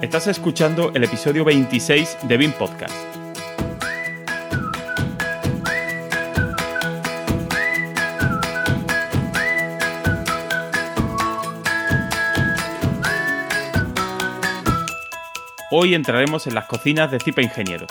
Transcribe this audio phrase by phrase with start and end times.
[0.00, 2.94] Estás escuchando el episodio 26 de BIM Podcast.
[15.72, 17.90] Hoy entraremos en las cocinas de Cipa Ingenieros.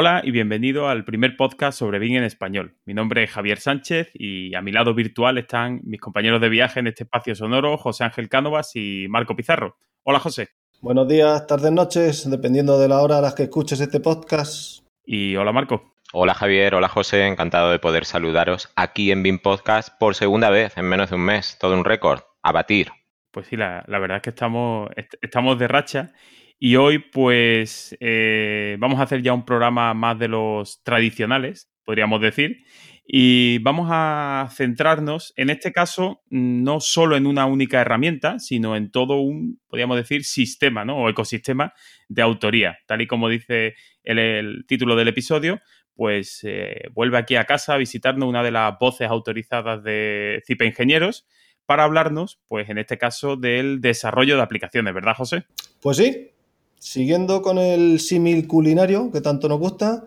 [0.00, 2.76] Hola y bienvenido al primer podcast sobre BIM en español.
[2.84, 6.78] Mi nombre es Javier Sánchez y a mi lado virtual están mis compañeros de viaje
[6.78, 9.76] en este espacio sonoro, José Ángel Cánovas y Marco Pizarro.
[10.04, 10.50] Hola José.
[10.82, 14.84] Buenos días, tardes, noches, dependiendo de la hora a las que escuches este podcast.
[15.04, 15.96] Y hola Marco.
[16.12, 20.78] Hola Javier, hola José, encantado de poder saludaros aquí en BIM Podcast por segunda vez
[20.78, 22.92] en menos de un mes, todo un récord, a batir.
[23.32, 24.90] Pues sí, la, verdad es que estamos,
[25.20, 26.12] estamos de racha
[26.58, 32.20] y hoy pues eh, vamos a hacer ya un programa más de los tradicionales, podríamos
[32.20, 32.64] decir,
[33.10, 38.90] y vamos a centrarnos, en este caso, no solo en una única herramienta, sino en
[38.90, 40.98] todo un, podríamos decir, sistema, ¿no?
[40.98, 41.72] O ecosistema
[42.08, 42.78] de autoría.
[42.86, 45.62] Tal y como dice el, título del episodio,
[45.94, 50.66] pues eh, vuelve aquí a casa a visitarnos una de las voces autorizadas de CIPE
[50.66, 51.26] Ingenieros
[51.64, 55.46] para hablarnos, pues en este caso, del desarrollo de aplicaciones, ¿verdad, José?
[55.80, 56.28] Pues sí.
[56.78, 60.04] Siguiendo con el símil culinario que tanto nos gusta,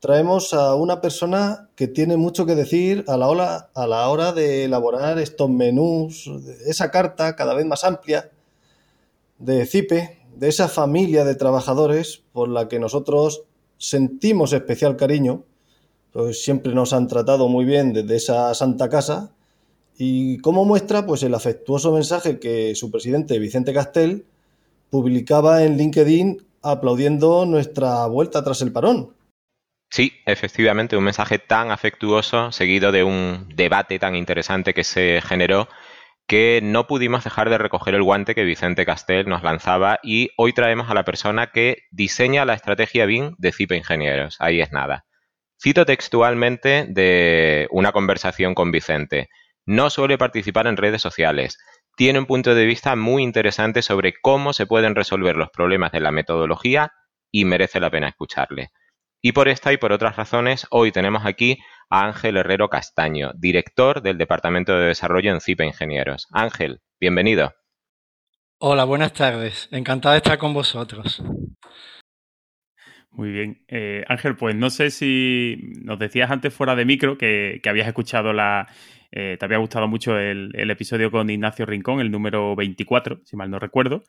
[0.00, 4.32] traemos a una persona que tiene mucho que decir a la, hora, a la hora
[4.32, 6.30] de elaborar estos menús,
[6.66, 8.30] esa carta cada vez más amplia
[9.38, 13.42] de CIPE, de esa familia de trabajadores por la que nosotros
[13.76, 15.44] sentimos especial cariño,
[16.12, 19.32] pues siempre nos han tratado muy bien desde esa santa casa.
[19.98, 24.24] Y como muestra pues el afectuoso mensaje que su presidente Vicente Castel
[24.90, 29.14] publicaba en LinkedIn aplaudiendo nuestra vuelta tras el parón.
[29.90, 35.68] Sí, efectivamente, un mensaje tan afectuoso, seguido de un debate tan interesante que se generó,
[36.28, 40.52] que no pudimos dejar de recoger el guante que Vicente Castel nos lanzaba y hoy
[40.52, 44.36] traemos a la persona que diseña la estrategia BIM de CIPE Ingenieros.
[44.38, 45.06] Ahí es nada.
[45.60, 49.28] Cito textualmente de una conversación con Vicente.
[49.66, 51.58] No suele participar en redes sociales.
[52.00, 56.00] Tiene un punto de vista muy interesante sobre cómo se pueden resolver los problemas de
[56.00, 56.94] la metodología
[57.30, 58.70] y merece la pena escucharle.
[59.20, 61.58] Y por esta y por otras razones, hoy tenemos aquí
[61.90, 66.26] a Ángel Herrero Castaño, director del Departamento de Desarrollo en CIPE Ingenieros.
[66.32, 67.52] Ángel, bienvenido.
[68.60, 69.68] Hola, buenas tardes.
[69.70, 71.22] Encantado de estar con vosotros.
[73.10, 73.64] Muy bien.
[73.68, 78.32] Eh, Ángel, pues no sé si nos decías antes fuera de micro que, habías escuchado
[78.32, 78.68] la...
[79.12, 83.36] Eh, te había gustado mucho el, el, episodio con Ignacio Rincón, el número 24, si
[83.36, 84.04] mal no recuerdo.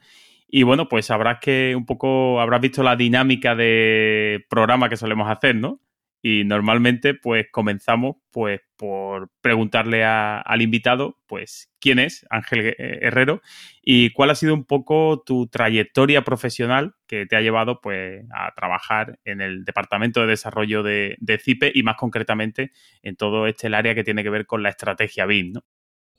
[0.48, 5.30] Y bueno, pues sabrás que un poco habrás visto la dinámica de programa que solemos
[5.30, 5.80] hacer, ¿no?
[6.22, 13.42] Y normalmente, pues comenzamos pues por preguntarle al invitado, pues, quién es Ángel Herrero
[13.82, 18.54] y cuál ha sido un poco tu trayectoria profesional que te ha llevado, pues, a
[18.56, 22.72] trabajar en el departamento de desarrollo de, de CIPE y más concretamente
[23.04, 25.64] en todo este área que tiene que ver con la estrategia BIM, ¿no?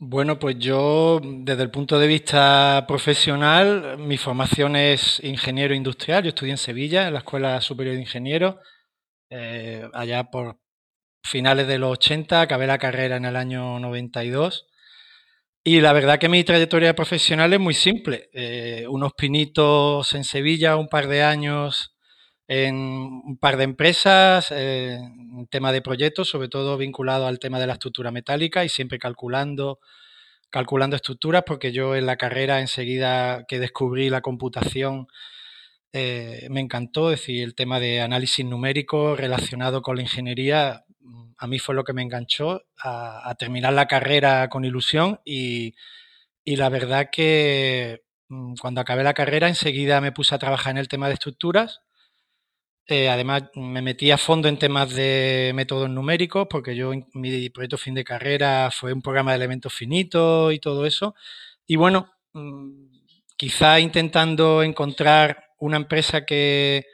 [0.04, 6.24] Bueno, pues yo, desde el punto de vista profesional, mi formación es ingeniero industrial.
[6.24, 8.56] Yo estudié en Sevilla, en la Escuela Superior de Ingenieros,
[9.34, 10.59] eh, allá por
[11.25, 14.66] finales de los 80, acabé la carrera en el año 92.
[15.65, 18.28] Y la verdad que mi trayectoria profesional es muy simple.
[18.34, 21.94] Eh, unos pinitos en Sevilla, un par de años
[22.47, 24.98] en un par de empresas, eh,
[25.50, 29.81] tema de proyectos, sobre todo vinculado al tema de la estructura metálica y siempre calculando,
[30.50, 35.09] calculando estructuras, porque yo en la carrera enseguida que descubrí la computación
[35.92, 40.84] eh, me encantó, es decir, el tema de análisis numérico relacionado con la ingeniería,
[41.38, 45.75] a mí fue lo que me enganchó a, terminar la carrera con ilusión y,
[46.44, 50.78] y la verdad que mm, cuando acabé la carrera enseguida me puse a trabajar en
[50.78, 51.82] el tema de estructuras
[52.87, 57.78] eh, además, me metí a fondo en temas de métodos numéricos, porque yo, mi proyecto
[57.78, 61.14] fin de carrera fue un programa de elementos finitos y todo eso.
[61.66, 62.87] Y bueno, mm,
[63.37, 66.87] quizá intentando encontrar una empresa que,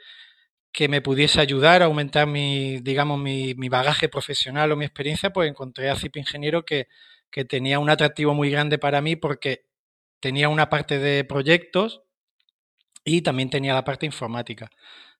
[0.71, 5.31] que me pudiese ayudar a aumentar mi, digamos, mi, mi, bagaje profesional o mi experiencia,
[5.31, 6.87] pues encontré a CIP Ingeniero que,
[7.31, 9.65] que tenía un atractivo muy grande para mí porque
[10.19, 12.03] tenía una parte de proyectos
[13.03, 14.69] y también tenía la parte informática.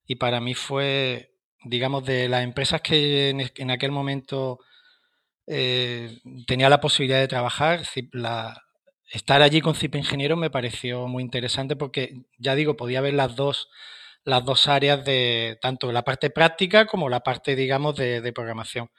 [0.05, 4.59] Y para mí fue, digamos, de las empresas que en, aquel momento
[5.47, 7.81] eh, tenía la posibilidad de trabajar,
[8.11, 8.61] la,
[9.09, 13.35] estar allí con CIP Ingeniero me pareció muy interesante porque, ya digo, podía ver las
[13.35, 13.69] dos,
[14.23, 18.89] las dos áreas de tanto la parte práctica como la parte, digamos, de, programación.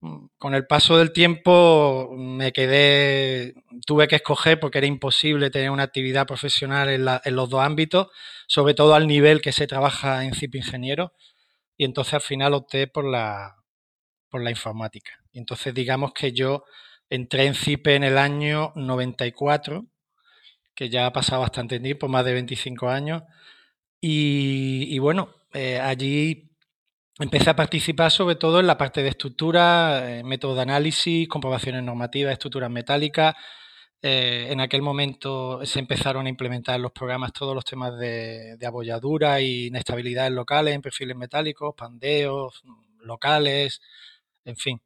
[0.00, 3.54] Mm, con el paso del tiempo me quedé,
[3.86, 8.08] tuve que escoger porque era imposible tener una actividad profesional en, en los dos ámbitos,
[8.46, 11.12] sobre todo al nivel que se trabaja en CIP Ingeniero,
[11.76, 13.56] y entonces al final opté por la,
[14.30, 15.12] por la informática.
[15.32, 16.64] Entonces digamos que yo
[17.10, 19.86] entré en CIPE en el año 94,
[20.74, 23.22] que ya ha pasado bastante tiempo, más de 25 años.
[24.00, 26.50] Y, bueno, eh, allí
[27.18, 31.82] empecé a participar sobre todo en la parte de estructura, eh, métodos de análisis, comprobaciones
[31.82, 33.34] normativas, estructuras metálicas.
[34.02, 38.56] Eh, en aquel momento se empezaron a implementar en los programas todos los temas de,
[38.56, 42.62] de abolladura y inestabilidades locales en perfiles metálicos, pandeos
[43.02, 43.80] locales,
[44.44, 44.80] en fin.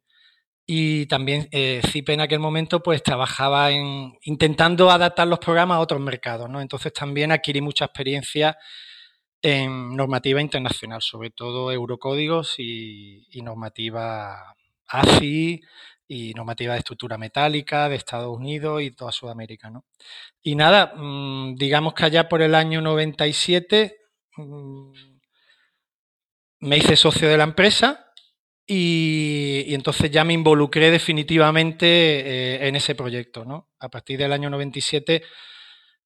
[0.67, 6.01] Y también eh, en aquel momento pues trabajaba en intentando adaptar los programas a otros
[6.01, 6.59] mercados, ¿no?
[6.59, 8.57] Entonces también adquirí mucha experiencia
[9.43, 14.55] en normativa internacional, sobre todo eurocódigos y, normativa
[14.87, 15.61] ACI
[16.07, 19.85] y normativa de estructura metálica de Estados Unidos y toda Sudamérica, ¿no?
[20.41, 23.97] Y nada, mm, digamos que allá por el año 97
[24.37, 24.91] mm,
[26.61, 28.04] me hice socio de la empresa
[28.67, 33.69] y, entonces ya me involucré definitivamente eh, en ese proyecto, ¿no?
[33.79, 35.23] A partir del año 97,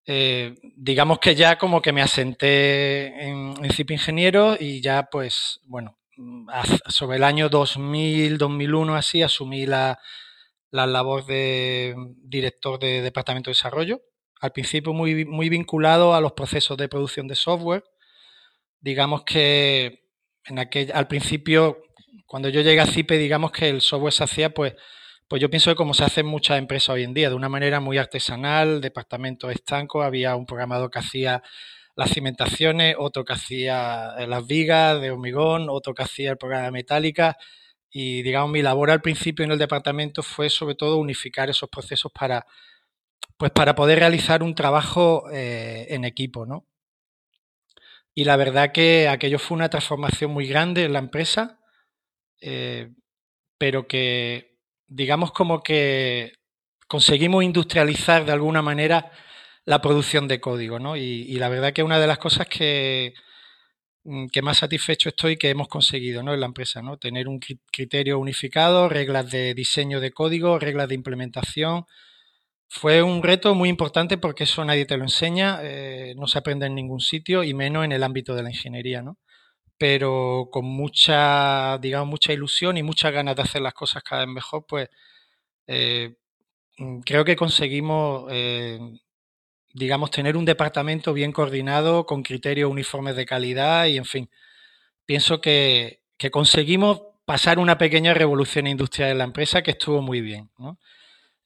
[0.05, 5.61] eh, digamos que ya como que me asenté en, en CIP Ingeniero y ya pues,
[5.65, 5.99] bueno,
[6.87, 9.99] sobre el año 2000, 2001 así, asumí la,
[10.71, 14.01] la labor de director de Departamento de Desarrollo.
[14.41, 17.83] Al principio muy, muy vinculado a los procesos de producción de software.
[18.79, 20.05] Digamos que
[20.45, 21.81] en aquel, al principio
[22.29, 24.75] cuando yo llegué a CIPE, digamos que el software se hacía, pues,
[25.27, 27.49] pues yo pienso que como se hace en muchas empresas hoy en día, de una
[27.49, 31.41] manera muy artesanal, departamentos estancos, había un programador que hacía
[31.95, 36.69] las cimentaciones, otro que hacía eh, las vigas de hormigón, otro que hacía el programa
[36.69, 37.35] metálica.
[37.89, 42.11] Y digamos, mi labor al principio en el departamento fue sobre todo unificar esos procesos
[42.11, 42.45] para,
[43.37, 46.67] pues para poder realizar un trabajo eh, en equipo, ¿no?
[48.13, 51.58] Y la verdad que aquello fue una transformación muy grande en la empresa
[52.41, 52.89] eh,
[53.57, 54.57] pero que
[54.87, 56.33] digamos como que
[56.87, 59.11] conseguimos industrializar de alguna manera
[59.65, 60.97] la producción de código, ¿no?
[60.97, 63.13] Y, la verdad que una de las cosas que,
[64.03, 66.33] mm, que más satisfecho estoy que hemos conseguido ¿no?
[66.33, 66.97] en la empresa, ¿no?
[66.97, 67.39] Tener un
[67.71, 71.85] criterio unificado, reglas de diseño de código, reglas de implementación.
[72.69, 76.65] Fue un reto muy importante porque eso nadie te lo enseña, eh, no se aprende
[76.67, 79.17] en ningún sitio y menos en el ámbito de la ingeniería, ¿no?
[79.79, 84.35] Pero con mucha, digamos, mucha ilusión y muchas ganas de hacer las cosas cada vez
[84.35, 84.89] mejor, pues
[85.67, 86.15] eh,
[86.77, 88.79] mm, creo que conseguimos, eh,
[89.73, 94.29] digamos, tener un departamento bien coordinado, con criterios uniformes de calidad y, en fin,
[95.05, 100.21] pienso que, que conseguimos pasar una pequeña revolución industrial en la empresa que estuvo muy
[100.21, 100.49] bien.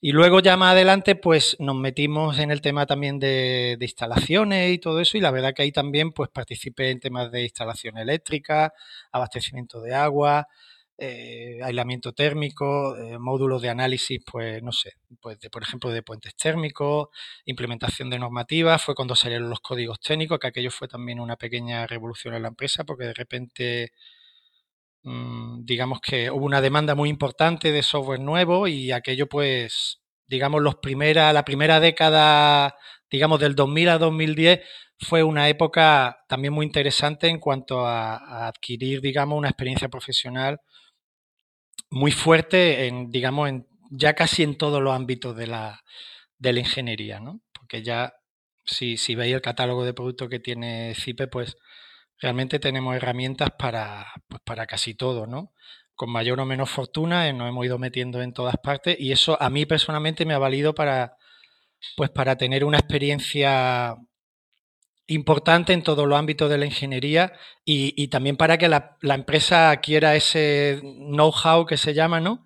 [0.05, 4.77] Y luego ya más adelante, pues nos metimos en el tema también de, instalaciones y
[4.77, 8.73] todo eso, y la verdad que ahí también pues participé en temas de instalación eléctrica,
[9.13, 10.49] abastecimiento de agua,
[10.97, 14.91] eh, aislamiento térmico, eh, módulos de análisis, pues no sé,
[15.21, 17.07] pues de, por ejemplo de puentes térmicos,
[17.45, 21.87] implementación de normativas, fue cuando salieron los códigos técnicos, que aquello fue también una pequeña
[21.87, 23.93] revolución en la empresa, porque de repente
[25.03, 30.75] digamos que hubo una demanda muy importante de software nuevo y aquello pues, digamos, los
[30.75, 32.75] primera, la primera década,
[33.11, 34.61] digamos, del 2000 a 2010
[34.99, 40.59] fue una época también muy interesante en cuanto a, adquirir, digamos, una experiencia profesional
[41.89, 45.81] muy fuerte en, digamos, en, ya casi en todos los ámbitos de la,
[46.37, 47.41] de la ingeniería, ¿no?
[47.53, 48.13] Porque ya,
[48.65, 51.57] si, si veis el catálogo de productos que tiene CIPE, pues
[52.19, 55.53] realmente tenemos herramientas para, pues para casi todo, ¿no?
[55.95, 59.41] Con mayor o menos fortuna eh, nos hemos ido metiendo en todas partes y eso
[59.41, 61.17] a mí personalmente me ha valido para,
[61.97, 63.95] pues para tener una experiencia
[65.07, 67.33] importante en todos los ámbitos de la ingeniería
[67.65, 72.45] y, también para que la, empresa adquiera ese know-how que se llama, ¿no?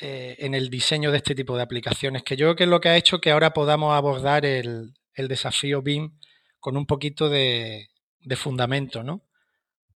[0.00, 2.80] Eh, en el diseño de este tipo de aplicaciones, que yo creo que es lo
[2.80, 6.18] que ha hecho que ahora podamos abordar el, el desafío BIM
[6.60, 7.88] con un poquito de,
[8.28, 9.22] de fundamento, ¿no?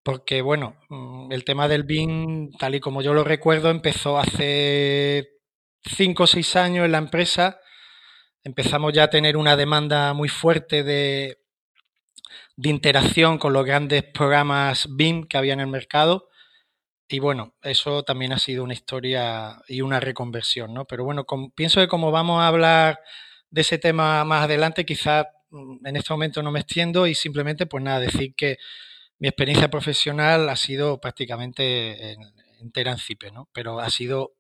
[0.02, 5.28] Porque, bueno, mm, el tema del BIM, tal y como yo lo recuerdo, empezó hace
[5.84, 7.60] cinco o seis años en la empresa.
[8.42, 11.38] Empezamos ya a tener una demanda muy fuerte de,
[12.56, 16.28] de interacción con los grandes programas BIM que había en el mercado.
[17.08, 20.86] Y bueno, eso también ha sido una historia y una reconversión, ¿no?
[20.86, 23.00] Pero bueno, pienso que como vamos a hablar
[23.50, 25.26] de ese tema más adelante, quizás
[25.84, 28.58] en este momento no me extiendo y simplemente, pues nada, decir que
[29.18, 32.16] mi experiencia profesional ha sido prácticamente
[32.60, 33.48] entera en CIPE, ¿no?
[33.52, 34.34] Pero ha sido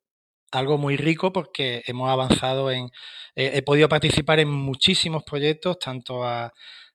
[0.50, 2.90] algo muy rico porque hemos avanzado en,
[3.34, 6.52] he podido participar en muchísimos proyectos, tanto a,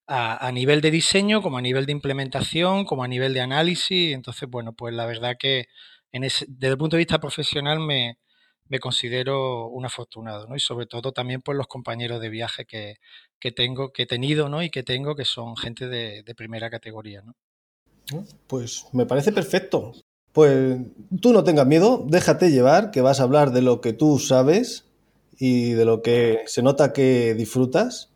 [0.07, 4.13] a, nivel de diseño como a nivel de implementación, como a nivel de análisis.
[4.13, 5.65] Entonces, bueno, pues la verdad que
[6.12, 8.17] desde el punto de vista profesional me,
[8.69, 10.55] me considero un afortunado, ¿no?
[10.55, 12.95] Y sobre todo también por los compañeros de viaje que,
[13.39, 14.62] que tengo, que he tenido, ¿no?
[14.63, 17.36] Y que tengo, que son gente de, de primera categoría, ¿no?
[18.47, 19.93] Pues me parece perfecto.
[20.31, 20.77] Pues
[21.19, 24.86] tú no tengas miedo, déjate llevar, que vas a hablar de lo que tú sabes
[25.39, 28.09] y de lo que se nota que disfrutas.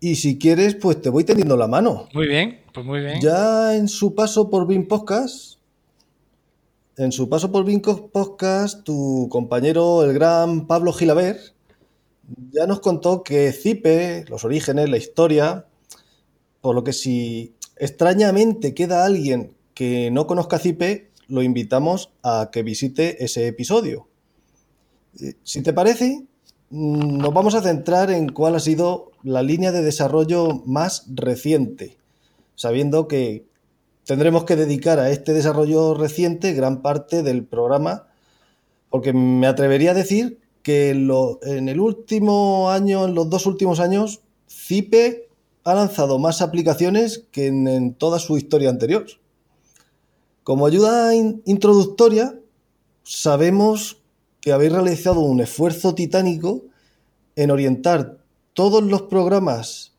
[0.00, 2.08] Y si quieres, pues te voy tendiendo la mano.
[2.12, 3.20] Muy bien, pues muy bien.
[3.20, 5.58] Ya en su paso por BIM Podcast,
[6.96, 11.38] en su paso por BIM Podcast, tu compañero, el gran Pablo Gilaber,
[12.52, 15.66] ya nos contó que Cipe, los orígenes, la historia,
[16.60, 22.62] por lo que si extrañamente queda alguien que no conozca Cipe, lo invitamos a que
[22.62, 24.06] visite ese episodio.
[25.20, 26.22] Eh, si te parece,
[26.70, 31.98] mm, nos vamos a centrar en cuál ha sido la línea de desarrollo más reciente,
[32.54, 33.46] sabiendo que
[34.04, 38.06] tendremos que dedicar a este desarrollo reciente gran parte del programa,
[38.90, 44.20] porque me atrevería a decir que en el último año, en los dos últimos años,
[44.48, 45.28] CIPE
[45.64, 49.06] ha lanzado más aplicaciones que en, toda su historia anterior.
[50.42, 52.38] Como ayuda introductoria,
[53.02, 54.02] sabemos
[54.40, 56.64] que habéis realizado un esfuerzo titánico
[57.36, 58.18] en orientar
[58.52, 59.94] todos los programas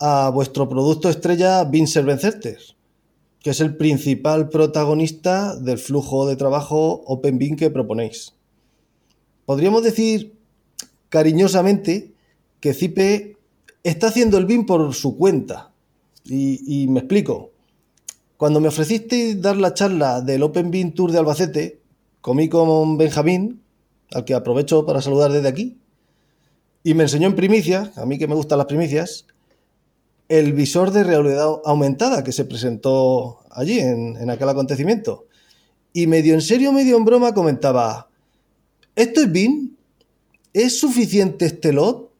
[0.00, 2.18] a vuestro producto estrella BIM Server
[3.42, 8.34] que es el principal protagonista del flujo de trabajo OpenBIM que proponéis.
[9.44, 10.34] Podríamos decir
[11.08, 12.14] cariñosamente
[12.60, 13.36] que CIPE
[13.82, 15.72] está haciendo el BIM por su cuenta.
[16.24, 17.50] Y, me explico.
[18.36, 21.80] Cuando me ofreciste dar la charla del Open BIM Tour de Albacete,
[22.20, 23.60] comí con Benjamín,
[24.12, 25.78] al que aprovecho para saludar desde aquí,
[26.84, 29.26] y me enseñó en primicia, a mí que me gustan las primicias,
[30.32, 35.26] el visor de realidad aumentada que se presentó allí en, aquel acontecimiento.
[35.92, 38.08] Y medio en serio, medio en broma comentaba,
[38.96, 39.76] ¿esto es BIM?
[40.54, 42.10] ¿Es suficiente este lot?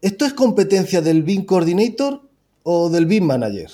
[0.00, 2.20] ¿esto es competencia del BIM Coordinator
[2.62, 3.70] o del BIM Manager?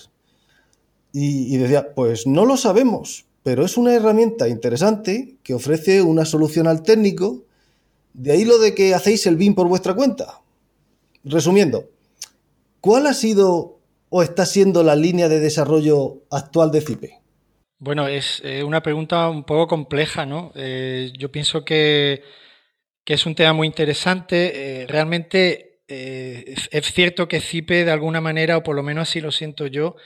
[1.13, 6.69] Y, decía, pues no lo sabemos, pero es una herramienta interesante que ofrece una solución
[6.69, 7.43] al técnico.
[8.15, 10.41] De ahí lo de que hacéis el BIM por vuestra cuenta.
[11.25, 11.92] Resumiendo,
[12.83, 17.23] ¿cuál ha sido o está siendo la línea de desarrollo actual de CIPE?
[17.79, 20.53] Bueno, es eh, una pregunta un poco compleja, ¿no?
[20.55, 22.23] Eh, yo pienso que,
[23.07, 24.83] es un tema muy interesante.
[24.83, 29.31] Eh, realmente es cierto que CIPE de alguna manera, o por lo menos así lo
[29.31, 29.97] siento yo,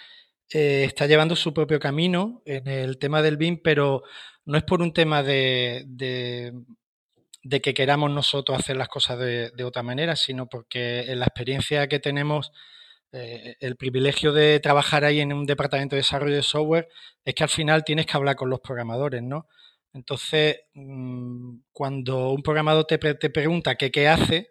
[0.49, 4.02] está llevando su propio camino en el tema del BIM, pero
[4.47, 6.52] no es por un tema de,
[7.49, 11.99] que queramos nosotros hacer las cosas de, otra manera, sino porque en la experiencia que
[11.99, 12.53] tenemos,
[13.12, 16.88] eh, el privilegio de trabajar ahí en un departamento de desarrollo de software
[17.25, 19.47] es que al final tienes que hablar con los programadores, ¿no?
[19.95, 24.50] Entonces, mm, cuando un programador te, te pregunta qué hace,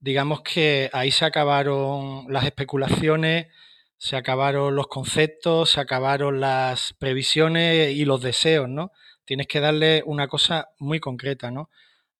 [0.00, 3.48] digamos que ahí se acabaron las especulaciones,
[3.96, 8.92] se acabaron los conceptos, se acabaron las previsiones y los deseos, ¿no?
[9.24, 11.68] Tienes que darle una cosa muy concreta, ¿no?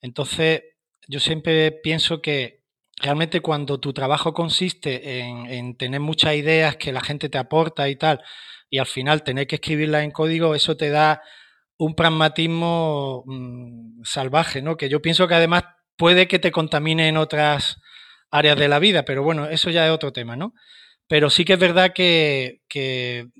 [0.00, 0.62] Entonces,
[1.08, 2.62] yo siempre pienso que
[3.00, 7.96] realmente cuando tu trabajo consiste en, tener muchas ideas que la gente te aporta y
[7.96, 8.20] tal,
[8.70, 11.22] y al final tener que escribirlas en código, eso te da
[11.78, 14.76] un pragmatismo mm, salvaje, ¿no?
[14.76, 15.64] Que yo pienso que además
[15.96, 17.78] puede que te contamine en otras
[18.30, 20.54] áreas de la vida, pero bueno, eso ya es otro tema, ¿no?
[21.08, 22.60] Pero sí que es verdad que,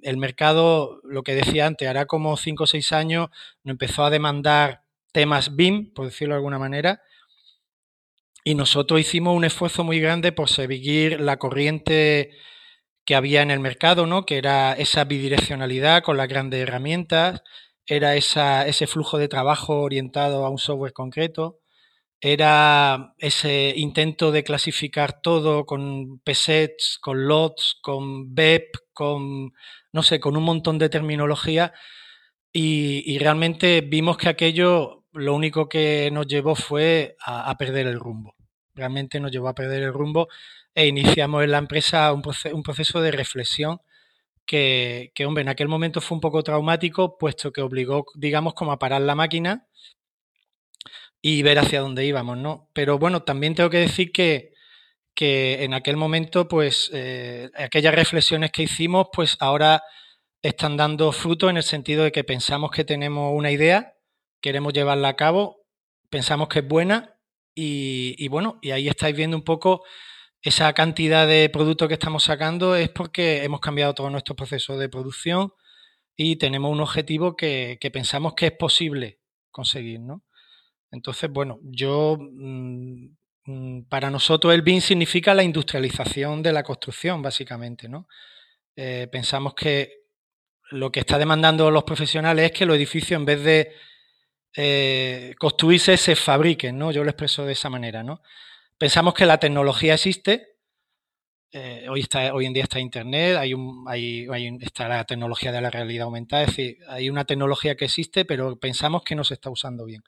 [0.02, 3.28] el mercado, lo que decía antes, hará como 5 o 6 años,
[3.62, 4.82] nos empezó a demandar
[5.18, 7.02] temas BIM, por decirlo de alguna manera,
[8.44, 12.30] y nosotros hicimos un esfuerzo muy grande por seguir la corriente
[13.04, 14.25] que había en el mercado, ¿no?
[14.25, 17.42] Que era esa bidireccionalidad con las grandes herramientas,
[17.84, 21.58] era esa, ese flujo de trabajo orientado a un software concreto
[22.20, 29.52] era ese intento de clasificar todo con pesets, con lots, con BEP, con,
[29.92, 31.72] no sé, con un montón de terminología
[32.52, 38.34] y, realmente vimos que aquello lo único que nos llevó fue a, perder el rumbo.
[38.75, 40.28] Realmente nos llevó a perder el rumbo
[40.75, 42.22] e iniciamos en la empresa un,
[42.52, 43.80] un proceso de reflexión
[44.46, 48.72] que, que, hombre, en aquel momento fue un poco traumático, puesto que obligó, digamos, como
[48.72, 49.66] a parar la máquina
[51.20, 52.70] y ver hacia dónde íbamos, ¿no?
[52.72, 54.52] Pero bueno, también tengo que decir que,
[55.14, 59.82] que en aquel momento, pues, eh, aquellas reflexiones que hicimos, pues ahora
[60.42, 63.98] están dando fruto en el sentido de que pensamos que tenemos una idea,
[64.40, 65.64] queremos llevarla a cabo,
[66.11, 67.16] pensamos que es buena
[67.54, 69.83] y, bueno, y ahí estáis viendo un poco
[70.42, 74.88] esa cantidad de productos que estamos sacando es porque hemos cambiado todo nuestro proceso de
[74.88, 75.52] producción
[76.16, 80.23] y tenemos un objetivo que, que pensamos que es posible conseguir, ¿no?
[80.90, 83.09] Entonces, bueno, yo mm,
[83.49, 88.07] Mm, para nosotros el BIM significa la industrialización de la construcción, básicamente, ¿no?
[88.76, 90.02] Eh, pensamos que
[90.71, 93.73] lo que está demandando los profesionales es que los edificios, en vez de
[94.60, 96.90] eh, construirse, se fabriquen, ¿no?
[96.90, 98.22] Yo lo expreso de esa manera, ¿no?
[98.76, 100.48] Pensamos que la tecnología existe.
[101.52, 104.26] Eh, hoy, está, hoy en día está Internet, hay, un, hay,
[104.60, 108.58] está la tecnología de la realidad aumentada, es decir, hay una tecnología que existe, pero
[108.58, 110.02] pensamos que no se está usando bien.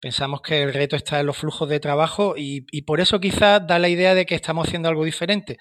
[0.00, 3.78] Pensamos que el reto está en los flujos de trabajo y, por eso quizás da
[3.78, 5.58] la idea de que estamos haciendo algo diferente.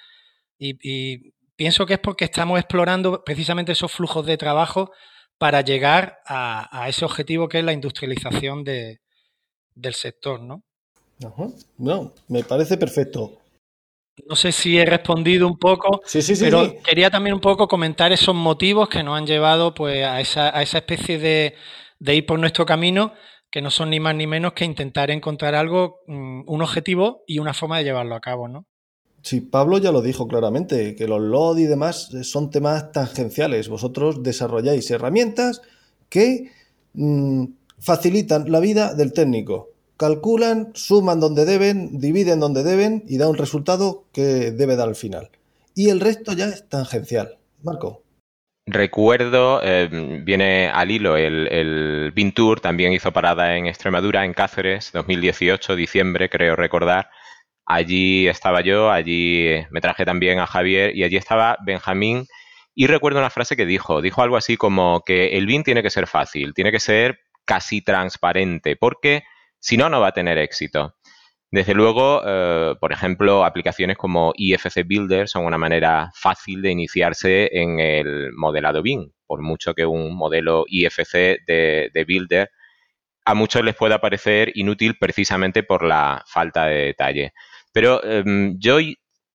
[0.57, 4.91] Y, pienso que es porque estamos explorando precisamente esos flujos de trabajo
[5.37, 8.99] para llegar a, ese objetivo que es la industrialización de,
[9.73, 10.63] del sector, ¿no?
[11.77, 13.39] No, me parece perfecto.
[14.27, 17.67] No sé si he respondido un poco, sí, sí, sí, pero quería también un poco
[17.67, 21.55] comentar esos motivos que nos han llevado pues, a, esa, a esa especie de,
[21.99, 23.13] de ir por nuestro camino
[23.55, 27.39] que no son ni más ni menos que intentar encontrar algo, mm, un objetivo y
[27.39, 28.65] una forma de llevarlo a cabo, ¿no?
[29.25, 33.69] Sí, Pablo ya lo dijo claramente, que los LOD y demás son temas tangenciales.
[33.69, 35.63] Vosotros desarrolláis herramientas
[36.09, 36.51] que
[36.93, 37.45] mm,
[37.79, 39.71] facilitan la vida del técnico.
[39.97, 44.95] Calculan, suman donde deben, dividen donde deben y da un resultado que debe dar al
[44.95, 45.31] final.
[45.73, 47.39] Y el resto ya es tangencial.
[47.63, 48.03] Marco.
[48.67, 54.91] Recuerdo, eh, viene al hilo el, el Tour, también hizo parada en Extremadura, en Cáceres,
[54.93, 57.09] 2018, diciembre, creo recordar.
[57.65, 62.27] Allí estaba yo, allí me traje también a Javier y allí estaba Benjamín.
[62.75, 65.89] Y recuerdo una frase que dijo, dijo algo así como que el BIN tiene que
[65.89, 69.23] ser fácil, tiene que ser casi transparente, porque
[69.59, 70.95] si no, no va a tener éxito.
[71.51, 77.49] Desde luego, eh, por ejemplo, aplicaciones como IFC Builder son una manera fácil de iniciarse
[77.53, 82.49] en el modelado BIM, por mucho que un modelo IFC de, Builder
[83.25, 87.33] a muchos les pueda parecer inútil precisamente por la falta de detalle.
[87.75, 88.77] Pero em, yo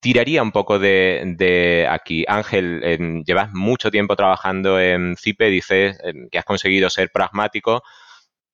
[0.00, 2.24] tiraría un poco de, aquí.
[2.26, 7.82] Ángel, em, llevas mucho tiempo trabajando en CIPE, dices em, que has conseguido ser pragmático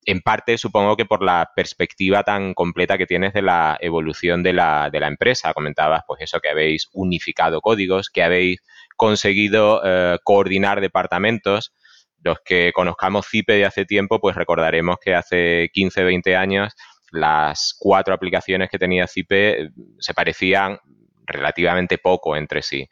[0.05, 4.51] en parte supongo que por la perspectiva tan completa que tienes de la evolución de
[4.51, 5.53] la, de la empresa.
[5.53, 8.59] Comentabas pues eso, que habéis unificado códigos, que habéis
[8.97, 11.73] conseguido eh, coordinar departamentos.
[12.21, 16.73] Los que conozcamos CIPE de hace tiempo, pues recordaremos que hace 15, 20 años
[17.11, 20.79] las cuatro aplicaciones que tenía CIPE se parecían
[21.25, 22.87] relativamente poco entre sí.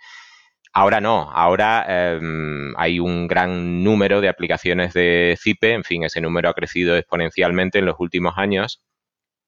[0.73, 6.19] Ahora no, ahora em, hay un gran número de aplicaciones de CIPE, en fin, ese
[6.19, 8.83] número ha crecido exponencialmente en los últimos años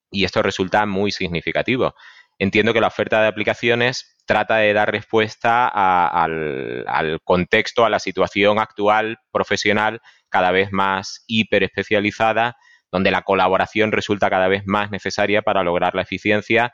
[0.10, 1.95] y esto resulta muy significativo.
[2.39, 7.99] Entiendo que la oferta de aplicaciones trata de dar respuesta al, al, contexto, a la
[7.99, 12.56] situación actual profesional cada vez más hiper especializada,
[12.91, 16.73] donde la colaboración resulta cada vez más necesaria para lograr la eficiencia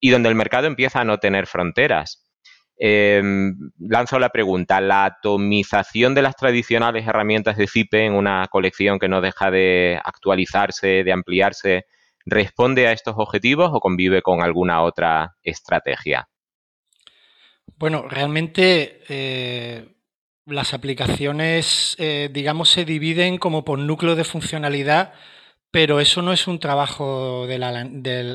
[0.00, 2.24] y donde el mercado empieza a no tener fronteras.
[2.76, 3.22] Eh,
[3.78, 9.08] lanzo la pregunta, ¿la atomización de las tradicionales herramientas de CIPE en una colección que
[9.08, 11.86] no deja de actualizarse, de ampliarse,
[12.26, 16.28] responde a estos objetivos o convive con alguna otra estrategia?
[17.76, 19.94] Bueno, realmente eh,
[20.46, 25.14] las aplicaciones, eh, digamos, se dividen como por núcleo de funcionalidad,
[25.74, 27.64] pero eso no es un trabajo del,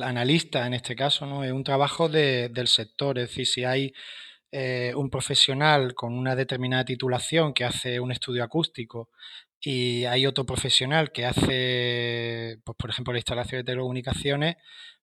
[0.04, 1.46] analista en este caso, ¿no?
[1.46, 3.18] Es un trabajo del sector.
[3.18, 3.94] Es decir, si hay
[4.52, 9.10] eh, un profesional con una determinada titulación que hace un estudio acústico
[9.62, 14.58] y hay otro profesional que hace, pues, por ejemplo, la instalación de telecomunicaciones,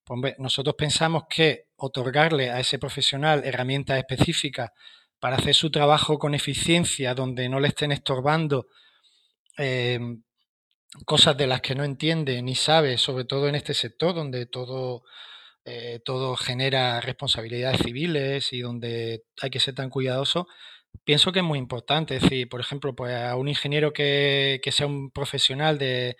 [0.05, 4.72] pues, nosotros pensamos que otorgarle a ese profesional herramientas específicas
[5.18, 8.66] para hacer su trabajo con eficiencia, donde no le estén estorbando
[9.57, 9.99] eh,
[11.05, 15.03] cosas de las que no entiende ni sabe, sobre todo en este sector donde todo
[15.68, 20.46] eh, todo genera responsabilidades civiles y donde hay que ser tan cuidadoso,
[21.05, 22.16] pienso que es muy importante.
[22.16, 26.16] Es decir, por ejemplo, pues a un ingeniero que, sea un profesional de,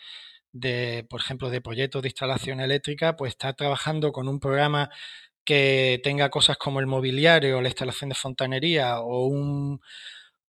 [1.09, 4.91] por ejemplo, de proyectos de instalación eléctrica, pues está trabajando con un programa
[5.45, 9.81] que tenga cosas como el mobiliario, la instalación de fontanería o un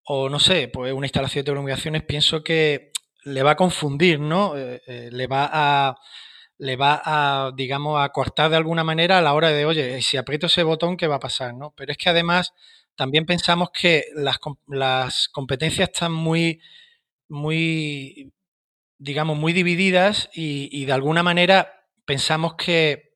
[0.04, 2.92] o no sé, pues una instalación de telecomunicaciones, pienso que
[3.24, 4.56] le va a confundir, ¿no?
[4.56, 5.96] Eh, eh, le va a
[6.58, 10.16] le va a, digamos, a cortar de alguna manera a la hora de, oye, si
[10.16, 11.54] aprieto ese botón, ¿qué va a pasar?
[11.54, 11.72] ¿no?
[11.76, 12.52] Pero es que además
[12.96, 16.60] también pensamos que las, las competencias están muy,
[17.28, 18.32] muy,
[18.98, 23.12] digamos, muy divididas y, y de alguna manera pensamos que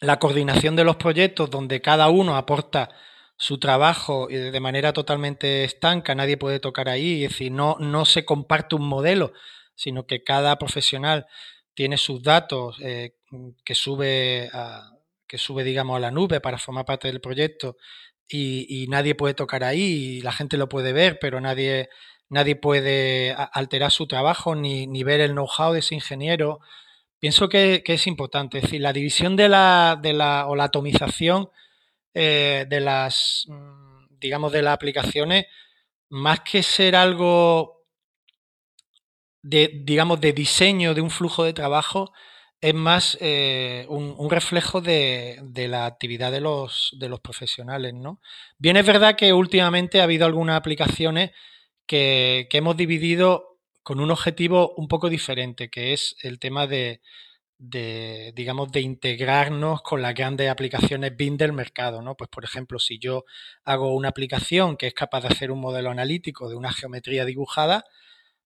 [0.00, 2.90] la coordinación de los proyectos donde cada uno aporta
[3.38, 8.24] su trabajo de manera totalmente estanca, nadie puede tocar ahí, es decir, no, no se
[8.24, 9.32] comparte un modelo,
[9.76, 11.26] sino que cada profesional
[11.72, 13.14] tiene sus datos eh,
[13.64, 14.90] que sube a,
[15.28, 17.76] que sube, digamos, a la nube para formar parte del proyecto
[18.28, 21.88] y, nadie puede tocar ahí y la gente lo puede ver, pero nadie,
[22.28, 26.60] nadie puede alterar su trabajo ni, ni ver el know-how de ese ingeniero.
[27.20, 30.64] Pienso que, que, es importante, es decir, la división de la, de la o la
[30.64, 31.50] atomización
[32.20, 35.46] eh, de las, mm, digamos, de las aplicaciones,
[36.08, 37.84] más que ser algo
[39.42, 42.12] de, digamos, de diseño de un flujo de trabajo,
[42.60, 48.20] es más eh, un, reflejo de, la actividad de los, de los profesionales, ¿no?
[48.58, 51.30] Bien es verdad que últimamente ha habido algunas aplicaciones
[51.86, 57.00] que, que hemos dividido con un objetivo un poco diferente, que es el tema de,
[57.58, 62.16] de, digamos, de integrarnos con las grandes aplicaciones BIM del mercado, ¿no?
[62.16, 63.24] Pues, por ejemplo, si yo
[63.64, 67.84] hago una aplicación que es capaz de hacer un modelo analítico de una geometría dibujada,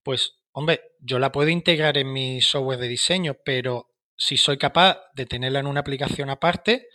[0.02, 4.98] pues, hombre, yo la puedo integrar en mi software de diseño, pero si soy capaz
[5.14, 6.88] de tenerla en una aplicación aparte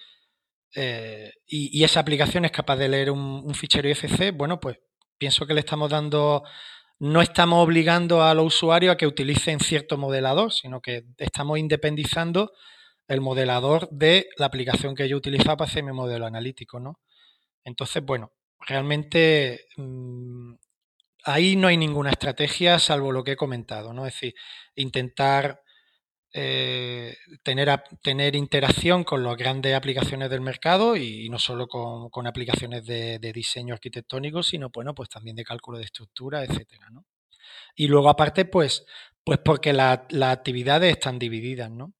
[0.75, 4.79] eh, y, esa aplicación es capaz de leer un, un fichero IFC, bueno, pues
[5.17, 6.43] pienso que le estamos dando
[6.99, 12.51] no estamos obligando a los usuarios a que utilicen cierto modelador, sino que estamos independizando
[13.07, 16.99] el modelador de la aplicación que yo utilizaba para hacer mi modelo analítico, ¿no?
[17.63, 20.53] Entonces, bueno, realmente mm,
[21.25, 24.05] ahí no hay ninguna estrategia salvo lo que he comentado, ¿no?
[24.05, 24.33] Es decir,
[24.75, 25.61] intentar
[26.39, 32.85] eh, tener, tener interacción con las grandes aplicaciones del mercado y, no solo con, aplicaciones
[32.85, 37.05] de, diseño arquitectónico, sino bueno, pues también de cálculo de estructura, etcétera, ¿no?
[37.75, 38.85] Y luego aparte, pues,
[39.23, 41.93] pues porque las actividades están divididas, ¿no?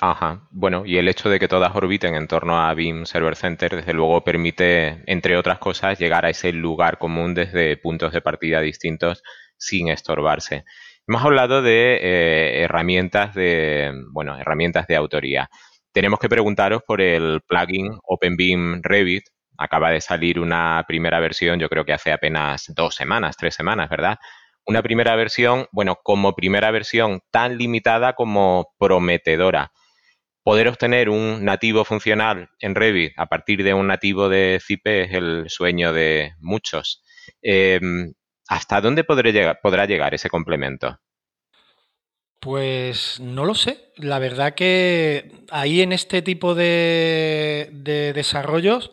[0.00, 0.46] Ajá.
[0.52, 3.94] Bueno, y el hecho de que todas orbiten en torno a BIM Server Center, desde
[3.94, 9.24] luego permite, entre otras cosas, llegar a ese lugar común desde puntos de partida distintos
[9.56, 10.64] sin estorbarse.
[11.08, 15.50] Hemos hablado de eh, herramientas de, bueno, herramientas de autoría.
[15.92, 19.24] Tenemos que preguntaros por el plugin OpenBeam Revit.
[19.58, 23.90] Acaba de salir una primera versión, yo creo que hace apenas dos semanas, tres semanas,
[23.90, 24.18] ¿verdad?
[24.64, 29.72] Una primera versión, bueno, como primera versión tan limitada como prometedora.
[30.44, 35.12] Poder obtener un nativo funcional en Revit a partir de un nativo de CIPE es
[35.12, 37.02] el sueño de muchos.
[37.42, 38.12] Em,
[38.48, 40.98] ¿Hasta dónde podrá llegar ese complemento?
[42.42, 43.92] Pues no lo sé.
[43.96, 47.70] La verdad que ahí en este tipo de,
[48.14, 48.90] desarrollos,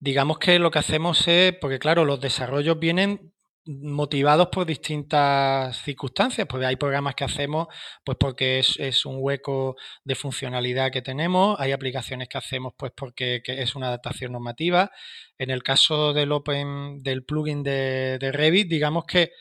[0.00, 3.34] digamos que lo que hacemos es, porque claro, los desarrollos vienen
[3.68, 7.68] motivados por distintas circunstancias, porque hay programas que hacemos
[8.02, 13.42] pues porque es, un hueco de funcionalidad que tenemos, hay aplicaciones que hacemos pues porque
[13.44, 14.90] es una adaptación normativa,
[15.36, 19.32] en el caso del Open, del plugin de, Revit, digamos que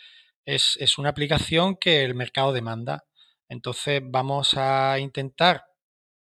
[0.46, 3.06] es, una aplicación que el mercado demanda.
[3.48, 5.64] Entonces vamos a intentar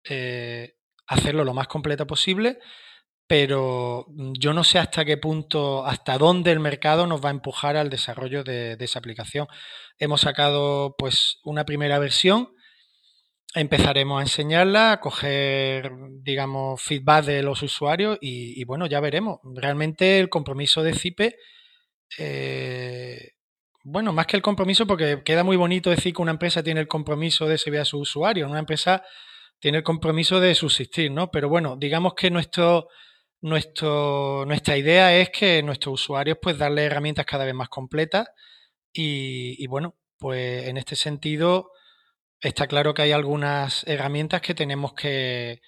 [0.03, 0.73] eh,
[1.05, 2.57] hacerlo lo más completo posible,
[3.31, 7.77] pero yo no sé hasta qué punto, hasta dónde el mercado nos va a empujar
[7.77, 9.47] al desarrollo de, esa aplicación.
[9.97, 12.53] Hemos sacado pues una primera versión
[13.55, 19.39] empezaremos a enseñarla, a coger, digamos, feedback de los usuarios y, bueno, ya veremos.
[19.55, 21.37] Realmente el compromiso de CIPE,
[22.17, 23.31] eh,
[23.85, 26.89] bueno, más que el compromiso, porque queda muy bonito decir que una empresa tiene el
[26.89, 29.05] compromiso de servir a sus usuarios, una empresa
[29.61, 31.31] tiene el compromiso de subsistir, ¿no?
[31.31, 32.89] Pero bueno, digamos que nuestro,
[33.41, 38.27] nuestro, nuestra idea es que nuestros usuarios, pues, darle herramientas cada vez más completas
[38.93, 41.71] y, y bueno, pues en este sentido
[42.41, 45.61] está claro que hay algunas herramientas que tenemos que,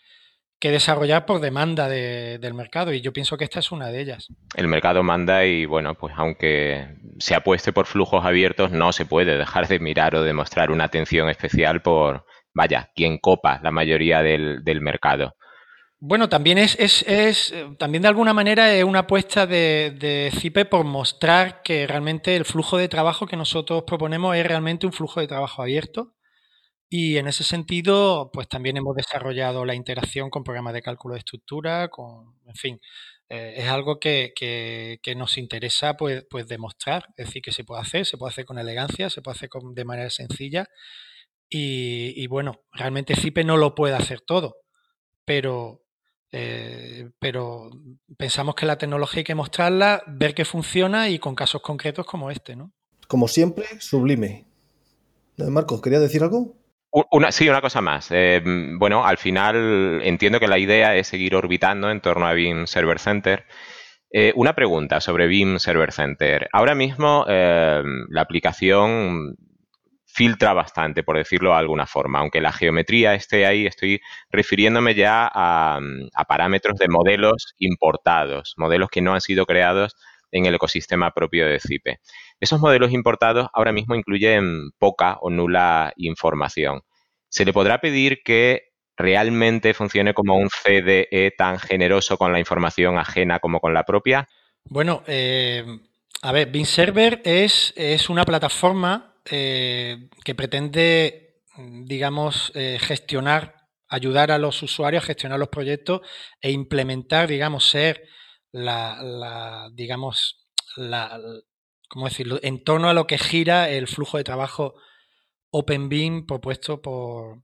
[0.61, 4.29] desarrollar por demanda del mercado y yo pienso que esta es una de ellas.
[4.55, 6.87] El mercado manda y bueno, pues aunque
[7.19, 11.27] se apueste por flujos abiertos, no se puede dejar de mirar o demostrar una atención
[11.27, 15.35] especial por, vaya, quien copa la mayoría del, mercado.
[16.05, 20.83] Bueno, también es, es, también de alguna manera es una apuesta de, de, CIPE por
[20.83, 25.27] mostrar que realmente el flujo de trabajo que nosotros proponemos es realmente un flujo de
[25.27, 26.13] trabajo abierto.
[26.89, 31.19] Y en ese sentido, pues también hemos desarrollado la interacción con programas de cálculo de
[31.19, 32.81] estructura, con, en fin,
[33.29, 37.81] eh, es algo que, que, nos interesa pues, pues demostrar, es decir, que se puede
[37.81, 40.67] hacer, se puede hacer con elegancia, se puede hacer de manera sencilla.
[41.49, 44.57] Y, bueno, realmente CIPE no lo puede hacer todo,
[45.25, 45.82] pero,
[46.35, 47.69] eh, pero
[48.17, 52.31] pensamos que la tecnología hay que mostrarla, ver que funciona y con casos concretos como
[52.31, 52.71] este, ¿no?
[53.07, 54.45] Como siempre, sublime.
[55.37, 56.55] Marcos, ¿querías decir algo?
[57.11, 58.07] Una, sí, una cosa más.
[58.09, 58.41] Eh,
[58.79, 62.97] bueno, al final entiendo que la idea es seguir orbitando en torno a BIM Server
[62.97, 63.45] Center.
[64.09, 66.49] Eh, una pregunta sobre BIM Server Center.
[66.51, 69.35] Ahora mismo la aplicación
[70.13, 72.19] filtra bastante, por decirlo de alguna forma.
[72.19, 73.99] Aunque la geometría esté ahí, estoy
[74.29, 75.79] refiriéndome ya a,
[76.27, 79.95] parámetros de modelos importados, modelos que no han sido creados
[80.31, 81.99] en el ecosistema propio de CIPE.
[82.39, 86.81] Esos modelos importados ahora mismo incluyen poca o nula información.
[87.29, 92.99] ¿Se le podrá pedir que realmente funcione como un CDE tan generoso con la información
[92.99, 94.27] ajena como con la propia?
[94.65, 95.65] Bueno, eh,
[96.21, 104.31] a ver, BIM Server es, es una plataforma eh, que pretende, digamos, eh, gestionar, ayudar
[104.31, 106.01] a los usuarios a gestionar los proyectos
[106.41, 108.03] e implementar, digamos, ser
[108.51, 111.19] la, digamos, la,
[111.89, 114.75] ¿cómo decirlo?, en torno a lo que gira el flujo de trabajo
[115.51, 117.43] OpenBeam propuesto por,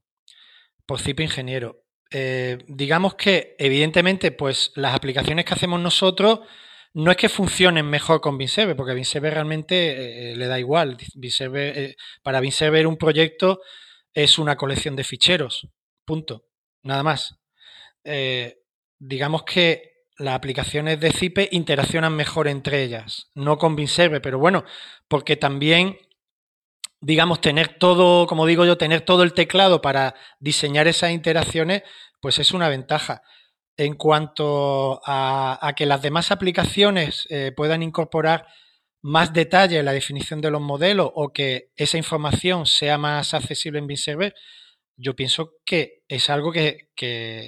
[0.86, 1.84] por CIP Ingeniero.
[2.10, 6.40] Eh, digamos que, evidentemente, pues las aplicaciones que hacemos nosotros
[6.92, 10.96] no es que funcionen mejor con BinServer, porque BinServer realmente eh, le da igual.
[11.22, 13.60] Eh, para BinServer un proyecto
[14.12, 15.68] es una colección de ficheros,
[16.04, 16.46] punto,
[16.82, 17.36] nada más.
[18.04, 18.58] Eh,
[18.98, 24.64] digamos que las aplicaciones de Zipe interaccionan mejor entre ellas, no con BinServer, pero bueno,
[25.08, 25.96] porque también,
[27.00, 31.82] digamos, tener todo, como digo yo, tener todo el teclado para diseñar esas interacciones,
[32.20, 33.22] pues es una ventaja.
[33.80, 38.46] En cuanto a, que las demás aplicaciones eh, puedan incorporar
[39.00, 43.78] más detalle en la definición de los modelos o que esa información sea más accesible
[43.78, 44.34] en BinServer,
[44.98, 46.90] yo pienso que es algo que,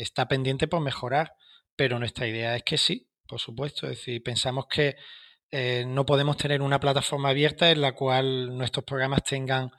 [0.01, 1.35] está pendiente por mejorar,
[1.77, 3.87] pero nuestra idea es que sí, por supuesto.
[3.87, 4.97] Es decir, pensamos que
[5.51, 9.71] eh, no podemos tener una plataforma abierta en la cual nuestros programas tengan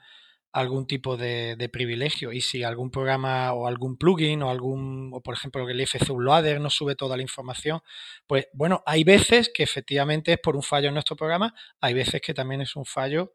[0.54, 2.32] algún tipo de, privilegio.
[2.32, 6.60] Y si algún programa o algún plugin o algún, o por ejemplo el FC Loader
[6.60, 7.80] no sube toda la información,
[8.28, 12.20] pues bueno, hay veces que efectivamente es por un fallo en nuestro programa, hay veces
[12.20, 13.34] que también es un fallo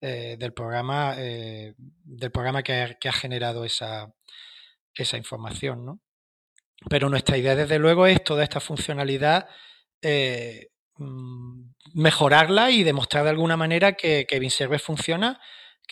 [0.00, 4.14] eh, del programa, eh, del programa que ha, generado esa,
[4.94, 6.00] esa información, ¿no?
[6.88, 9.48] Pero nuestra idea, desde luego, es toda esta funcionalidad
[10.02, 11.62] eh, mm,
[11.94, 15.40] mejorarla y demostrar de alguna manera que, que BinServer funciona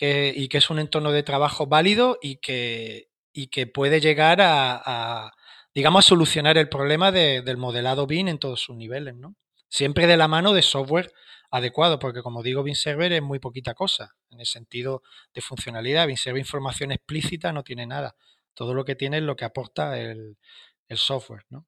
[0.01, 5.31] y que es un entorno de trabajo válido y que, y que puede llegar a,
[5.73, 9.35] digamos, a solucionar el problema del modelado BIM en todos sus niveles, ¿no?
[9.67, 11.11] Siempre de la mano de software
[11.51, 16.07] adecuado, porque como digo, BIM Server es muy poquita cosa en el sentido de funcionalidad.
[16.07, 18.15] BIM Server información explícita no tiene nada.
[18.53, 20.37] Todo lo que tiene es lo que aporta el,
[20.87, 21.65] el software, ¿no?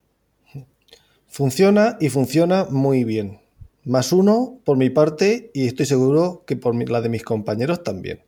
[1.28, 3.41] Funciona y funciona muy bien.
[3.84, 8.22] Más uno por mi parte y estoy seguro que por la de mis compañeros también.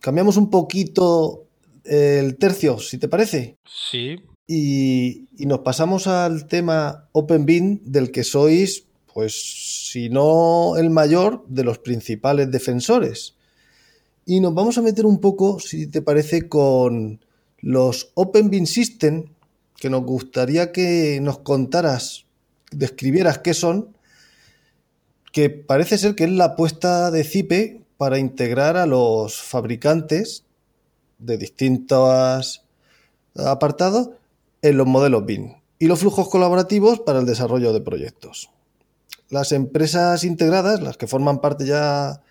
[0.00, 1.46] cambiamos un poquito
[1.84, 3.56] el tercio, si te parece.
[3.66, 4.16] Sí.
[4.46, 11.64] Y, nos pasamos al tema OpenBeam del que sois, pues, si no el mayor, de
[11.64, 13.36] los principales defensores.
[14.26, 17.24] Y nos vamos a meter un poco, si te parece, con
[17.58, 19.26] los OpenBeam System,
[19.76, 22.26] que nos gustaría que nos contaras
[22.70, 23.96] describieras qué son,
[25.32, 30.44] que parece ser que es la apuesta de CIPE para integrar a los fabricantes
[31.18, 32.64] de distintos
[33.36, 34.10] apartados
[34.62, 38.50] en los modelos BIM y los flujos colaborativos para el desarrollo de proyectos.
[39.28, 42.22] Las empresas integradas, las que forman parte ya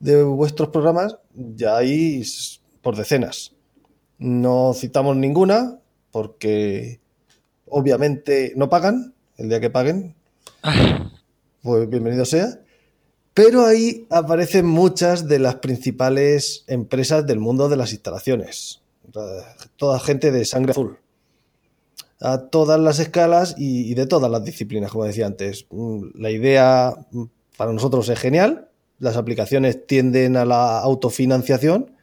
[0.00, 2.22] de vuestros programas, ya hay
[2.82, 3.52] por decenas.
[4.18, 5.78] No citamos ninguna
[6.10, 7.00] porque
[7.66, 10.14] obviamente no pagan, el día que paguen,
[11.62, 12.60] pues bienvenido sea.
[13.32, 18.80] Pero ahí aparecen muchas de las principales empresas del mundo de las instalaciones.
[19.76, 20.98] Toda gente de sangre azul.
[22.20, 25.66] A todas las escalas y, de todas las disciplinas, como decía antes.
[25.70, 27.24] Mm, la idea mm,
[27.56, 28.68] para nosotros es genial.
[29.00, 31.96] Las aplicaciones tienden a la autofinanciación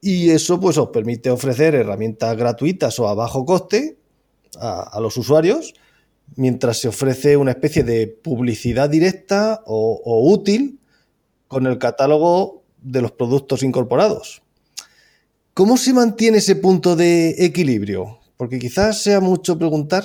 [0.00, 3.98] y eso pues os permite ofrecer herramientas gratuitas o a bajo coste
[4.58, 5.74] a los usuarios
[6.36, 10.78] mientras se ofrece una especie de publicidad directa o, útil
[11.48, 14.42] con el catálogo de los productos incorporados.
[15.54, 18.20] ¿Cómo se mantiene ese punto de equilibrio?
[18.36, 20.04] Porque quizás sea mucho preguntar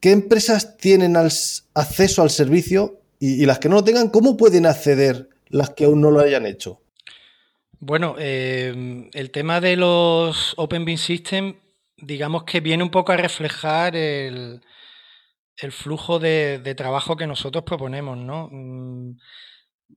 [0.00, 5.30] qué empresas tienen acceso al servicio y, las que no lo tengan, ¿cómo pueden acceder
[5.48, 6.82] las que aún no lo hayan hecho?
[7.80, 11.54] Bueno, eh, el tema de los Open Beam Systems,
[11.96, 14.60] digamos que viene un poco a reflejar el,
[15.70, 18.48] flujo de, trabajo que nosotros proponemos, ¿no?
[18.50, 19.16] Mm,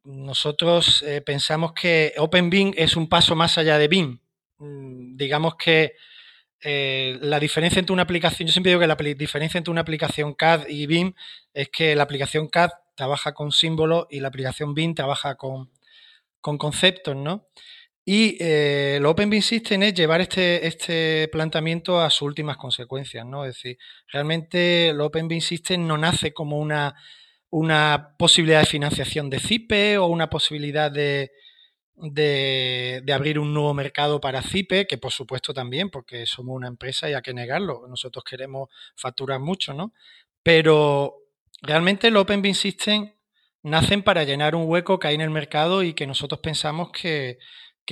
[0.03, 4.19] nosotros eh, pensamos que Open Beam es un paso más allá de Beam.
[4.60, 5.93] Mm, digamos que
[6.62, 10.33] eh, la diferencia entre una aplicación, yo siempre digo que la diferencia entre una aplicación
[10.33, 11.13] CAD y BIM
[11.53, 15.69] es que la aplicación CAD trabaja con símbolos y la aplicación BIM trabaja con,
[16.41, 17.47] conceptos, ¿no?
[18.10, 23.26] Y eh, el Open BIM System es llevar este, este planteamiento a sus últimas consecuencias,
[23.26, 23.43] ¿no?
[23.43, 26.96] Es decir, realmente el Open System no nace como una,
[27.50, 31.34] una posibilidad de financiación de CIPE o una posibilidad de,
[31.96, 37.10] de, abrir un nuevo mercado para CIPE, que por supuesto también, porque somos una empresa
[37.10, 37.88] y hay que negarlo.
[37.89, 39.91] Nosotros queremos facturar mucho, ¿no?
[40.43, 41.13] Pero
[41.62, 43.12] realmente el Open Beam System
[43.63, 47.38] nacen para llenar un hueco que hay en el mercado y que nosotros pensamos que,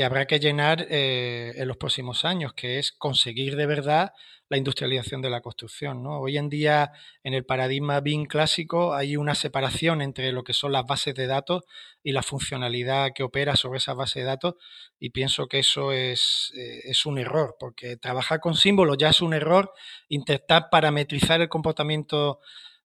[0.04, 4.14] habrá que llenar eh, en los próximos años, que es conseguir de verdad
[4.50, 6.04] la industrialización de la construcción.
[6.04, 6.20] ¿no?
[6.20, 6.92] Hoy en día,
[7.24, 11.28] en el paradigma BIM clásico, hay una separación entre lo que son las bases de
[11.28, 11.64] datos
[12.04, 14.56] y la funcionalidad que opera sobre esas bases de datos,
[15.00, 19.22] y pienso que eso es, eh, es un error, porque trabajar con símbolos ya es
[19.22, 19.72] un error,
[20.10, 22.40] intentar parametrizar el comportamiento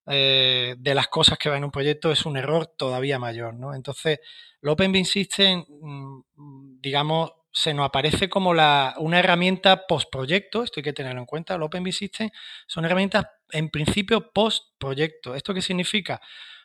[0.07, 3.53] eh, de las cosas que va en un proyecto es un error todavía mayor.
[3.53, 3.73] ¿no?
[3.73, 4.19] Entonces,
[4.61, 10.83] el Open System, mm, digamos, se nos aparece como la, una herramienta post-proyecto, esto hay
[10.83, 12.29] que tenerlo en cuenta, el Open System
[12.65, 15.35] son herramientas en principio post-proyecto.
[15.35, 16.21] ¿Esto qué significa?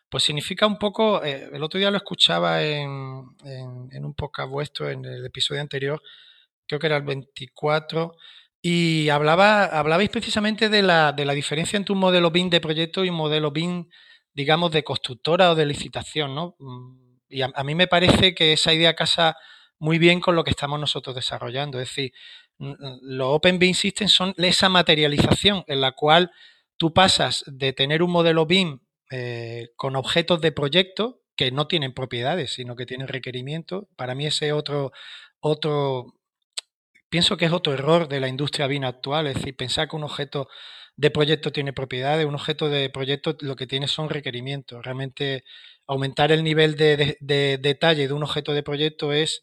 [0.08, 5.04] Pues significa un poco, eh, el otro día lo escuchaba en, un podcast vuestro, en
[5.04, 6.00] el episodio anterior,
[6.66, 8.14] creo que era el 24,
[8.68, 13.04] y hablaba, hablabais precisamente de la, de la diferencia entre un modelo BIM de proyecto
[13.04, 13.88] y un modelo BIM,
[14.34, 16.56] digamos, de constructora o de licitación, ¿no?
[16.58, 16.98] Mm,
[17.28, 19.36] y a mí me parece que esa idea casa
[19.78, 21.78] muy bien con lo que estamos nosotros desarrollando.
[21.78, 22.12] Es decir,
[22.58, 26.32] los Open BIM Systems son esa materialización en la cual
[26.76, 28.80] tú pasas de tener un modelo BIM
[29.12, 33.84] eh, con objetos de proyecto que no tienen propiedades, sino que tienen requerimientos.
[33.94, 34.90] Para mí ese otro,
[35.38, 36.16] otro,
[37.16, 40.04] pienso que es otro error de la industria BIM actual, es decir, pensar que un
[40.04, 40.48] objeto
[40.96, 44.84] de proyecto tiene propiedades, un objeto de proyecto lo que tiene son requerimientos.
[44.84, 45.44] Realmente
[45.86, 49.42] aumentar el nivel de detalle de un objeto de proyecto es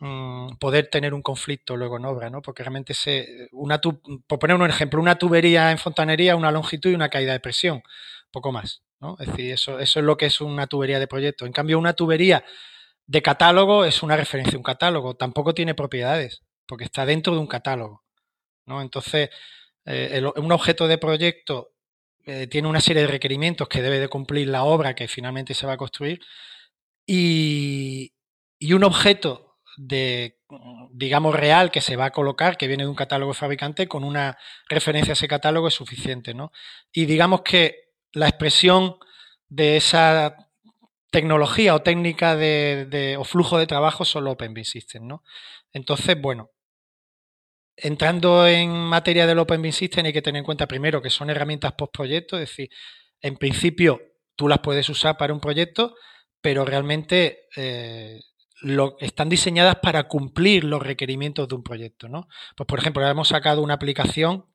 [0.00, 2.40] Mm, poder tener un conflicto luego en obra, ¿no?
[2.40, 6.94] Porque realmente se, una por poner un ejemplo, una tubería en fontanería, una longitud y
[6.94, 7.82] una caída de presión,
[8.30, 9.16] poco más, ¿no?
[9.18, 11.46] Es decir, eso, eso es lo que es una tubería de proyecto.
[11.46, 12.44] En cambio, una tubería
[13.06, 17.46] de catálogo es una referencia un catálogo, tampoco tiene propiedades, porque está dentro de un
[17.46, 18.04] catálogo,
[18.66, 18.82] ¿no?
[18.82, 19.30] Entonces,
[19.86, 21.72] eh, un objeto de proyecto
[22.26, 25.66] eh, tiene una serie de requerimientos que debe de cumplir la obra que finalmente se
[25.66, 26.20] va a construir
[27.06, 28.12] y,
[28.58, 30.40] y un objeto de,
[30.90, 34.36] digamos, real que se va a colocar, que viene de un catálogo fabricante, con una
[34.68, 36.52] referencia a ese catálogo es suficiente, ¿no?
[36.92, 38.96] Y digamos que la expresión
[39.48, 40.36] de esa
[41.10, 45.22] tecnología o técnica de, o flujo de trabajo son los Open System, ¿no?
[45.72, 46.50] Entonces, bueno,
[47.82, 51.30] entrando en materia del Open BIM System hay que tener en cuenta primero que son
[51.30, 52.70] herramientas post proyecto, es decir,
[53.20, 54.00] en principio
[54.36, 55.94] tú las puedes usar para un proyecto,
[56.40, 58.20] pero realmente eh,
[59.00, 62.08] están diseñadas para cumplir los requerimientos de un proyecto.
[62.08, 62.28] ¿no?
[62.56, 64.46] Pues, por ejemplo, hemos sacado una aplicación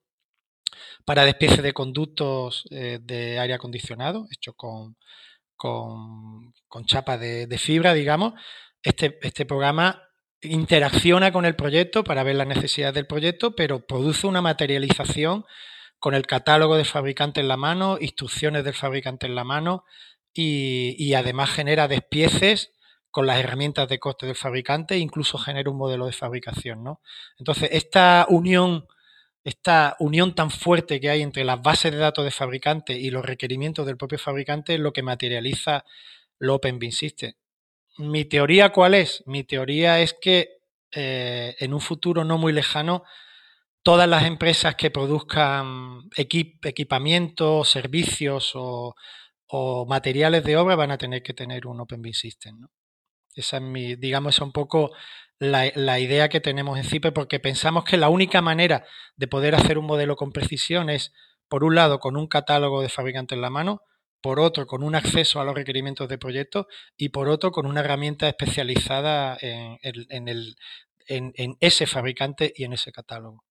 [1.05, 4.95] para despiece de conductos eh, de aire acondicionado, hecho con,
[5.55, 8.33] con, chapa de, fibra, digamos.
[8.81, 10.01] Este, este programa
[10.43, 15.45] interacciona con el proyecto para ver las necesidades del proyecto, pero produce una materialización
[15.99, 19.85] con el catálogo del fabricante en la mano, instrucciones del fabricante en la mano
[20.33, 22.73] y, además genera despieces
[23.11, 27.01] con las herramientas de coste del fabricante e incluso genera un modelo de fabricación, ¿no?
[27.37, 28.87] Entonces, esta unión,
[29.43, 33.23] esta unión tan fuerte que hay entre las bases de datos de fabricante y los
[33.23, 35.85] requerimientos del propio fabricante es lo que materializa
[36.39, 37.33] el Open System.
[37.97, 39.23] Mi teoría, ¿cuál es?
[39.27, 40.57] Mi teoría es que
[40.91, 43.03] eh, en un futuro no muy lejano,
[43.83, 48.95] todas las empresas que produzcan equipamiento, servicios o,
[49.87, 52.59] materiales de obra van a tener que tener un Open BIM System.
[52.59, 52.71] ¿no?
[53.35, 54.91] Esa es mi, digamos, un poco
[55.37, 58.85] la, idea que tenemos en CIPE, porque pensamos que la única manera
[59.15, 61.13] de poder hacer un modelo con precisión es,
[61.49, 63.81] por un lado, con un catálogo de fabricante en la mano,
[64.23, 66.67] por otro, con un acceso a los requerimientos de proyecto
[66.97, 70.55] y por otro, con una herramienta especializada en, el,
[71.07, 73.43] en, ese fabricante y en ese catálogo.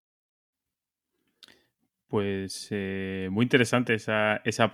[2.08, 4.72] Pues eh, muy interesante esa, esa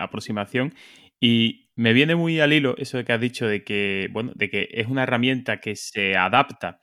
[0.00, 0.74] aproximación.
[1.20, 4.68] Y Me viene muy al hilo eso que has dicho de que, bueno, de que
[4.72, 6.80] es una herramienta que se adapta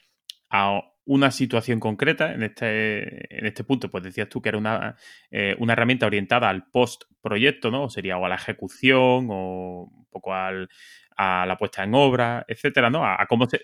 [0.52, 2.34] a una situación concreta.
[2.34, 4.96] En este, en este punto, pues decías tú que era una,
[5.32, 7.84] eh, una herramienta orientada al post-proyecto, ¿no?
[7.84, 10.70] O sería o a la ejecución o un poco al,
[11.18, 13.06] a la puesta en obra, etcétera, ¿no?
[13.06, 13.60] A, cómo se,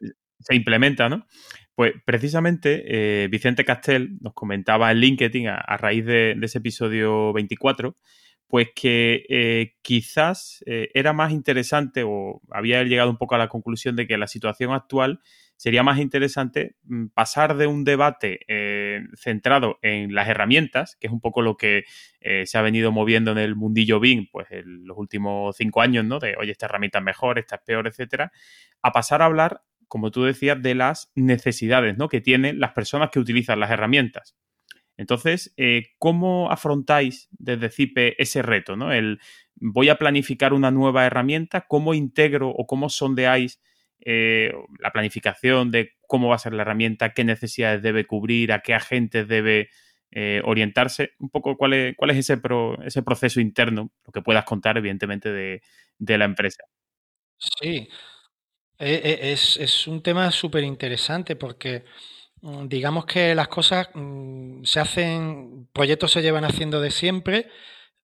[0.51, 1.27] implementa, ¿no?
[1.75, 2.83] Pues precisamente
[3.23, 7.97] eh, Vicente Castel nos comentaba en LinkedIn a, raíz de, ese episodio 24,
[8.47, 13.95] pues que eh, quizás era más interesante o había llegado un poco a la conclusión
[13.95, 15.21] de que la situación actual
[15.59, 21.13] sería más interesante mm, pasar de un debate eh, centrado en las herramientas, que es
[21.13, 21.83] un poco lo que
[22.21, 26.05] eh, se ha venido moviendo en el mundillo BIM pues, en los últimos cinco años,
[26.05, 26.19] ¿no?
[26.19, 28.31] De, oye, esta herramienta es mejor, esta es peor, etcétera,
[28.81, 32.07] a pasar a hablar, como tú decías, de las necesidades, ¿no?
[32.07, 34.37] Que tienen las personas que utilizan las herramientas.
[34.95, 38.93] Entonces, eh, ¿cómo afrontáis desde CIPE ese reto, ¿no?
[38.93, 39.19] El
[39.55, 43.59] voy a planificar una nueva herramienta, ¿cómo integro o cómo sondeáis
[44.01, 48.61] eh, la planificación de cómo va a ser la herramienta, qué necesidades debe cubrir, a
[48.61, 49.69] qué agentes debe
[50.11, 52.41] eh, orientarse, un poco cuál es, cuál es ese,
[52.85, 56.63] ese proceso interno, lo que puedas contar, evidentemente, de, la empresa.
[57.37, 57.89] Sí,
[58.77, 61.83] e, e, es, un tema súper interesante porque
[62.41, 67.47] mm, digamos que las cosas mm, se hacen, proyectos se llevan haciendo de siempre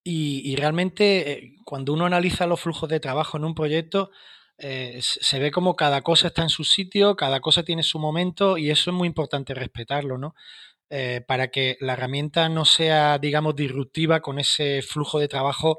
[0.08, 4.12] y realmente eh, cuando uno analiza los flujos de trabajo en un proyecto,
[4.58, 8.58] eh, se ve como cada cosa está en su sitio, cada cosa tiene su momento
[8.58, 10.36] y eso es muy importante respetarlo, ¿no?
[10.90, 15.78] Eh, para que la herramienta no sea, digamos, disruptiva con ese flujo de trabajo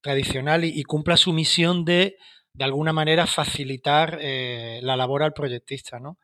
[0.00, 2.16] tradicional y, cumpla su misión de,
[2.52, 6.18] de alguna manera, facilitar eh, la labor al proyectista, ¿no?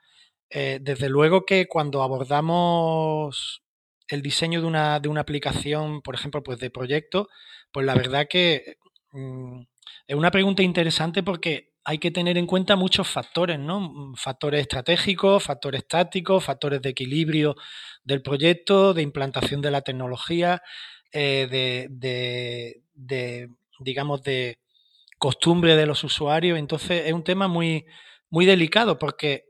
[0.54, 3.62] desde luego que cuando abordamos
[4.08, 7.30] el diseño de una, de una aplicación, por ejemplo, pues de proyecto,
[7.72, 8.76] pues la verdad que
[9.12, 9.62] mm,
[10.06, 14.12] es una pregunta interesante porque hay que tener en cuenta muchos factores, ¿no?
[14.16, 17.56] Factores estratégicos, factores tácticos, factores de equilibrio
[18.04, 20.62] del proyecto, de implantación de la tecnología,
[21.12, 22.80] eh, de,
[23.80, 24.58] digamos, de
[25.18, 26.58] costumbre de los usuarios.
[26.58, 27.84] Entonces es un tema muy,
[28.30, 29.46] muy delicado porque,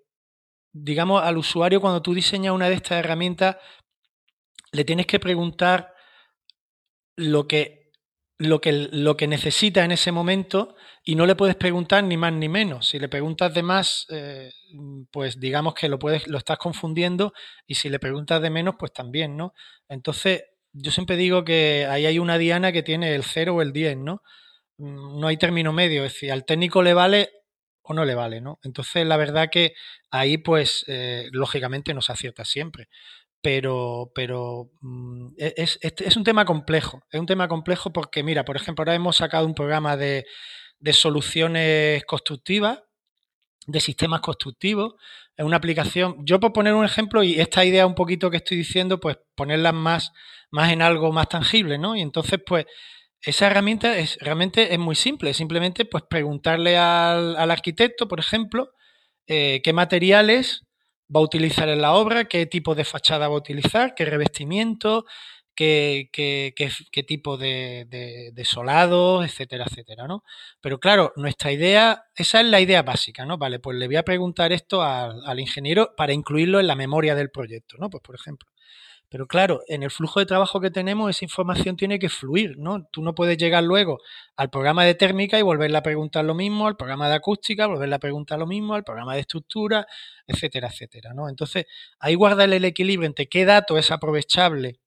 [0.72, 3.57] digamos, al usuario cuando tú diseñas una de estas herramientas,
[4.72, 5.95] le tienes que preguntar
[7.16, 7.82] lo que
[8.43, 12.32] lo que, lo que necesita en ese momento y no le puedes preguntar ni más
[12.32, 12.88] ni menos.
[12.88, 14.53] Si le preguntas de más, eh,
[15.11, 17.32] pues digamos que lo, puedes, lo estás confundiendo
[17.66, 19.55] y si le preguntas de menos, pues también, ¿no?
[19.88, 23.72] Entonces, yo siempre digo que ahí hay una diana que tiene el 0 o el
[23.72, 24.22] 10, ¿no?
[24.78, 27.30] Mm, no hay término medio, es decir, al técnico le vale
[27.82, 28.59] o no le vale, ¿no?
[28.62, 29.74] Entonces, la verdad que
[30.11, 32.88] ahí, pues, eh, lógicamente no se acierta siempre
[33.43, 37.03] pero, pero mm, e, es, es, un tema complejo.
[37.11, 40.24] Es un tema complejo porque, mira, por ejemplo, ahora hemos sacado un programa de,
[40.78, 42.82] de soluciones constructivas,
[43.66, 44.95] de sistemas constructivos.
[45.36, 48.57] Es una aplicación, yo por poner un ejemplo, y esta idea un poquito que estoy
[48.59, 50.12] diciendo, pues ponerla más,
[50.51, 51.97] más en algo más tangible, ¿no?
[51.97, 52.66] Y entonces, pues,
[53.20, 55.34] esa herramienta es, realmente es muy simple.
[55.34, 58.72] Simplemente, pues, preguntarle al, al arquitecto, por ejemplo,
[59.26, 60.64] eh, qué materiales
[61.14, 65.04] va a utilizar en la obra, qué tipo de fachada va a utilizar, qué revestimiento,
[65.54, 67.86] qué, qué, qué, tipo de,
[68.32, 70.24] de, solado, etcétera, etcétera, ¿no?
[70.60, 73.38] Pero claro, nuestra idea, esa es la idea básica, ¿no?
[73.38, 77.14] Vale, pues le voy a preguntar esto al, al ingeniero para incluirlo en la memoria
[77.14, 77.90] del proyecto, ¿no?
[77.90, 78.51] Pues por ejemplo,
[79.12, 82.88] pero claro, en el flujo de trabajo que tenemos, esa información tiene que fluir, ¿no?
[82.90, 83.98] Tú no puedes llegar luego
[84.36, 87.94] al programa de térmica y volverle a preguntar lo mismo, al programa de acústica, volverle
[87.94, 89.86] a preguntar lo mismo, al programa de estructura,
[90.26, 91.28] etcétera, etcétera, ¿no?
[91.28, 91.66] Entonces,
[92.00, 94.80] ahí guardarle el equilibrio entre qué dato es aprovechable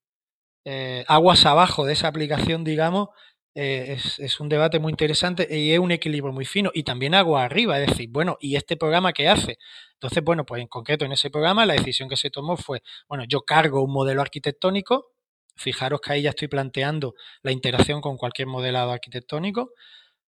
[0.66, 3.10] eh, aguas abajo de esa aplicación, digamos,
[3.56, 6.72] eh, es, un debate muy interesante y es un equilibrio muy fino.
[6.74, 9.58] Y también agua arriba, es decir, bueno, ¿y este programa qué hace?
[9.94, 13.24] Entonces, bueno, pues en concreto en ese programa la decisión que se tomó fue, bueno,
[13.28, 15.14] yo cargo un modelo arquitectónico,
[15.56, 19.72] fijaros que ahí ya estoy planteando la interacción con cualquier modelado arquitectónico,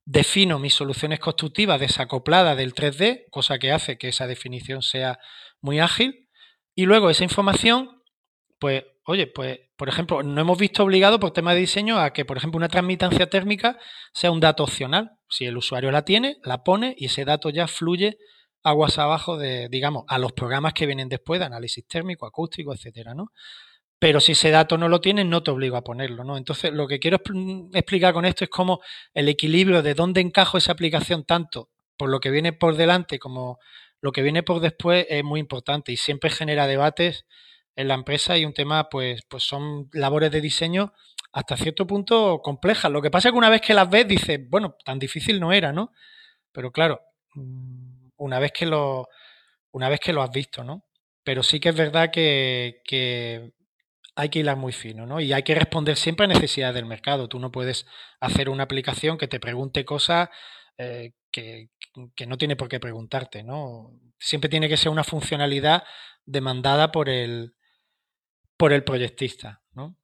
[0.06, 5.20] defino mis soluciones constructivas desacopladas del 3D, cosa que hace que esa definición sea
[5.60, 6.30] muy ágil,
[6.76, 8.02] y luego esa información,
[8.60, 12.26] pues oye, pues, por ejemplo, no hemos visto obligado por tema de diseño a que,
[12.26, 13.78] por ejemplo, una transmitancia térmica
[14.12, 15.12] sea un dato opcional.
[15.30, 18.18] Si el usuario la tiene, la pone y ese dato ya fluye
[18.64, 23.14] aguas abajo de, digamos, a los programas que vienen después de análisis térmico, acústico, etcétera,
[23.14, 23.32] ¿no?
[24.00, 26.38] Pero si ese dato no lo tienes, no te obligo a ponerlo, ¿no?
[26.38, 27.18] Entonces, lo que quiero
[27.74, 28.80] explicar con esto es cómo
[29.14, 33.60] el equilibrio de dónde encajo esa aplicación, tanto por lo que viene por delante como
[34.02, 37.26] lo que viene por después, es muy importante y siempre genera debates
[37.78, 40.94] en la empresa y un tema, pues, pues son labores de diseño
[41.32, 42.92] hasta cierto punto complejas.
[42.92, 45.54] Lo que pasa es que una vez que las ves, dices, bueno, tan difícil no
[45.54, 45.92] era, ¿no?
[46.52, 47.02] Pero claro,
[47.36, 49.08] mm, una vez que lo,
[49.72, 50.86] una vez que lo has visto, ¿no?
[51.24, 52.82] Pero sí que es verdad que,
[54.16, 55.20] hay que hilar muy fino, ¿no?
[55.22, 57.30] Y hay que responder siempre a necesidades del mercado.
[57.30, 57.86] Tú no puedes
[58.20, 60.30] hacer una aplicación que te pregunte cosas
[60.80, 61.70] eh, que,
[62.16, 63.92] que, no tiene por qué preguntarte, ¿no?
[64.18, 65.84] Siempre tiene que ser una funcionalidad
[66.26, 67.54] demandada por el,
[68.58, 69.96] por el proyectista, ¿no?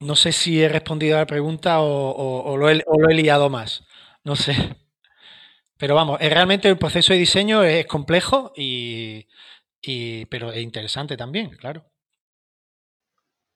[0.00, 3.84] No sé si he respondido a la pregunta o, lo, he, liado más.
[4.24, 4.54] No sé.
[5.78, 9.26] Pero vamos, es realmente el proceso de diseño es complejo y,
[9.80, 11.84] y, pero es interesante también, claro.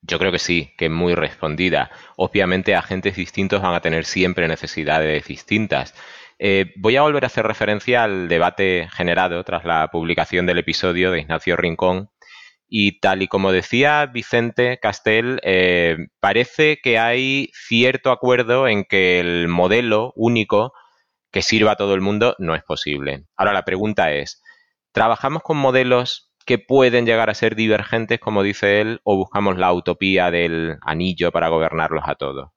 [0.03, 1.91] Yo creo que sí, que es muy respondida.
[2.17, 5.95] Obviamente agentes distintos van a tener siempre necesidades distintas.
[6.39, 11.11] Eh, voy a volver a hacer referencia al debate generado tras la publicación del episodio
[11.11, 12.11] de Ignacio Rincón.
[12.69, 19.21] Y tal y como decía Vicente Castel, eh, parece que hay cierto acuerdo en que
[19.21, 20.73] el modelo único
[21.33, 23.25] que sirva a todo el mundo no es posible.
[23.37, 24.43] Ahora la pregunta es,
[24.93, 29.71] ¿trabajamos con modelos que pueden llegar a ser divergentes, como dice él, o buscamos la
[29.71, 32.49] utopía del anillo para gobernarlos a todos.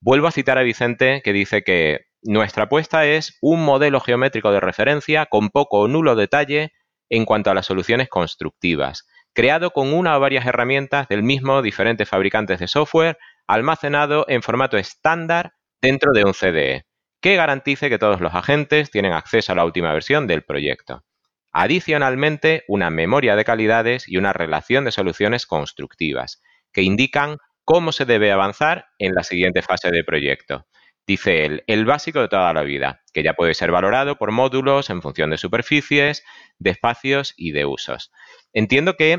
[0.00, 4.60] Vuelvo a citar a Vicente que dice que nuestra apuesta es un modelo geométrico de
[4.60, 6.72] referencia con poco o nulo detalle
[7.10, 12.08] en cuanto a las soluciones constructivas, creado con una o varias herramientas del mismo diferentes
[12.08, 16.86] fabricantes de software, almacenado en formato estándar dentro de un CDE,
[17.20, 21.04] que garantice que todos los agentes tienen acceso a la última versión del proyecto.
[21.52, 28.04] Adicionalmente, una memoria de calidades y una relación de soluciones constructivas, que indican cómo se
[28.04, 30.66] debe avanzar en la siguiente fase de proyecto.
[31.06, 34.88] Dice él, el básico de toda la vida, que ya puede ser valorado por módulos
[34.88, 36.24] en función de superficies,
[36.58, 38.10] de espacios y de usos.
[38.54, 39.18] Entiendo que,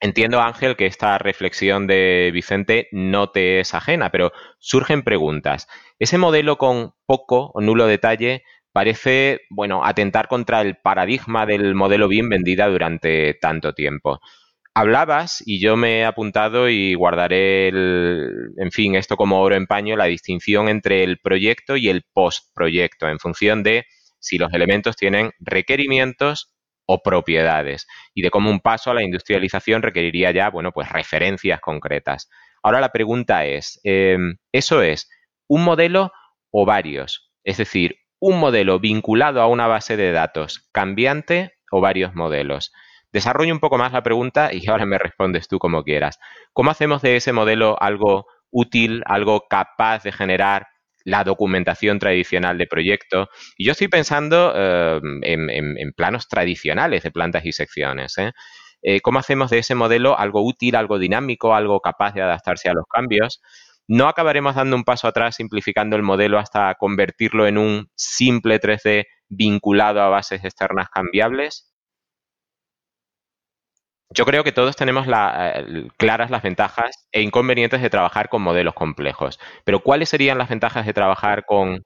[0.00, 5.68] entiendo Ángel, que esta reflexión de Vicente no te es ajena, pero surgen preguntas.
[5.98, 8.42] ¿Ese modelo con poco o nulo detalle
[8.74, 14.20] parece, bueno, atentar contra el paradigma del modelo bien vendida durante tanto tiempo.
[14.76, 19.68] Hablabas, y yo me he apuntado y guardaré, el, en fin, esto como oro en
[19.68, 23.86] paño, la distinción entre el proyecto y el postproyecto, en función de
[24.18, 26.56] si los elementos tienen requerimientos
[26.86, 31.60] o propiedades, y de cómo un paso a la industrialización requeriría ya, bueno, pues referencias
[31.60, 32.28] concretas.
[32.60, 34.18] Ahora la pregunta es, eh,
[34.50, 35.08] ¿eso es
[35.46, 36.10] un modelo
[36.50, 37.30] o varios?
[37.44, 42.72] Es decir, un modelo vinculado a una base de datos cambiante o varios modelos.
[43.14, 46.18] Desarrollo un poco más la pregunta y ahora me respondes tú como quieras.
[46.52, 50.66] ¿Cómo hacemos de ese modelo algo útil, algo capaz de generar
[51.04, 53.28] la documentación tradicional de proyecto?
[53.56, 58.18] Y yo estoy pensando eh, en, planos tradicionales de plantas y secciones.
[58.18, 58.32] ¿eh?
[58.82, 62.74] Eh, ¿Cómo hacemos de ese modelo algo útil, algo dinámico, algo capaz de adaptarse a
[62.74, 63.40] los cambios?
[63.86, 69.04] ¿No acabaremos dando un paso atrás simplificando el modelo hasta convertirlo en un simple 3D
[69.28, 71.73] vinculado a bases externas cambiables?
[74.14, 78.74] Yo creo que todos tenemos eh, claras las ventajas e inconvenientes de trabajar con modelos
[78.74, 79.40] complejos.
[79.64, 81.82] Pero ¿cuáles serían las ventajas de trabajar con,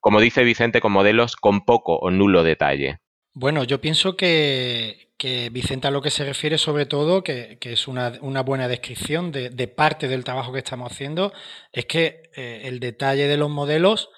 [0.00, 2.98] como dice Vicente, con modelos con poco o nulo detalle?
[3.34, 5.10] Bueno, yo pienso que,
[5.52, 8.10] Vicente a lo que se refiere sobre todo, que, es una,
[8.42, 11.34] buena descripción de, parte del trabajo que estamos haciendo,
[11.70, 14.08] es que eh, el detalle de los modelos,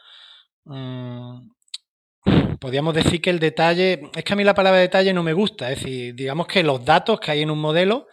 [0.64, 1.40] mmm,
[2.60, 5.70] podríamos decir que el detalle, es que a mí la palabra detalle no me gusta,
[5.70, 8.06] es decir, digamos que los datos que hay en un modelo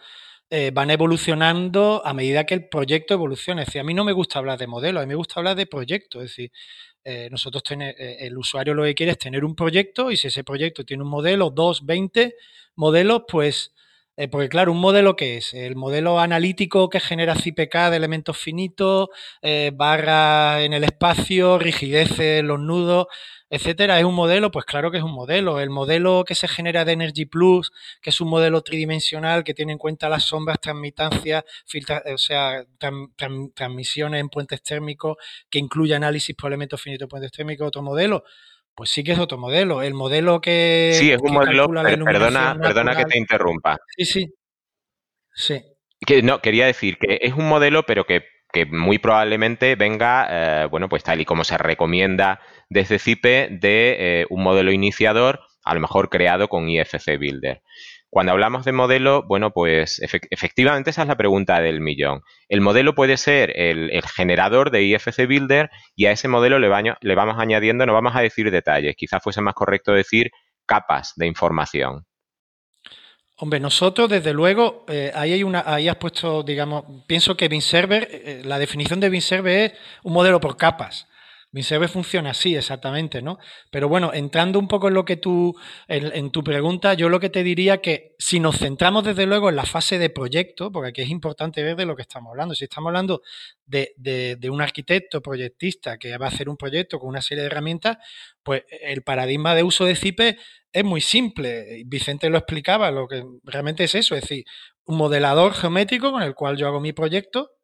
[0.48, 3.62] eh, van evolucionando a medida que el proyecto evoluciona.
[3.62, 5.56] Es decir, a mí no me gusta hablar de modelo, a mí me gusta hablar
[5.56, 6.52] de proyecto, es decir,
[7.04, 10.28] eh, nosotros tener, eh, el usuario lo que quiere es tener un proyecto y si
[10.28, 12.36] ese proyecto tiene un modelo, dos, veinte
[12.76, 13.72] modelos, pues,
[14.16, 18.38] eh, porque claro, un modelo que es el modelo analítico que genera CPK de elementos
[18.38, 19.08] finitos,
[19.74, 23.06] barra en el espacio, rigidez en los nudos,
[23.48, 25.60] etcétera, es un modelo, pues claro que es un modelo.
[25.60, 27.70] El modelo que se genera de Energy Plus,
[28.02, 32.64] que es un modelo tridimensional que tiene en cuenta las sombras, transmitancias, filtra, o sea,
[33.54, 35.16] transmisiones en puentes térmicos,
[35.48, 38.24] que incluye análisis por elementos finitos de puentes térmicos, otro modelo.
[38.76, 39.82] Pues sí que es otro modelo.
[39.82, 40.92] El modelo que.
[40.94, 41.66] Sí, es un modelo.
[41.68, 43.78] Perdona, perdona que te interrumpa.
[43.96, 44.34] Sí, sí.
[45.34, 45.62] Sí.
[46.06, 50.66] Que, no, quería decir que es un modelo, pero que que muy probablemente venga, eh,
[50.66, 55.74] bueno, pues tal y como se recomienda desde CIPE, de eh, un modelo iniciador, a
[55.74, 57.62] lo mejor creado con IFC Builder.
[58.10, 62.22] Cuando hablamos de modelo, bueno, pues efectivamente esa es la pregunta del millón.
[62.48, 67.14] El modelo puede ser el, generador de IFC Builder y a ese modelo le, le
[67.14, 70.30] vamos añadiendo, no vamos a decir detalles, quizás fuese más correcto decir
[70.66, 72.06] capas de información.
[73.38, 78.08] Hombre, nosotros, desde luego, eh, ahí hay una, ahí has puesto, digamos, pienso que BinServer,
[78.10, 79.72] eh, la definición de BinServer es
[80.04, 81.06] un modelo por capas.
[81.56, 83.38] BinServer funciona así, exactamente, ¿no?
[83.70, 85.54] Pero bueno, entrando un poco en lo que tú,
[85.88, 89.56] en, tu pregunta, yo lo que te diría que si nos centramos desde luego en
[89.56, 92.54] la fase de proyecto, porque aquí es importante ver de lo que estamos hablando.
[92.54, 93.22] Si estamos hablando
[93.64, 97.40] de, de, de un arquitecto proyectista que va a hacer un proyecto con una serie
[97.40, 97.96] de herramientas,
[98.42, 100.36] pues el paradigma de uso de CIPE
[100.70, 101.84] es muy simple.
[101.86, 104.44] Vicente lo explicaba, lo que realmente es eso, es decir,
[104.84, 107.55] un modelador geométrico con el cual yo hago mi proyecto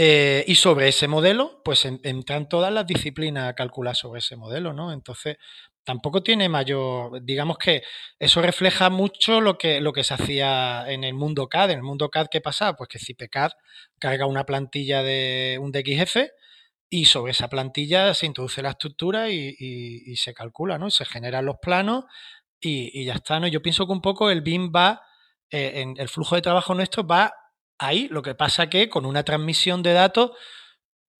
[0.00, 4.72] eh, y sobre ese modelo, pues entran todas las disciplinas a calcular sobre ese modelo,
[4.72, 4.92] ¿no?
[4.92, 5.38] Entonces,
[5.82, 7.82] tampoco tiene mayor, digamos que
[8.16, 11.72] eso refleja mucho lo que, lo que se hacía en el mundo CAD.
[11.72, 12.74] En el mundo CAD, ¿qué pasa?
[12.74, 13.50] Pues que CIPECAD
[13.98, 16.30] carga una plantilla de un DXF
[16.88, 20.90] y sobre esa plantilla se introduce la estructura y, se calcula, ¿no?
[20.90, 22.04] Se generan los planos
[22.60, 23.48] y, ya está, ¿no?
[23.48, 25.02] Yo pienso que un poco el BIM va,
[25.50, 27.32] eh, en el flujo de trabajo nuestro va
[27.78, 30.32] ahí, lo que pasa que con una transmisión de datos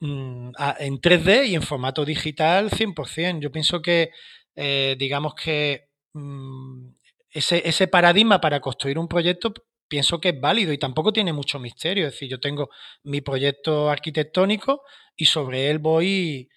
[0.00, 3.40] mm, en 3D y en formato digital 100%.
[3.40, 4.10] Yo pienso que,
[4.56, 6.88] eh, digamos que mm,
[7.30, 9.52] ese, ese paradigma para construir un proyecto
[9.88, 12.06] pienso que es válido y tampoco tiene mucho misterio.
[12.06, 12.70] Es decir, yo tengo
[13.02, 14.82] mi proyecto arquitectónico
[15.16, 16.48] y sobre él voy,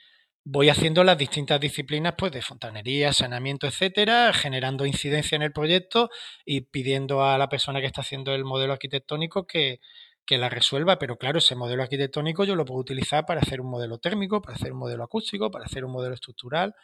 [0.44, 6.10] voy haciendo las distintas disciplinas pues, de fontanería, saneamiento, etcétera, generando incidencia en el proyecto
[6.46, 9.80] y pidiendo a la persona que está haciendo el modelo arquitectónico que,
[10.26, 10.98] que la resuelva.
[10.98, 14.56] Pero claro, ese modelo arquitectónico yo lo puedo utilizar para hacer un modelo térmico, para
[14.56, 16.76] hacer un modelo acústico, para hacer un modelo estructural.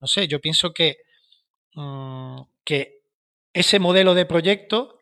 [0.00, 0.96] No sé, yo pienso que,
[1.74, 3.02] mm, que
[3.52, 4.95] ese modelo de proyecto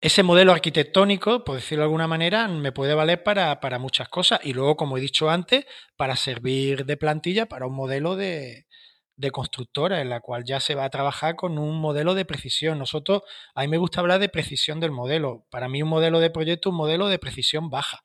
[0.00, 4.40] ese modelo arquitectónico, por decirlo de alguna manera, me puede valer para, muchas cosas.
[4.44, 5.64] Y luego, como he dicho antes,
[5.96, 8.66] para servir de plantilla para un modelo de,
[9.32, 12.78] constructora, en la cual ya se va a trabajar con un modelo de precisión.
[12.78, 13.22] Nosotros,
[13.54, 15.46] a mí me gusta hablar de precisión del modelo.
[15.50, 18.04] Para mí, un modelo de proyecto es un modelo de precisión baja.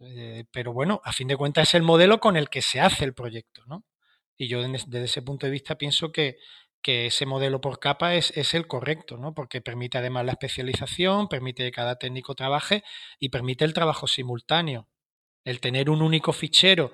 [0.00, 3.04] Eh, pero bueno, a fin de cuentas es el modelo con el que se hace
[3.04, 3.84] el proyecto, ¿no?
[4.36, 6.38] Y yo desde ese punto de vista pienso que
[6.82, 9.34] que ese modelo por capa es, es, el correcto, ¿no?
[9.34, 12.82] Porque permite además la especialización, permite que cada técnico trabaje
[13.18, 14.88] y permite el trabajo simultáneo.
[15.44, 16.92] El tener un único fichero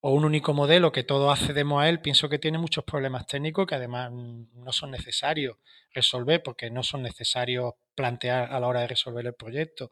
[0.00, 3.66] o un único modelo que todo accedemos a él, pienso que tiene muchos problemas técnicos
[3.66, 5.56] que además no son necesarios
[5.92, 9.90] resolver porque no son necesarios plantear a la hora de resolver el proyecto.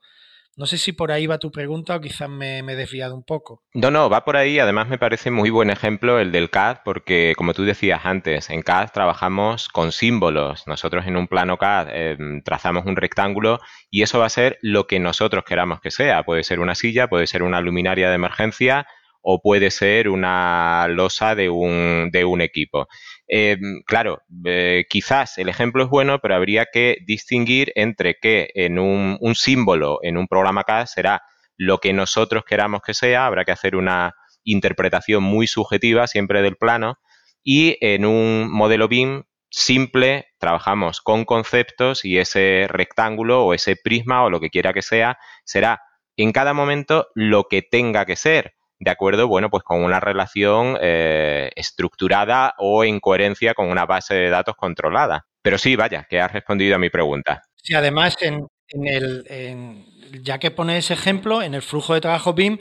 [0.57, 3.63] No sé si por ahí va tu pregunta o quizás me, he desviado un poco.
[3.75, 4.59] No, no, va por ahí.
[4.59, 8.63] Además me parece muy buen ejemplo el del CAD porque, como tú decías antes, en
[8.63, 10.67] CAD trabajamos con símbolos.
[10.67, 13.59] Nosotros en un plano CAD em, trazamos un rectángulo
[13.91, 16.23] y eso va a ser lo que nosotros queramos que sea.
[16.23, 18.87] Puede ser una silla, puede ser una luminaria de emergencia
[19.27, 22.87] o puede ser una losa de un, de un equipo.
[23.29, 23.57] Eh,
[23.87, 29.17] claro, eh, quizás el ejemplo es bueno, pero habría que distinguir entre que en un,
[29.21, 31.23] un, símbolo en un programa CAD será
[31.57, 34.15] lo que nosotros queramos que sea, habrá que hacer una
[34.45, 36.99] interpretación muy subjetiva siempre del plano,
[37.43, 44.25] y en un modelo BIM simple trabajamos con conceptos y ese rectángulo o ese prisma
[44.25, 45.81] o lo que quiera que sea será
[46.17, 50.77] en cada momento lo que tenga que ser de acuerdo, bueno, pues con una relación
[50.81, 55.27] eh, estructurada o en coherencia con una base de datos controlada.
[55.43, 57.43] Pero sí, vaya, que has respondido a mi pregunta.
[57.57, 58.47] Sí, además, en,
[58.87, 59.85] el,
[60.23, 62.59] ya que pones ese ejemplo, en el flujo de trabajo BIM,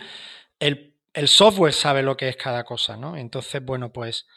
[0.59, 0.93] el,
[1.28, 3.18] software sabe lo que es cada cosa, ¿no?
[3.18, 4.28] Entonces, bueno, pues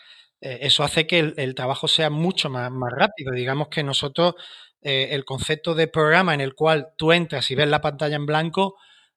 [0.40, 3.32] eh, eso hace que el, trabajo sea mucho más, más rápido.
[3.32, 4.34] Digamos que nosotros,
[4.82, 8.26] eh, el concepto de programa en el cual tú entras y ves la pantalla en
[8.26, 8.76] blanco,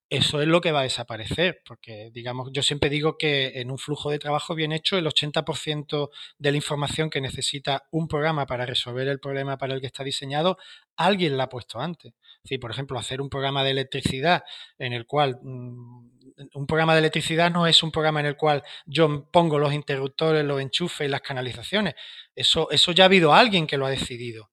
[0.10, 3.78] eso es lo que va a desaparecer, porque digamos, yo siempre digo que en un
[3.78, 8.66] flujo de trabajo bien hecho, el 80% de la información que necesita un programa para
[8.66, 10.57] resolver el problema para el que está diseñado,
[10.95, 12.14] alguien la ha puesto antes.
[12.43, 14.43] Si, por ejemplo, hacer un programa de electricidad
[14.80, 16.20] en el cual mm,
[16.53, 20.43] un programa de electricidad no es un programa en el cual yo pongo los interruptores,
[20.43, 21.93] los enchufes y las canalizaciones.
[22.34, 24.49] Eso, eso ya ha habido alguien que lo ha decidido.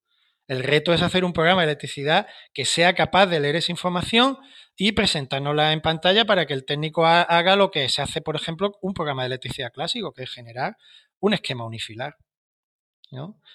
[0.49, 4.39] El reto es hacer un programa de electricidad que sea capaz de leer esa información
[4.77, 8.79] y presentárnosla en pantalla para que el técnico haga lo que se hace, por ejemplo,
[8.83, 10.77] un programa de electricidad clásico, que es generar
[11.19, 12.17] un esquema unifilar.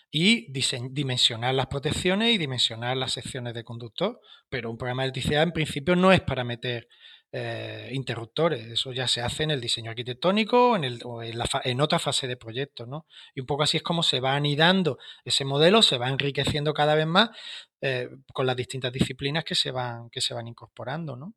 [0.09, 4.19] Y dimensionar las protecciones y dimensionar las secciones de conductor.
[4.49, 6.87] Pero un programa de electricidad en principio no es para meter
[7.31, 8.65] eh, interruptores.
[8.67, 11.99] Eso ya se hace en el diseño arquitectónico en el, o en, la en, otra
[11.99, 12.85] fase de proyecto.
[12.85, 13.05] ¿no?
[13.35, 16.95] Y un poco así es como se va anidando ese modelo, se va enriqueciendo cada
[16.95, 17.29] vez más
[17.81, 21.15] eh, con las distintas disciplinas que se van, que se van incorporando.
[21.15, 21.35] ¿no?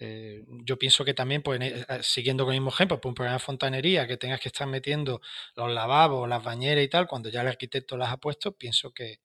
[0.00, 1.60] Eh, yo pienso que también, pues,
[2.02, 5.20] siguiendo con el mismo ejemplo, pues un programa de fontanería que tengas que estar metiendo
[5.56, 9.20] los lavabos, las bañeras y tal, cuando ya el arquitecto las ha puesto, pienso que,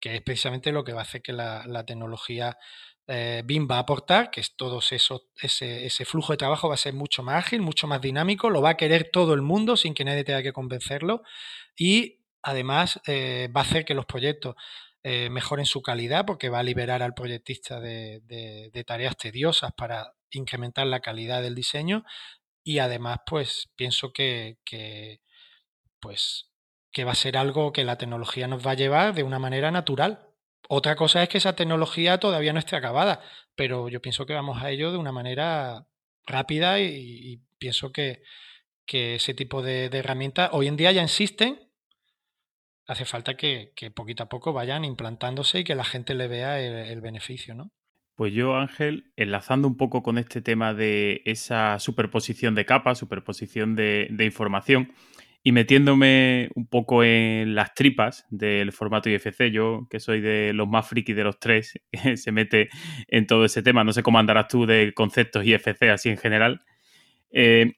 [0.00, 2.58] que es precisamente lo que va a hacer que la, tecnología
[3.08, 6.78] eh, BIM va a aportar, que es todo eso, ese, flujo de trabajo va a
[6.78, 9.94] ser mucho más ágil, mucho más dinámico, lo va a querer todo el mundo sin
[9.94, 11.22] que nadie tenga que convencerlo
[11.74, 14.56] y además eh, va a hacer que los proyectos
[15.02, 20.12] eh, mejoren su calidad porque va a liberar al proyectista de, de, tareas tediosas para
[20.30, 22.04] incrementar la calidad del diseño
[22.62, 25.20] y además pues pienso que, que
[26.00, 26.50] pues
[26.92, 29.70] que va a ser algo que la tecnología nos va a llevar de una manera
[29.70, 30.27] natural.
[30.68, 33.20] Otra cosa es que esa tecnología todavía no esté acabada,
[33.54, 35.86] pero yo pienso que vamos a ello de una manera
[36.26, 38.22] rápida y, pienso que,
[38.86, 41.58] ese tipo de, herramientas hoy en día ya existen.
[42.86, 47.00] Hace falta que, poquito a poco vayan implantándose y que la gente le vea el,
[47.00, 47.70] beneficio, ¿no?
[48.14, 53.76] Pues yo, Ángel, enlazando un poco con este tema de esa superposición de capas, superposición
[53.76, 54.92] de información,
[55.42, 60.68] y metiéndome un poco en las tripas del formato IFC, yo que soy de los
[60.68, 61.80] más frikis de los tres,
[62.16, 62.68] se mete
[63.08, 66.60] en todo ese tema, no sé cómo andarás tú de conceptos IFC así en general,
[67.30, 67.74] eh,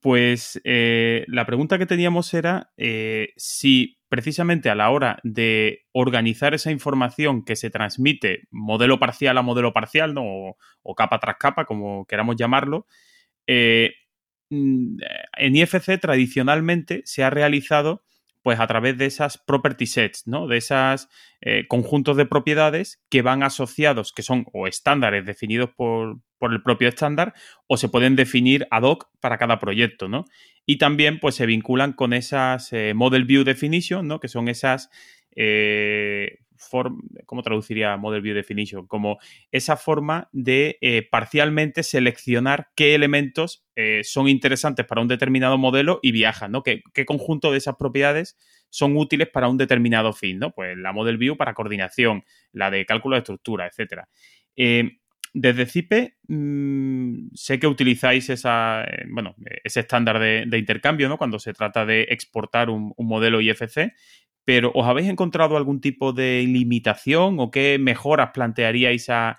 [0.00, 6.52] pues eh, la pregunta que teníamos era eh, si precisamente a la hora de organizar
[6.52, 10.22] esa información que se transmite modelo parcial a modelo parcial, ¿no?
[10.24, 12.86] o, o capa tras capa, como queramos llamarlo,
[13.50, 13.86] Mm,
[14.50, 18.02] en IFC tradicionalmente se ha realizado
[18.42, 20.46] pues a través de esas property sets, ¿no?
[20.46, 21.08] De esos
[21.40, 26.88] eh, conjuntos de propiedades que van asociados, que son o estándares definidos por, el propio
[26.88, 27.34] estándar,
[27.66, 30.24] o se pueden definir ad hoc para cada proyecto, ¿no?
[30.64, 34.20] Y también, pues, se vinculan con esas eh, Model View Definition, ¿no?
[34.20, 34.88] Que son esas
[35.36, 36.38] eh,
[37.26, 38.86] ¿cómo traduciría Model View Definition?
[38.86, 39.18] Como
[39.50, 46.00] esa forma de eh, parcialmente seleccionar qué elementos eh, son interesantes para un determinado modelo
[46.02, 46.62] y viajan, ¿no?
[46.62, 48.36] ¿Qué, conjunto de esas propiedades
[48.68, 50.52] son útiles para un determinado fin, ¿no?
[50.52, 54.08] Pues la Model View para coordinación, la de cálculo de estructura, etcétera.
[54.56, 54.98] Eh,
[55.32, 61.18] desde CIPE mm, sé que utilizáis esa, bueno, ese estándar de, intercambio ¿no?
[61.18, 63.92] cuando se trata de exportar un, modelo IFC
[64.50, 69.38] pero ¿os habéis encontrado algún tipo de limitación o qué mejoras plantearíais a,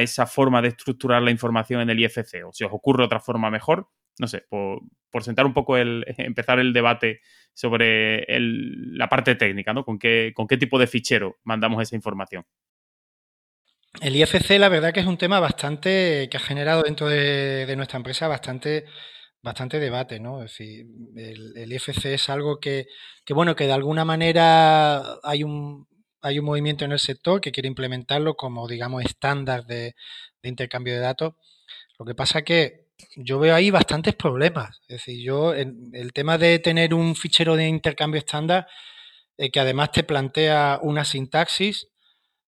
[0.00, 2.44] esa forma de estructurar la información en el IFC?
[2.46, 3.88] ¿O si os ocurre otra forma mejor?
[4.18, 4.82] No sé, por,
[5.22, 7.22] sentar un poco el, empezar el debate
[7.54, 9.82] sobre la parte técnica, ¿no?
[9.82, 12.44] ¿Con qué, ¿Con qué tipo de fichero mandamos esa información?
[14.02, 17.96] El IFC, la verdad que es un tema bastante que ha generado dentro de nuestra
[17.96, 18.84] empresa bastante
[19.42, 20.42] bastante debate, ¿no?
[20.42, 20.86] Es decir,
[21.16, 22.86] el, IFC es algo que,
[23.24, 25.88] que, bueno, que de alguna manera hay un,
[26.22, 29.94] hay un movimiento en el sector que quiere implementarlo como, digamos, estándar de,
[30.42, 31.34] intercambio de datos.
[31.98, 32.86] Lo que pasa que
[33.16, 34.80] yo veo ahí bastantes problemas.
[34.88, 38.66] Es decir, yo, el tema de tener un fichero de intercambio estándar
[39.40, 41.88] eh, que además te plantea una sintaxis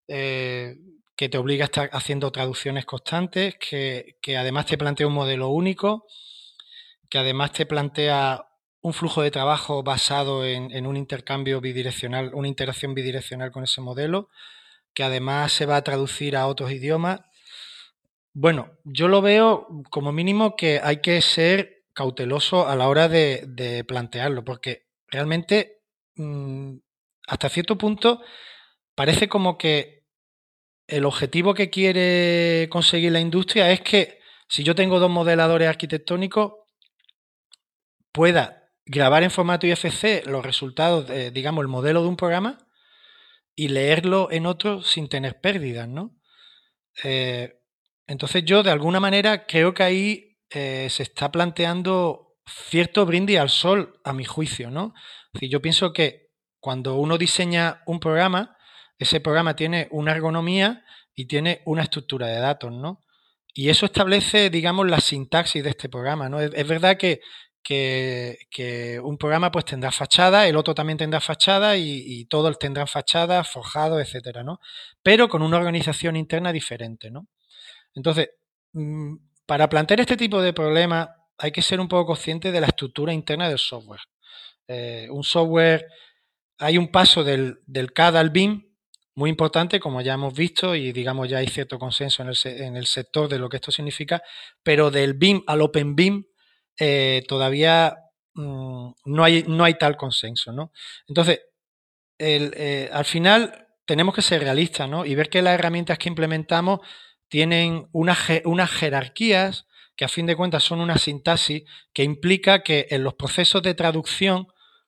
[0.07, 0.75] eh,
[1.15, 5.49] que te obliga a estar haciendo traducciones constantes, que, que además te plantea un modelo
[5.49, 6.05] único
[7.13, 8.47] que además te plantea
[8.81, 14.29] un flujo de trabajo basado en, un intercambio bidireccional, una interacción bidireccional con ese modelo,
[14.95, 17.21] que además se va a traducir a otros idiomas.
[18.33, 23.85] Bueno, yo lo veo como mínimo que hay que ser cauteloso a la hora de,
[23.87, 25.83] plantearlo, porque realmente
[26.15, 26.77] mm,
[27.27, 28.23] hasta cierto punto
[28.95, 30.07] parece como que
[30.87, 36.62] el objetivo que quiere conseguir la industria es que si yo tengo dos modeladores arquitectónicos,
[38.13, 42.59] pueda grabar en formato IFC los resultados, de, digamos, el modelo de un programa
[43.55, 46.15] y leerlo en otro sin tener pérdidas, ¿no?
[47.03, 47.59] Eh,
[48.07, 53.49] entonces yo, de alguna manera, creo que ahí eh, se está planteando cierto brindis al
[53.49, 54.93] sol, a mi juicio, ¿no?
[55.39, 58.57] Si yo pienso que cuando uno diseña un programa,
[58.99, 60.85] ese programa tiene una ergonomía
[61.15, 63.01] y tiene una estructura de datos, ¿no?
[63.53, 66.41] Y eso establece, digamos, la sintaxis de este programa, ¿no?
[66.41, 67.21] es verdad que
[67.63, 73.43] que, un programa pues tendrá fachada, el otro también tendrá fachada y, todos tendrán fachada,
[73.43, 74.59] forjado, etcétera, ¿no?
[75.01, 77.27] Pero con una organización interna diferente, ¿no?
[77.95, 78.31] Entonces,
[78.73, 82.67] mm, para plantear este tipo de problemas hay que ser un poco consciente de la
[82.67, 84.01] estructura interna del software.
[84.67, 85.87] Eh, un software,
[86.59, 88.73] hay un paso del, del CAD al BIM
[89.15, 92.77] muy importante, como ya hemos visto, y digamos ya hay cierto consenso en el, en
[92.77, 94.23] el sector de lo que esto significa,
[94.63, 96.25] pero del BIM al Open BIM
[96.79, 97.95] eh, todavía
[98.33, 100.71] mm, no, hay, no hay tal consenso, ¿no?
[101.07, 101.41] Entonces,
[102.19, 105.05] eh, al final tenemos que ser realistas, ¿no?
[105.05, 106.79] Y ver que las herramientas que implementamos
[107.27, 109.65] tienen unas, unas jerarquías
[109.95, 111.63] que a fin de cuentas son una sintaxis
[111.93, 114.47] que implica que en los procesos de traducción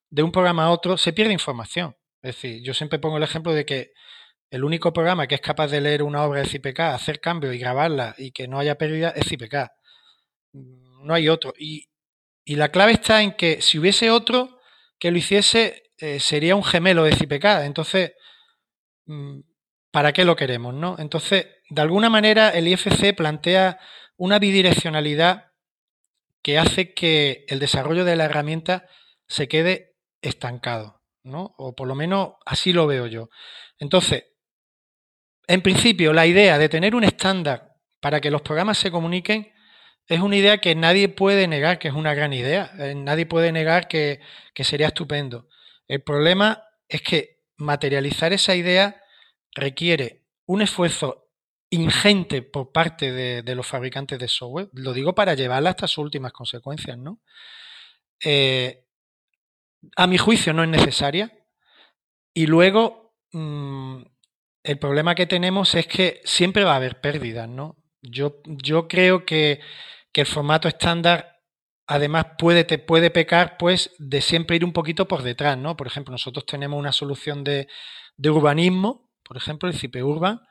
[0.10, 1.96] de un programa a otro se pierde información.
[2.22, 3.92] Es decir, yo siempre pongo el ejemplo de que
[4.50, 7.60] el único programa que es capaz de leer una obra de CPK, hacer cambios y
[7.60, 9.72] grabarla y que no haya pérdida es CPK.
[11.06, 11.54] No hay otro.
[11.58, 11.88] Y,
[12.48, 14.60] la clave está en que si hubiese otro
[15.00, 17.66] que lo hiciese, eh, sería un gemelo de CPK.
[17.66, 18.14] Entonces,
[19.06, 19.40] mm,
[19.92, 20.74] ¿para qué lo queremos?
[20.74, 20.96] ¿no?
[21.00, 23.80] Entonces, de alguna manera, el IFC plantea
[24.18, 25.52] una bidireccionalidad
[26.44, 28.88] que hace que el desarrollo de la herramienta
[29.28, 31.56] se quede estancado, ¿no?
[31.58, 33.30] O por lo menos así lo veo yo.
[33.80, 34.26] Entonces,
[35.48, 39.55] en principio, la idea de tener un estándar para que los programas se comuniquen
[40.08, 42.72] es una idea que nadie puede negar que es una gran idea.
[42.78, 44.22] Eh, nadie puede negar que,
[44.56, 45.48] sería estupendo.
[45.88, 49.02] El problema es que materializar esa idea
[49.54, 51.30] requiere un esfuerzo
[51.72, 54.70] ingente por parte de, los fabricantes de software.
[54.74, 57.20] Lo digo para llevarla hasta sus últimas consecuencias, ¿no?
[58.24, 58.86] Eh,
[59.96, 61.32] a mi juicio no es necesaria.
[62.34, 64.04] Y luego, mm,
[64.64, 67.78] el problema que tenemos es que siempre va a haber pérdidas, ¿no?
[68.02, 69.62] Yo, yo creo que,
[70.22, 71.36] el formato estándar
[71.88, 75.78] además puede, te puede pecar pues de siempre ir un poquito por detrás, ¿no?
[75.78, 77.68] Por ejemplo, nosotros tenemos una solución de,
[78.24, 80.42] urbanismo, por ejemplo, el CIPE Urban,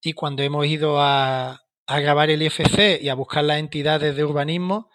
[0.00, 4.24] y cuando hemos ido a, a grabar el IFC y a buscar las entidades de
[4.24, 4.90] urbanismo,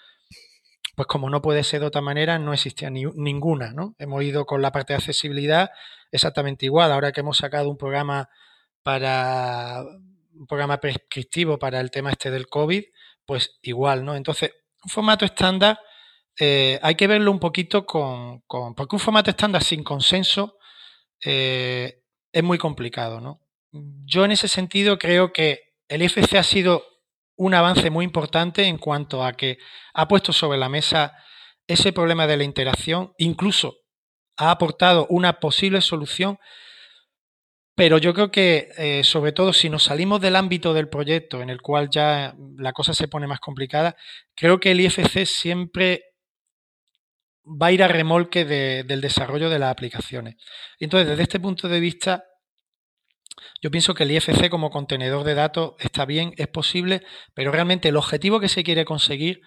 [0.96, 3.96] pues como no puede ser de otra manera, no existía ni, ninguna, ¿no?
[4.00, 5.72] Hemos ido con la parte de accesibilidad
[6.12, 6.92] exactamente igual.
[6.92, 8.30] Ahora que hemos sacado un programa
[8.84, 9.84] para
[10.34, 12.84] un programa prescriptivo para el tema este del COVID,
[13.30, 14.16] pues igual, ¿no?
[14.16, 14.52] Entonces,
[14.84, 15.80] un formato estándar
[16.40, 18.42] eh, hay que verlo un poquito con,
[18.76, 20.58] porque un formato estándar sin consenso
[21.24, 22.02] eh,
[22.32, 23.40] es muy complicado, ¿no?
[23.72, 26.84] Yo en ese sentido creo que el IFC ha sido
[27.36, 29.60] un avance muy importante en cuanto a que
[29.94, 31.16] ha puesto sobre la mesa
[31.68, 33.76] ese problema de la interacción, incluso
[34.38, 36.40] ha aportado una posible solución
[37.80, 41.50] pero yo creo que, eh, sobre todo, si nos salimos del ámbito del proyecto, en
[41.50, 43.96] el cual ya la cosa se pone más complicada,
[44.36, 46.04] creo que el IFC siempre
[47.46, 50.36] va a ir a remolque del desarrollo de las aplicaciones.
[50.78, 52.26] Entonces, desde este punto de vista,
[53.62, 57.02] yo pienso que el IFC como contenedor de datos está bien, es posible,
[57.34, 59.40] pero realmente el objetivo que se quiere conseguir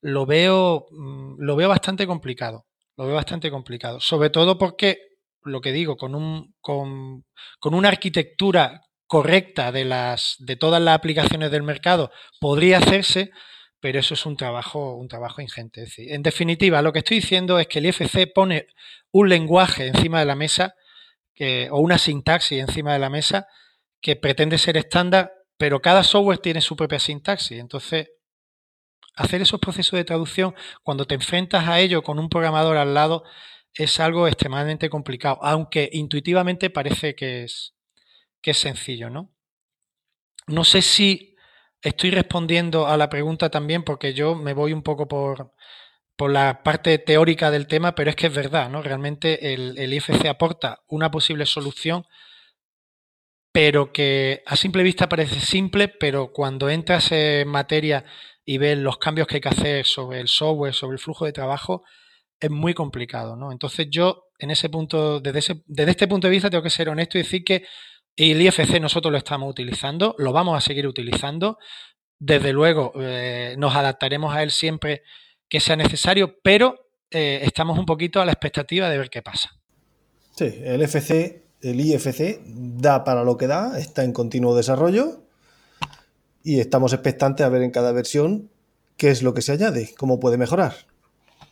[0.00, 2.66] lo veo, mm, lo veo bastante complicado.
[2.96, 3.98] Lo veo bastante complicado.
[3.98, 5.13] Sobre todo porque
[5.44, 7.24] lo que digo, con, un, con,
[7.58, 13.30] con una arquitectura correcta de, las, de todas las aplicaciones del mercado podría hacerse,
[13.80, 15.86] pero eso es un trabajo, un trabajo ingente.
[15.96, 18.66] en definitiva, lo que estoy diciendo es que el IFC pone
[19.12, 20.74] un lenguaje encima de la mesa
[21.70, 23.46] o una sintaxis encima de la mesa
[24.00, 27.58] que pretende ser estándar, pero cada software tiene su propia sintaxis.
[27.58, 28.08] Entonces,
[29.16, 33.24] hacer esos procesos de traducción, cuando te enfrentas a ello con un programador al lado,
[33.74, 37.74] es algo extremadamente complicado, aunque intuitivamente parece que es,
[38.40, 39.32] que es sencillo, ¿no?
[40.46, 41.36] No sé si
[41.82, 45.52] estoy respondiendo a la pregunta también, porque yo me voy un poco por,
[46.16, 48.82] por la parte teórica del tema, pero es que es verdad, ¿no?
[48.82, 52.06] Realmente el, el IFC aporta una posible solución,
[53.52, 58.04] pero que a simple vista parece simple, pero cuando entras en materia
[58.44, 61.32] y ves los cambios que hay que hacer sobre el software, sobre el flujo de
[61.32, 61.84] trabajo,
[62.44, 63.50] es muy complicado, ¿no?
[63.52, 67.16] Entonces yo, en ese punto, desde, desde este punto de vista, tengo que ser honesto
[67.16, 67.64] y decir que
[68.16, 71.58] el IFC nosotros lo estamos utilizando, lo vamos a seguir utilizando.
[72.18, 75.02] Desde luego, eh, nos adaptaremos a él siempre
[75.48, 79.50] que sea necesario, pero eh, estamos un poquito a la expectativa de ver qué pasa.
[80.36, 85.22] Sí, el FC, el IFC da para lo que da, está en continuo desarrollo
[86.42, 88.50] y estamos expectantes a ver en cada versión
[88.98, 90.93] qué es lo que se añade, cómo puede mejorar.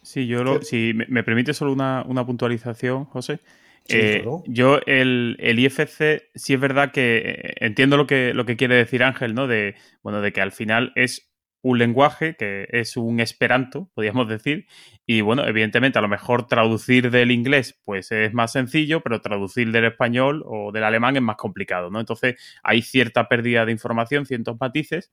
[0.02, 3.40] Sí, yo lo, si me, permite solo una, puntualización, José.
[3.88, 8.76] Eh, yo el, IFC sí es verdad que eh, entiendo lo que, lo que quiere
[8.76, 9.46] decir Ángel, ¿no?
[9.46, 11.32] De, bueno, de que al final es
[11.62, 14.66] un lenguaje que es un esperanto, podríamos decir,
[15.06, 19.70] y bueno, evidentemente a lo mejor traducir del inglés pues es más sencillo, pero traducir
[19.70, 22.00] del español o del alemán es más complicado, ¿no?
[22.00, 25.12] Entonces hay cierta pérdida de información, ciertos matices.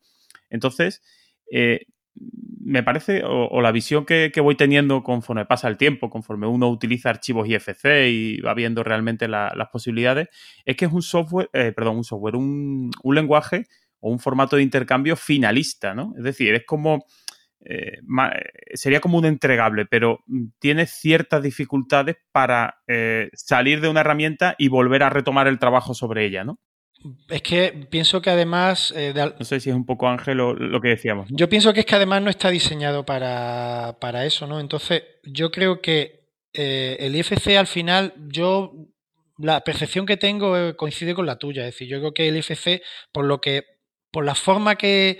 [0.50, 1.04] Entonces,
[1.52, 1.86] eh,
[2.16, 7.10] me parece, o, la visión que, voy teniendo conforme pasa el tiempo, conforme uno utiliza
[7.10, 10.30] archivos IFC y va viendo realmente las posibilidades,
[10.66, 13.66] es que es un software, eh, perdón, un software, un, lenguaje
[14.00, 16.14] o un formato de intercambio finalista, ¿no?
[16.18, 17.06] Es decir, es como,
[17.62, 17.98] eh,
[18.74, 20.20] sería como un entregable, pero
[20.60, 25.96] tiene ciertas dificultades para eh, salir de una herramienta y volver a retomar el trabajo
[25.96, 26.60] sobre ella, ¿no?
[27.30, 28.94] Es que pienso que además...
[28.96, 31.28] Eh, no sé si es un poco Ángel lo que decíamos.
[31.32, 34.60] Yo pienso que es que además no está diseñado para, eso, ¿no?
[34.60, 38.74] Entonces, yo creo que eh, el IFC al final, yo
[39.38, 41.62] la percepción que tengo eh, coincide con la tuya.
[41.62, 42.82] Es decir, yo creo que el IFC,
[43.12, 43.64] por lo que,
[44.12, 45.20] por la forma que,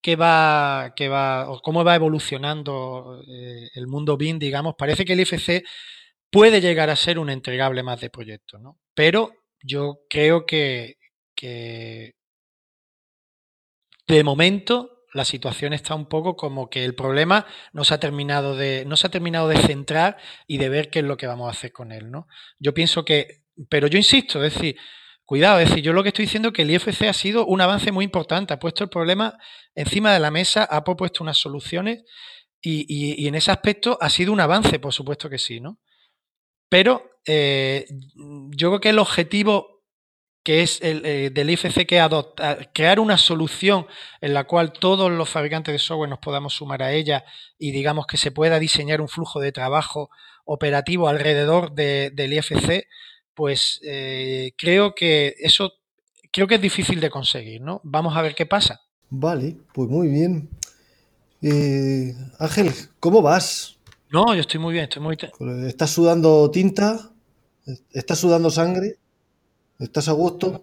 [0.00, 5.12] que va, que va, o cómo va evolucionando eh, el mundo BIM, digamos, parece que
[5.12, 5.64] el IFC
[6.30, 8.78] puede llegar a ser un entregable más de proyecto, ¿no?
[8.94, 10.96] Pero yo creo que,
[11.42, 12.12] de
[14.24, 18.86] momento la situación está un poco como que el problema no se ha terminado de,
[18.90, 20.16] ha terminado de centrar
[20.46, 22.26] y de ver qué es lo que vamos a hacer con él, ¿no?
[22.58, 24.76] Yo pienso que, pero yo insisto, es decir,
[25.24, 27.60] cuidado, es decir, yo lo que estoy diciendo es que el IFC ha sido un
[27.60, 29.38] avance muy importante, ha puesto el problema
[29.74, 32.04] encima de la mesa, ha propuesto unas soluciones
[32.60, 35.80] y, y, en ese aspecto ha sido un avance, por supuesto que sí, ¿no?
[36.68, 37.86] Pero eh,
[38.50, 39.71] yo creo que el objetivo
[40.42, 43.86] que es el eh, del IFC que adopta, crear una solución
[44.20, 47.24] en la cual todos los fabricantes de software nos podamos sumar a ella
[47.58, 50.10] y digamos que se pueda diseñar un flujo de trabajo
[50.44, 52.86] operativo alrededor del IFC,
[53.34, 55.72] pues eh, creo que eso
[56.32, 57.80] creo que es difícil de conseguir, ¿no?
[57.84, 58.80] Vamos a ver qué pasa.
[59.10, 60.48] Vale, pues muy bien.
[61.42, 63.76] Eh, Ángel, ¿cómo vas?
[64.10, 65.16] No, yo estoy muy bien, estoy muy
[65.66, 67.10] ¿Estás sudando tinta?
[67.92, 68.98] ¿Estás sudando sangre?
[69.82, 70.62] ¿Estás a gusto?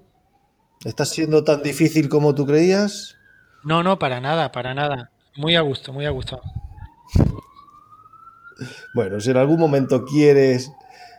[0.86, 3.18] ¿Estás siendo tan difícil como tú creías?
[3.66, 5.12] No, no, para nada, para nada.
[5.36, 6.40] Muy a gusto, muy a gusto.
[8.96, 10.72] Bueno, si en algún momento quieres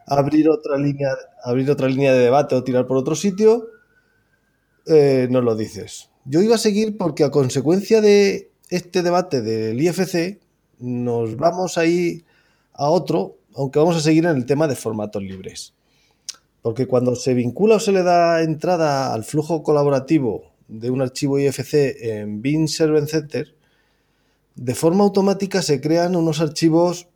[0.06, 1.10] abrir otra línea,
[1.44, 3.68] abrir otra línea de debate o tirar por otro sitio,
[4.86, 6.08] eh, nos lo dices.
[6.24, 10.40] Yo iba a seguir porque a consecuencia de este debate del IFC,
[10.78, 12.24] nos vamos a ir
[12.72, 15.74] a otro, aunque vamos a seguir en el tema de formatos libres.
[16.62, 21.38] Porque cuando se vincula o se le da entrada al flujo colaborativo de un archivo
[21.38, 23.54] IFC en Bin Server Center,
[24.54, 27.08] de forma automática se crean unos archivos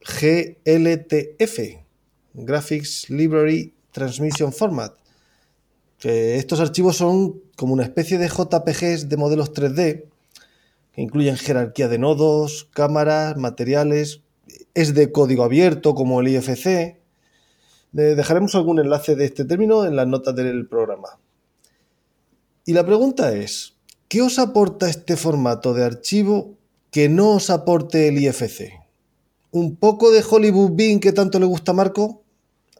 [0.00, 1.58] GLTF,
[2.34, 4.92] Graphics Library Transmission Format.
[6.02, 10.04] Estos archivos son como una especie de JPGs de modelos 3D
[10.92, 14.20] que incluyen jerarquía de nodos, cámaras, materiales,
[14.74, 16.98] es de código abierto como el IFC,
[17.94, 21.20] Dejaremos algún enlace de este término en las notas del programa.
[22.66, 23.76] Y la pregunta es,
[24.08, 26.58] ¿qué os aporta este formato de archivo
[26.90, 28.72] que no os aporte el IFC?
[29.52, 32.24] ¿Un poco de Hollywood Bean que tanto le gusta a Marco?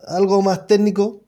[0.04, 1.22] ¿Algo más técnico?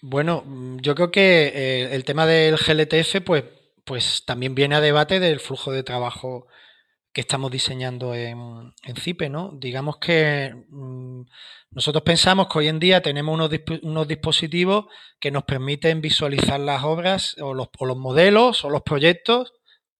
[0.00, 0.42] Bueno,
[0.80, 3.44] yo creo que eh, el tema del GLTF, pues,
[3.84, 6.46] pues también viene a debate del flujo de trabajo
[7.12, 9.52] que estamos diseñando en, en CIPE, ¿no?
[9.58, 11.22] Digamos que mm,
[11.70, 13.34] nosotros pensamos que hoy en día tenemos
[13.82, 14.86] unos, dispositivos
[15.20, 19.52] que nos permiten visualizar las obras o los, o los modelos o los proyectos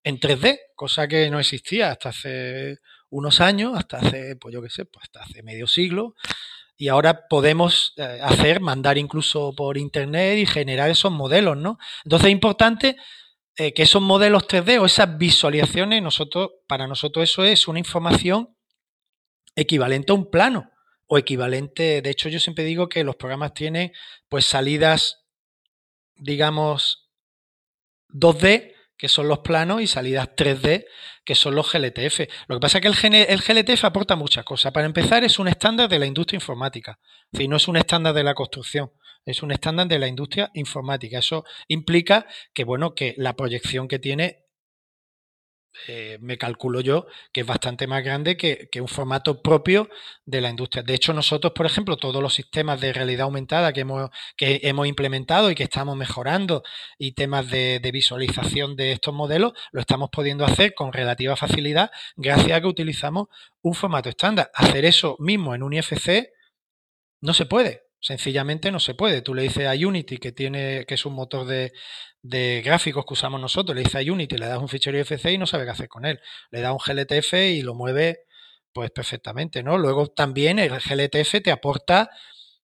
[0.03, 2.79] en 3D, cosa que no existía hasta hace
[3.11, 6.15] unos años, hasta hace, pues yo qué sé, pues hasta hace medio siglo.
[6.77, 11.79] Y ahora podemos eh, hacer, mandar incluso por internet y generar esos modelos, ¿no?
[12.05, 12.97] Entonces es importante
[13.57, 18.57] eh, que esos modelos 3D o esas visualizaciones, nosotros, para nosotros eso es una información
[19.55, 20.71] equivalente a un plano
[21.09, 22.01] o equivalente.
[22.03, 23.93] De hecho, yo siempre digo que los programas tienen
[24.29, 25.25] pues salidas,
[26.15, 27.11] digamos,
[28.11, 30.87] 2D, que son los planos, y salidas 3D,
[31.25, 32.21] que son los GLTF.
[32.49, 34.73] Lo que pasa es que el, GLTF aporta muchas cosas.
[34.73, 36.99] Para empezar, es un estándar de la industria informática.
[37.27, 38.91] Es decir, no es un estándar de la construcción
[39.31, 41.19] es un estándar de la industria informática.
[41.19, 44.47] Eso implica que, bueno, que la proyección que tiene,
[45.87, 49.89] eh, me calculo yo, que es bastante más grande que, un formato propio
[50.25, 50.83] de la industria.
[50.83, 54.87] De hecho, nosotros, por ejemplo, todos los sistemas de realidad aumentada que hemos, que hemos
[54.87, 56.63] implementado y que estamos mejorando
[56.99, 61.91] y temas de, de visualización de estos modelos, lo estamos pudiendo hacer con relativa facilidad
[62.17, 63.29] gracias a que utilizamos
[63.63, 64.51] un formato estándar.
[64.55, 66.31] Hacer eso mismo en un IFC
[67.21, 67.88] no se puede.
[68.01, 69.23] Sencillamente no se puede.
[69.23, 71.73] Tú le dices a Unity, que tiene, que es un motor de,
[72.23, 75.39] de gráficos que usamos nosotros, le dices a Unity, le das un fichero IFC y
[75.39, 76.21] no sabe qué hacer con él.
[76.51, 78.21] Le da un GLTF y lo mueve
[78.73, 79.79] pues perfectamente, ¿no?
[79.79, 82.11] Luego también el GLTF te aporta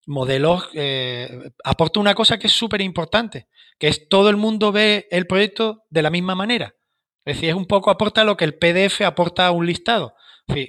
[0.06, 5.08] modelos, eh, aporta una cosa que es súper importante, que es todo el mundo ve
[5.10, 6.76] el proyecto de la misma manera.
[7.24, 10.14] Es decir, es un poco aporta lo que el PDF aporta a un listado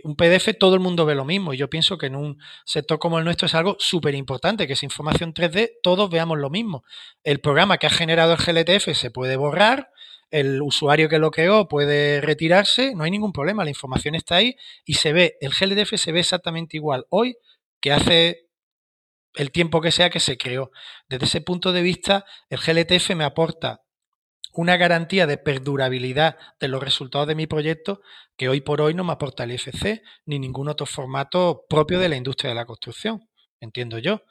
[0.03, 2.97] un PDF todo el mundo ve lo mismo y yo pienso que en un sector
[2.97, 6.83] como el nuestro es algo súper importante, que es información 3D, todos veamos lo mismo.
[7.23, 9.89] El programa que ha generado el GLTF se puede borrar,
[10.31, 14.55] el usuario que lo creó puede retirarse, no hay ningún problema, la información está ahí
[14.85, 17.37] y se ve, el GLTF se ve exactamente igual hoy
[17.79, 18.47] que hace
[19.35, 20.71] el tiempo que sea que se creó.
[21.09, 23.81] Desde ese punto de vista, el GLTF me aporta
[24.55, 28.01] una garantía de perdurabilidad de los resultados de mi proyecto
[28.37, 32.09] que hoy por hoy no me aporta el IFC ni ningún otro formato propio de
[32.09, 33.29] la industria de la construcción,
[33.59, 34.21] entiendo yo.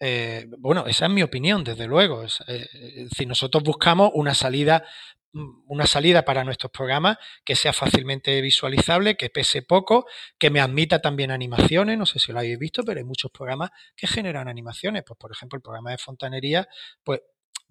[0.00, 2.24] eh, bueno, esa es mi opinión, desde luego.
[2.24, 4.84] Es, decir, nosotros buscamos una salida
[5.32, 10.06] mm, una salida para nuestros programas que sea fácilmente visualizable, que pese poco,
[10.38, 13.70] que me admita también animaciones, no sé si lo habéis visto, pero hay muchos programas
[13.96, 15.04] que generan animaciones.
[15.06, 16.68] Pues, por ejemplo, el programa de fontanería,
[17.04, 17.20] pues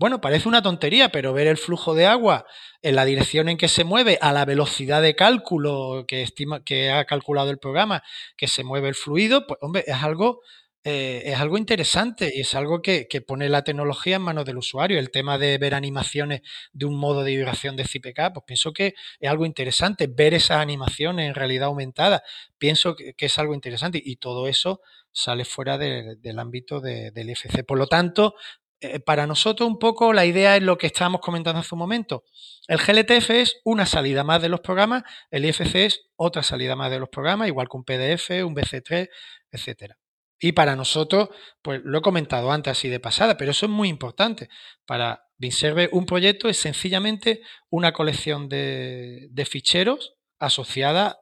[0.01, 2.47] bueno, parece una tontería, pero ver el flujo de agua
[2.81, 6.89] en la dirección en que se mueve, a la velocidad de cálculo que, estima, que
[6.89, 8.01] ha calculado el programa,
[8.35, 10.41] que se mueve el fluido, pues hombre, es algo,
[10.83, 14.97] eh, es algo interesante y es algo que, pone la tecnología en manos del usuario.
[14.97, 16.41] El tema de ver animaciones
[16.73, 20.07] de un modo de vibración de CPK, pues pienso que es algo interesante.
[20.07, 22.23] Ver esas animaciones en realidad aumentada,
[22.57, 24.81] pienso que, es algo interesante y todo eso
[25.11, 27.63] sale fuera del ámbito del IFC.
[27.65, 28.33] Por lo tanto,
[28.81, 32.23] eh, para nosotros un poco la idea es lo que estábamos comentando hace un momento.
[32.67, 36.89] El GLTF es una salida más de los programas, el IFC es otra salida más
[36.89, 39.07] de los programas, igual que un PDF, un BC3,
[39.51, 39.97] etcétera.
[40.39, 41.29] Y para nosotros,
[41.61, 44.49] pues lo he comentado antes así de pasada, pero eso es muy importante.
[44.87, 51.19] Para Binserve un proyecto es sencillamente una colección de, de ficheros asociada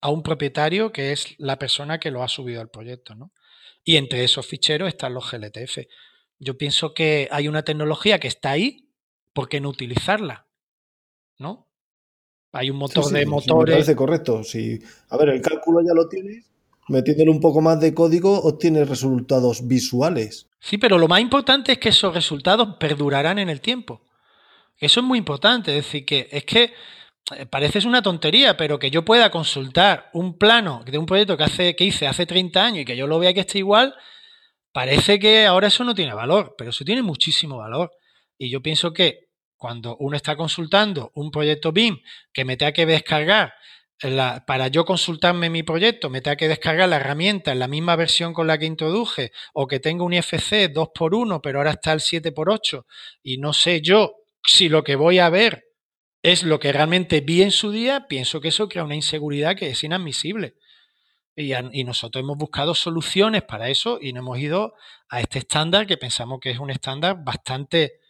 [0.00, 3.14] a un propietario que es la persona que lo ha subido al proyecto.
[3.14, 3.32] ¿no?
[3.84, 5.78] Y entre esos ficheros están los GLTF.
[6.38, 8.88] Yo pienso que hay una tecnología que está ahí,
[9.32, 10.46] ¿por qué no utilizarla?
[11.38, 11.66] ¿No?
[12.52, 13.72] Hay un motor de motores.
[13.72, 14.42] me parece correcto.
[14.42, 14.78] Si,
[15.10, 16.46] a ver, el cálculo ya lo tienes.
[16.88, 20.48] Metiéndole un poco más de código, obtienes resultados visuales.
[20.60, 24.02] Sí, pero lo más importante es que esos resultados perdurarán en el tiempo.
[24.78, 25.76] Eso es muy importante.
[25.76, 26.72] Es decir, que es que
[27.34, 31.44] eh, parece una tontería, pero que yo pueda consultar un plano de un proyecto que,
[31.44, 33.94] hace, que hice hace 30 años y que yo lo vea que esté igual,
[34.76, 37.92] Parece que ahora eso no tiene valor, pero eso tiene muchísimo valor.
[38.36, 41.96] Y yo pienso que cuando uno está consultando un proyecto BIM
[42.30, 43.54] que me tenga que descargar,
[44.46, 48.34] para yo consultarme mi proyecto, me tenga que descargar la herramienta en la misma versión
[48.34, 52.84] con la que introduje, o que tenga un IFC 2x1, pero ahora está el 7x8,
[53.22, 54.12] y no sé yo
[54.44, 55.64] si lo que voy a ver
[56.22, 59.70] es lo que realmente vi en su día, pienso que eso crea una inseguridad que
[59.70, 60.56] es inadmisible.
[61.38, 64.74] Y, nosotros hemos buscado soluciones para eso y nos hemos ido
[65.10, 68.00] a este estándar que pensamos que es un estándar bastante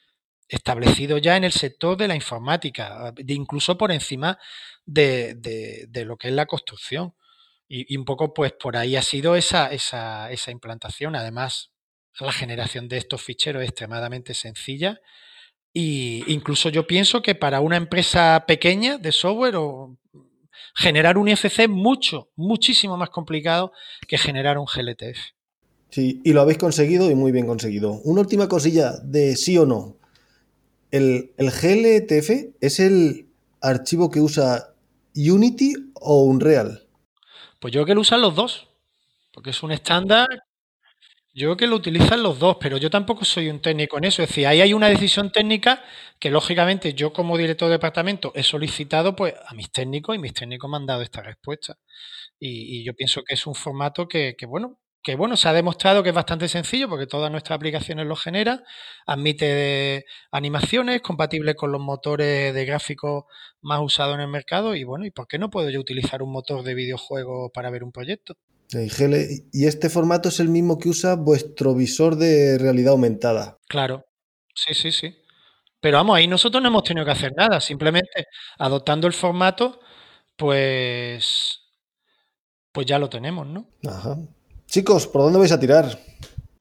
[0.46, 4.38] establecido ya en el sector de la informática, incluso por encima
[4.84, 7.14] de, lo que es la construcción.
[7.68, 11.16] Y, un poco pues por ahí ha sido esa, esa, esa implantación.
[11.16, 11.72] Además,
[12.20, 15.00] la generación de estos ficheros es extremadamente sencilla.
[15.72, 19.98] Y incluso yo pienso que para una empresa pequeña de software o
[20.76, 23.72] generar un IFC es mucho, muchísimo más complicado
[24.06, 25.18] que generar un GLTF.
[25.90, 27.92] Sí, y lo habéis conseguido y muy bien conseguido.
[28.04, 29.96] Una última cosilla de sí o no.
[30.90, 33.26] ¿El, el GLTF es el
[33.62, 34.74] archivo que usa
[35.14, 36.86] Unity o Unreal?
[37.58, 38.68] Pues yo creo que lo usan los dos,
[39.32, 40.28] porque es un estándar
[41.36, 44.22] yo creo que lo utilizan los dos, pero yo tampoco soy un técnico en eso.
[44.22, 45.84] Es decir, ahí hay una decisión técnica
[46.18, 50.32] que lógicamente yo como director de departamento he solicitado pues a mis técnicos y mis
[50.32, 51.76] técnicos me han dado esta respuesta.
[52.40, 56.08] Y, yo pienso que es un formato que, bueno, que bueno, se ha demostrado que
[56.10, 58.64] es bastante sencillo porque todas nuestras aplicaciones lo generan,
[59.06, 63.24] admite animaciones, compatible con los motores de gráficos
[63.60, 66.32] más usados en el mercado y bueno, ¿y por qué no puedo yo utilizar un
[66.32, 68.36] motor de videojuego para ver un proyecto?
[68.72, 73.58] Y este formato es el mismo que usa vuestro visor de realidad aumentada.
[73.68, 74.04] Claro,
[74.54, 75.16] sí, sí, sí.
[75.80, 78.26] Pero vamos, ahí nosotros no hemos tenido que hacer nada, simplemente
[78.58, 79.78] adoptando el formato,
[80.34, 81.60] pues,
[82.72, 83.68] pues ya lo tenemos, ¿no?
[83.86, 84.16] Ajá.
[84.66, 85.98] Chicos, ¿por dónde vais a tirar?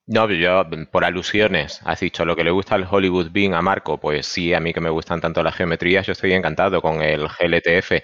[0.06, 4.00] No, yo por alusiones, has dicho lo que le gusta al Hollywood Bean a Marco,
[4.00, 7.28] pues sí, a mí que me gustan tanto las geometrías, yo estoy encantado con el
[7.28, 8.04] GLTF.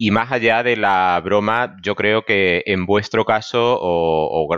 [0.00, 4.48] Y más allá de la broma, yo creo que en vuestro caso, o,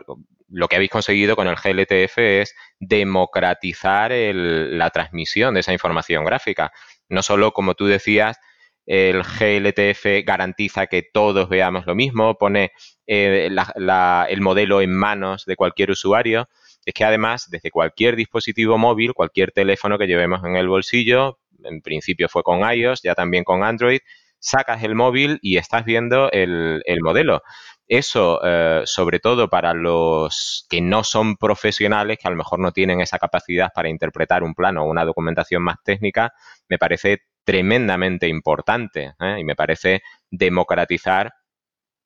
[0.49, 6.73] lo que habéis conseguido con el GLTF es democratizar la transmisión de esa información gráfica.
[7.09, 8.39] No solo, como tú decías,
[8.85, 12.73] el GLTF garantiza que todos veamos lo mismo, pone
[13.07, 16.51] eh, el modelo en manos de cualquier usuario,
[16.85, 21.81] es que además desde cualquier dispositivo móvil, cualquier teléfono que llevemos en el bolsillo, en
[21.81, 24.01] principio fue con iOS, ya también con Android,
[24.41, 27.43] sacas el móvil y estás viendo el, modelo.
[27.87, 32.73] Eso, eh, sobre todo para los que no son profesionales, que a lo mejor no
[32.73, 36.33] tienen esa capacidad para interpretar un plano o una documentación más técnica,
[36.69, 39.37] me parece tremendamente importante ¿eh?
[39.41, 41.33] y me parece democratizar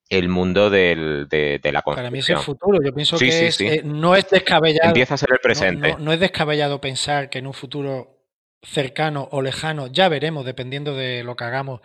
[0.09, 1.97] el mundo del, de, la construcción.
[1.97, 2.79] Para mí es el futuro.
[2.83, 4.89] Yo pienso que eh, no es descabellado.
[4.89, 5.97] Empieza a ser el presente.
[5.99, 8.15] no, es descabellado pensar que en un futuro
[8.63, 11.81] cercano o lejano, ya veremos, dependiendo de lo que hagamos,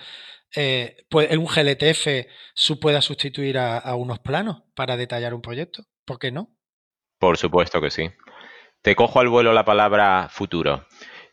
[0.55, 2.25] eh, pues un GLTF
[2.81, 5.83] pueda sustituir a, unos planos para detallar un proyecto.
[6.05, 6.49] ¿Por qué no?
[7.19, 8.09] Por supuesto que sí.
[8.81, 10.85] Te cojo al vuelo la palabra futuro.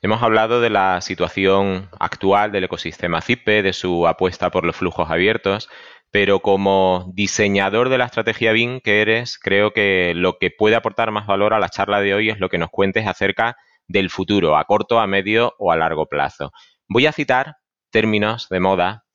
[0.03, 5.11] Hemos hablado de la situación actual del ecosistema CIPE, de su apuesta por los flujos
[5.11, 5.69] abiertos,
[6.11, 11.11] pero como diseñador de la estrategia BIM que eres, creo que lo que puede aportar
[11.11, 13.57] más valor a la charla de hoy es lo que nos cuentes acerca
[13.89, 16.53] del futuro, a corto, a medio o a largo plazo.
[16.89, 17.57] Voy a citar
[17.91, 19.06] términos de moda,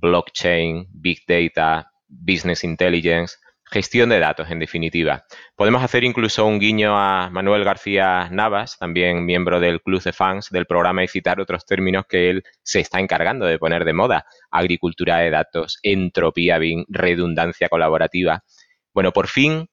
[0.00, 5.24] blockchain, big data, business intelligence, gestión de datos, en definitiva.
[5.56, 10.50] Podemos hacer incluso un guiño a Manuel García Navas, también miembro del Club de Fans
[10.50, 14.26] del programa, y citar otros términos que él se está encargando de poner de moda.
[14.50, 18.44] Agricultura de datos, entropía BIM, redundancia colaborativa.
[18.94, 19.68] Bueno, por fin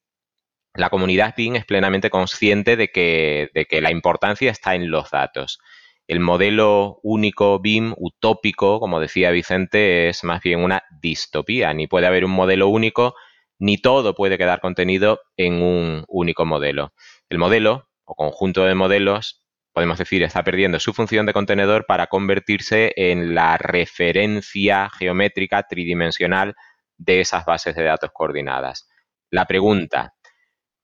[0.76, 5.12] la comunidad BIM es plenamente consciente de que, de que la importancia está en los
[5.12, 5.60] datos.
[6.08, 11.74] El modelo único BIM utópico, como decía Vicente, es más bien una distopía.
[11.74, 13.16] Ni puede haber un modelo único,
[13.58, 16.94] ni todo puede quedar contenido en un único modelo.
[17.30, 22.08] El modelo o conjunto de modelos, podemos decir, está perdiendo su función de contenedor para
[22.08, 26.56] convertirse en la referencia geométrica tridimensional
[26.98, 28.90] de esas bases de datos coordinadas.
[29.32, 30.14] La pregunta,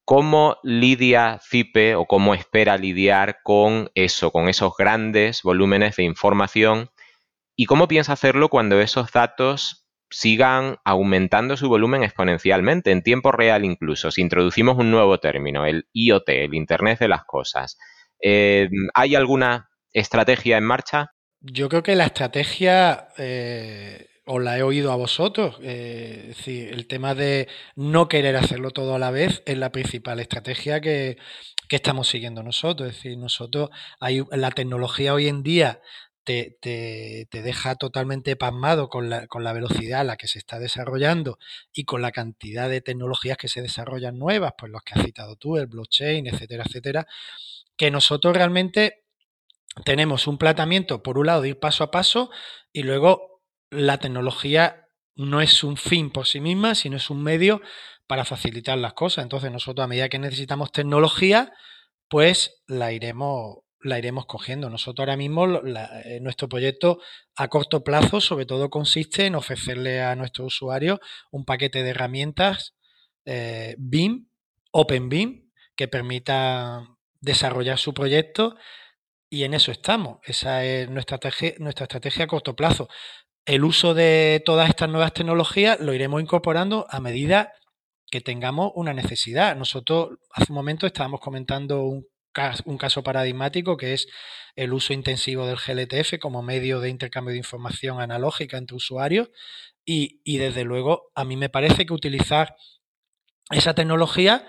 [0.09, 6.89] ¿Cómo lidia CIPE o cómo espera lidiar con eso, con esos grandes volúmenes de información?
[7.55, 13.63] ¿Y cómo piensa hacerlo cuando esos datos sigan aumentando su volumen exponencialmente, en tiempo real
[13.63, 14.09] incluso?
[14.09, 17.77] Si introducimos un nuevo término, el IoT, el Internet de las Cosas,
[18.19, 21.11] eh, ¿hay alguna estrategia en marcha?
[21.39, 25.57] Yo creo que la estrategia eh, os la he oído a vosotros.
[25.63, 30.81] Eh, el tema de no querer hacerlo todo a la vez es la principal estrategia
[30.81, 31.17] que,
[31.69, 32.89] estamos siguiendo nosotros.
[32.89, 33.69] Es decir, nosotros,
[33.99, 35.81] hay, la tecnología hoy en día
[36.23, 40.59] te, te, deja totalmente pasmado con la, con la, velocidad a la que se está
[40.59, 41.39] desarrollando
[41.73, 45.37] y con la cantidad de tecnologías que se desarrollan nuevas, pues los que has citado
[45.37, 47.07] tú, el blockchain, etcétera, etcétera,
[47.77, 49.05] que nosotros realmente
[49.85, 52.29] tenemos un planteamiento, por un lado, de ir paso a paso
[52.71, 53.38] y luego
[53.71, 57.61] la tecnología no es un fin por sí misma, sino es un medio
[58.07, 59.23] para facilitar las cosas.
[59.23, 61.53] Entonces nosotros a medida que necesitamos tecnología,
[62.07, 64.69] pues la iremos, la iremos cogiendo.
[64.69, 66.99] Nosotros ahora mismo, eh, nuestro proyecto
[67.35, 70.99] a corto plazo, sobre todo consiste en ofrecerle a nuestros usuarios
[71.31, 72.75] un paquete de herramientas
[73.25, 74.25] eh, BIM,
[75.75, 78.55] que permita desarrollar su proyecto
[79.29, 80.19] y en eso estamos.
[80.23, 81.19] Esa es nuestra
[81.59, 82.89] nuestra estrategia a corto plazo
[83.49, 87.51] el uso de todas estas nuevas tecnologías lo iremos incorporando a medida
[88.11, 89.55] que tengamos una necesidad.
[89.55, 92.05] Nosotros hace un momento estábamos comentando un
[92.77, 94.07] caso, paradigmático que es
[94.55, 99.29] el uso intensivo del GLTF como medio de intercambio de información analógica entre usuarios
[99.83, 102.55] y, y desde luego a mí me parece que utilizar
[103.49, 104.45] esa tecnología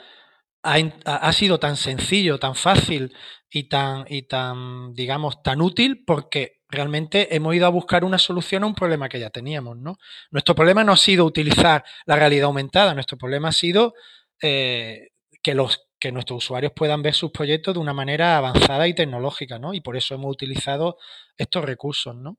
[0.63, 3.17] ha, sido tan sencillo, tan fácil
[3.49, 8.63] y tan, y tan, digamos, tan útil porque realmente hemos ido a buscar una solución
[8.63, 9.99] a un problema que ya teníamos, ¿no?
[10.31, 13.95] Nuestro problema no ha sido utilizar la realidad aumentada, nuestro problema ha sido
[14.43, 15.09] eh,
[15.43, 19.59] que los que nuestros usuarios puedan ver sus proyectos de una manera avanzada y tecnológica,
[19.59, 19.75] ¿no?
[19.75, 20.97] Y por eso hemos utilizado
[21.37, 22.39] estos recursos, ¿no?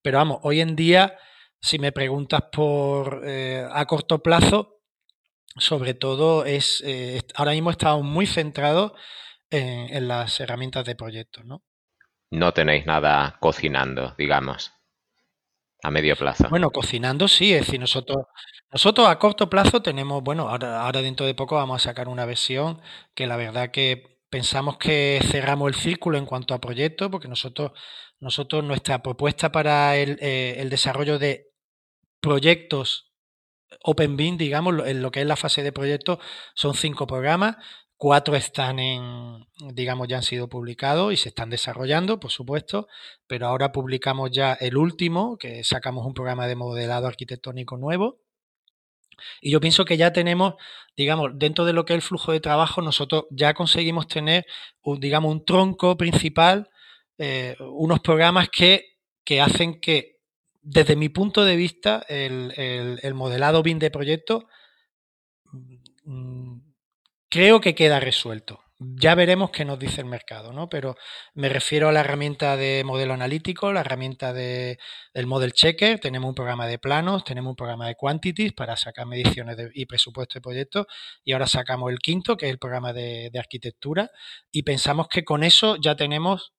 [0.00, 1.18] Pero vamos, hoy en día,
[1.60, 4.80] si me preguntas por eh, a corto plazo,
[5.56, 8.92] sobre todo es, eh, ahora mismo estamos muy centrados
[9.50, 11.64] en, las herramientas de proyectos, ¿no?
[12.30, 14.72] No tenéis nada cocinando, digamos,
[15.82, 16.48] a medio plazo.
[16.48, 18.26] Bueno, cocinando sí, es decir, nosotros,
[18.70, 22.26] nosotros a corto plazo tenemos, bueno, ahora, ahora dentro de poco vamos a sacar una
[22.26, 22.80] versión
[23.14, 27.72] que la verdad que pensamos que cerramos el círculo en cuanto a proyectos, porque nosotros,
[28.20, 31.48] nosotros nuestra propuesta para el, eh, el desarrollo de
[32.20, 33.10] proyectos
[33.82, 36.18] OpenBeam, digamos, en lo que es la fase de proyecto,
[36.54, 37.56] son cinco programas,
[38.00, 42.88] cuatro están en, digamos, ya han sido publicados y se están desarrollando, por supuesto,
[43.26, 48.22] pero ahora publicamos ya el último, que sacamos un programa de modelado arquitectónico nuevo.
[49.42, 50.54] Y yo pienso que ya tenemos,
[50.96, 54.46] digamos, dentro de lo que es el flujo de trabajo, nosotros ya conseguimos tener,
[54.98, 56.70] digamos, un tronco principal,
[57.18, 60.20] eh, unos programas que, que hacen que
[60.62, 64.48] desde mi punto de vista, el, modelado BIM de proyecto
[66.04, 66.59] mm,
[67.30, 68.60] creo que queda resuelto.
[68.82, 70.70] Ya veremos qué nos dice el mercado, ¿no?
[70.70, 70.96] Pero
[71.34, 74.78] me refiero a la herramienta de modelo analítico, la herramienta de,
[75.12, 76.00] del Model Checker.
[76.00, 80.34] Tenemos un programa de planos, tenemos un programa de quantities para sacar mediciones y presupuesto
[80.34, 80.86] de proyectos.
[81.24, 84.10] Y ahora sacamos el quinto, que es el programa de, de arquitectura.
[84.50, 86.52] Y pensamos que con eso ya tenemos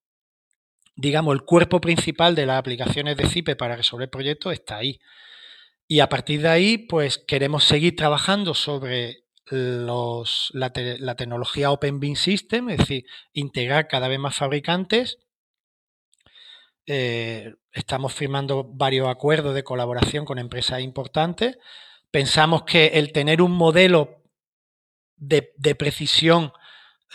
[0.96, 5.00] digamos, el cuerpo principal de las aplicaciones de CIPE para resolver proyectos está ahí.
[5.88, 12.70] Y a partir de ahí, pues queremos seguir trabajando sobre la, tecnología Open Beam System,
[12.70, 15.20] es decir, integrar cada vez más fabricantes.
[16.86, 21.58] Eh, estamos firmando varios acuerdos de colaboración con empresas importantes.
[22.10, 24.24] Pensamos que el tener un modelo
[25.16, 26.52] de, precisión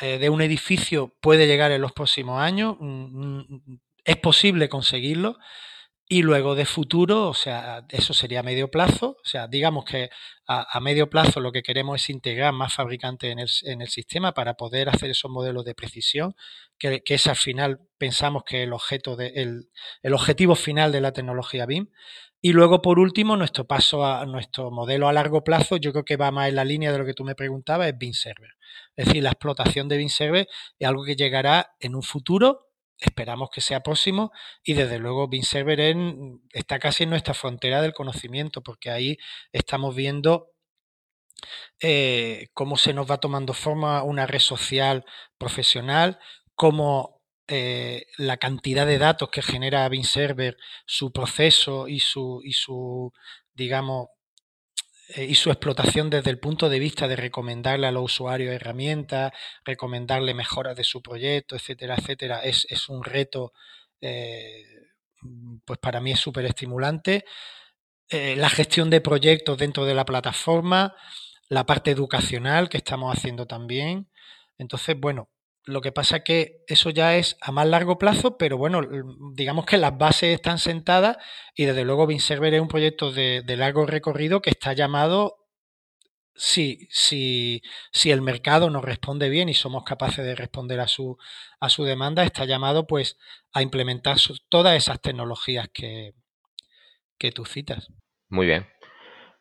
[0.00, 2.76] eh, de un edificio puede llegar en los próximos años.
[2.78, 5.36] Mm, mm, es posible conseguirlo.
[6.08, 9.16] Y luego de futuro, o sea, eso sería a medio plazo.
[9.24, 10.08] O sea, digamos que
[10.46, 14.32] a, medio plazo lo que queremos es integrar más fabricantes en el, en el sistema
[14.32, 16.36] para poder hacer esos modelos de precisión,
[16.78, 19.70] que, que es al final, pensamos que el objeto de, el,
[20.02, 21.88] el objetivo final de la tecnología BIM.
[22.40, 26.16] Y luego, por último, nuestro paso a nuestro modelo a largo plazo, yo creo que
[26.16, 28.50] va más en la línea de lo que tú me preguntabas, es BIM Server.
[28.94, 30.46] Es decir, la explotación de BIM Server
[30.78, 32.65] es algo que llegará en un futuro
[32.98, 34.32] esperamos que sea próximo
[34.62, 35.96] y desde luego Server
[36.52, 39.18] está casi en nuestra frontera del conocimiento porque ahí
[39.52, 40.52] estamos viendo
[41.80, 45.04] eh, cómo se nos va tomando forma una red social
[45.38, 46.18] profesional,
[46.54, 50.56] cómo eh, la cantidad de datos que genera Server,
[50.86, 53.12] su proceso y su, y su
[53.56, 54.08] digamos,
[55.14, 59.32] y su explotación desde el punto de vista de recomendarle a los usuarios herramientas,
[59.64, 63.52] recomendarle mejoras de su proyecto, etcétera, etcétera, es, un reto,
[64.00, 64.64] eh,
[65.64, 67.24] pues para mí es súper estimulante.
[68.08, 70.94] Eh, la gestión de proyectos dentro de la plataforma,
[71.48, 74.10] la parte educacional que estamos haciendo también.
[74.58, 75.28] Entonces, bueno,
[75.66, 78.82] lo que pasa que eso ya es a más largo plazo, pero bueno,
[79.34, 81.16] digamos que las bases están sentadas
[81.56, 85.38] y desde luego BinServer es un proyecto de, largo recorrido que está llamado,
[86.36, 87.62] si, si,
[87.92, 91.18] si el mercado nos responde bien y somos capaces de responder a su,
[91.58, 93.16] a su demanda, está llamado pues
[93.52, 94.18] a implementar
[94.48, 96.12] todas esas tecnologías que,
[97.18, 97.88] que tú citas.
[98.28, 98.66] Muy bien.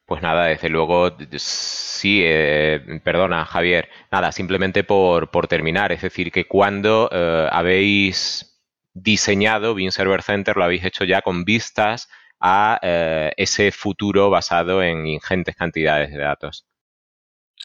[0.06, 6.46] Pues nada, desde luego, sí, eh, perdona Javier, nada, simplemente por, terminar, es decir, que
[6.46, 8.62] cuando eh, habéis
[8.94, 12.08] diseñado Beam Server Center lo habéis hecho ya con vistas
[12.40, 16.66] a eh, ese futuro basado en ingentes cantidades de datos.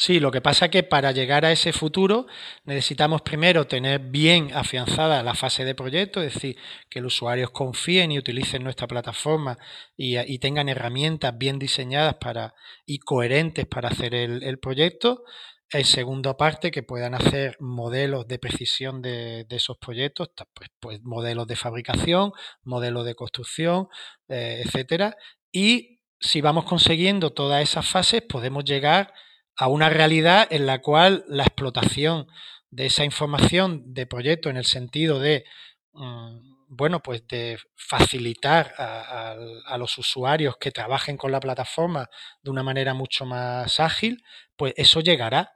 [0.02, 2.26] Sí, lo que pasa es que para llegar a ese futuro
[2.64, 6.56] necesitamos primero tener bien afianzada la fase de proyecto, es decir,
[6.88, 9.58] que los usuarios confíen y utilicen nuestra plataforma
[9.98, 12.54] y, tengan herramientas bien diseñadas para,
[12.86, 15.24] y coherentes para hacer el, proyecto.
[15.70, 21.46] En segunda parte, que puedan hacer modelos de precisión de, esos proyectos, pues, pues, modelos
[21.46, 22.32] de fabricación,
[22.64, 23.88] modelos de construcción,
[24.28, 25.14] eh, etcétera.
[25.52, 29.12] Y si vamos consiguiendo todas esas fases, podemos llegar
[29.68, 32.26] una realidad en la cual la explotación
[32.70, 35.44] de esa información de proyecto en el sentido de,
[35.92, 42.08] mm, bueno, pues de facilitar a, los usuarios que trabajen con la plataforma
[42.42, 44.22] de una manera mucho más ágil,
[44.56, 45.52] pues eso llegará.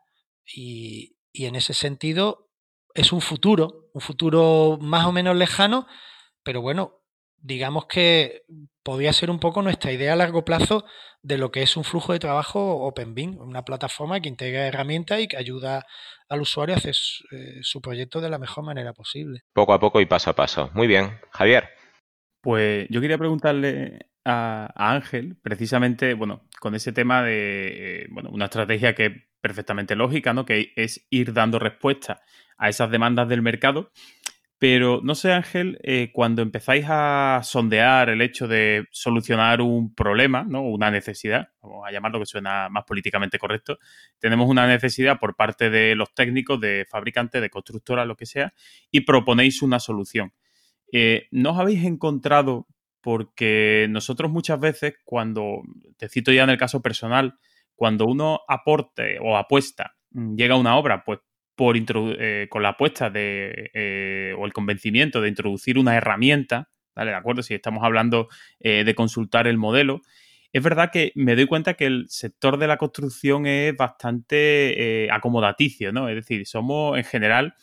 [0.54, 2.50] Y, y en ese sentido
[2.94, 5.86] es un futuro, un futuro más o menos lejano,
[6.42, 7.03] pero bueno,
[7.44, 8.42] digamos que
[8.82, 10.84] podría ser un poco nuestra idea a largo plazo
[11.22, 15.28] de lo que es un flujo de trabajo OpenBeam, una plataforma que integra herramientas y
[15.28, 15.84] que ayuda
[16.28, 16.94] al usuario a hacer
[17.32, 19.42] eh, su proyecto de la mejor manera posible.
[19.52, 20.70] Poco a poco y paso a paso.
[20.74, 21.18] Muy bien.
[21.32, 21.68] Javier.
[22.40, 28.46] Pues yo quería preguntarle a, Ángel, precisamente, bueno, con ese tema de, eh, bueno, una
[28.46, 29.12] estrategia que es
[29.42, 30.46] perfectamente lógica, ¿no?
[30.46, 32.22] Que es ir dando respuesta
[32.56, 33.92] a esas demandas del mercado.
[34.66, 40.42] Pero no sé, Ángel, eh, cuando empezáis a sondear el hecho de solucionar un problema,
[40.42, 40.62] ¿no?
[40.62, 43.78] Una necesidad, vamos a llamarlo que suena más políticamente correcto,
[44.18, 48.54] tenemos una necesidad por parte de los técnicos, de fabricantes, de constructoras, lo que sea,
[48.90, 50.32] y proponéis una solución.
[50.90, 52.66] Eh, ¿No os habéis encontrado?
[53.02, 55.60] Porque nosotros muchas veces, cuando,
[55.98, 57.38] te cito ya en el caso personal,
[57.74, 61.18] cuando uno aporte o apuesta, mm, llega a una obra, pues
[61.56, 67.10] por eh, con la apuesta de, eh, o el convencimiento de introducir una herramienta, ¿vale?
[67.10, 67.42] ¿De acuerdo?
[67.42, 68.28] Si estamos hablando
[68.60, 70.00] eh, de consultar el modelo,
[70.52, 75.92] es verdad que me doy cuenta que el sector de la construcción es bastante acomodaticio,
[75.92, 76.08] ¿no?
[76.08, 77.54] Es decir, somos en general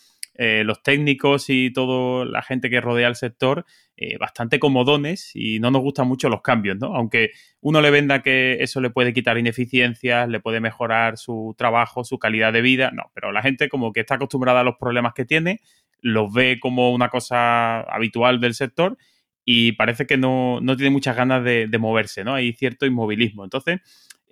[0.43, 3.63] eh, los técnicos y toda la gente que rodea el sector
[3.95, 6.95] eh, bastante comodones y no nos gustan mucho los cambios, ¿no?
[6.95, 12.03] Aunque uno le venda que eso le puede quitar ineficiencias, le puede mejorar su trabajo,
[12.03, 15.13] su calidad de vida, no, pero la gente como que está acostumbrada a los problemas
[15.13, 15.61] que tiene,
[15.99, 18.97] los ve como una cosa habitual del sector
[19.45, 22.33] y parece que no, tiene muchas ganas de, moverse, ¿no?
[22.33, 23.43] Hay cierto inmovilismo.
[23.43, 23.79] Entonces,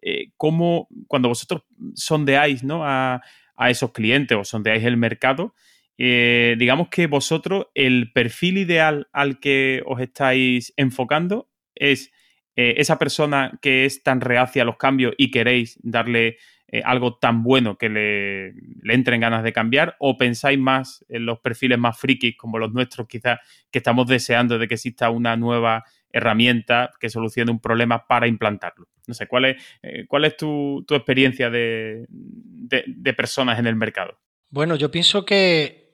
[0.02, 2.84] eh, ¿cómo, cuando vosotros sondeáis ¿no?
[2.84, 3.22] a,
[3.56, 5.54] a esos clientes o sondeáis el mercado,
[6.02, 12.14] eh, digamos que vosotros, el perfil ideal al que os estáis enfocando es
[12.56, 16.38] eh, esa persona que es tan reacia a los cambios y queréis darle
[16.70, 19.98] eh, algo tan bueno que le, le, entren ganas de cambiar?
[20.00, 23.40] ¿O pensáis más en los perfiles más frikis como los nuestros, quizás,
[23.70, 28.88] que estamos deseando de que exista una nueva herramienta que solucione un problema para implantarlo?
[29.06, 29.64] No sé, ¿cuál es,
[30.08, 34.20] cuál es tu, tu experiencia de, de, personas en el mercado?
[34.52, 35.89] Bueno, yo pienso que,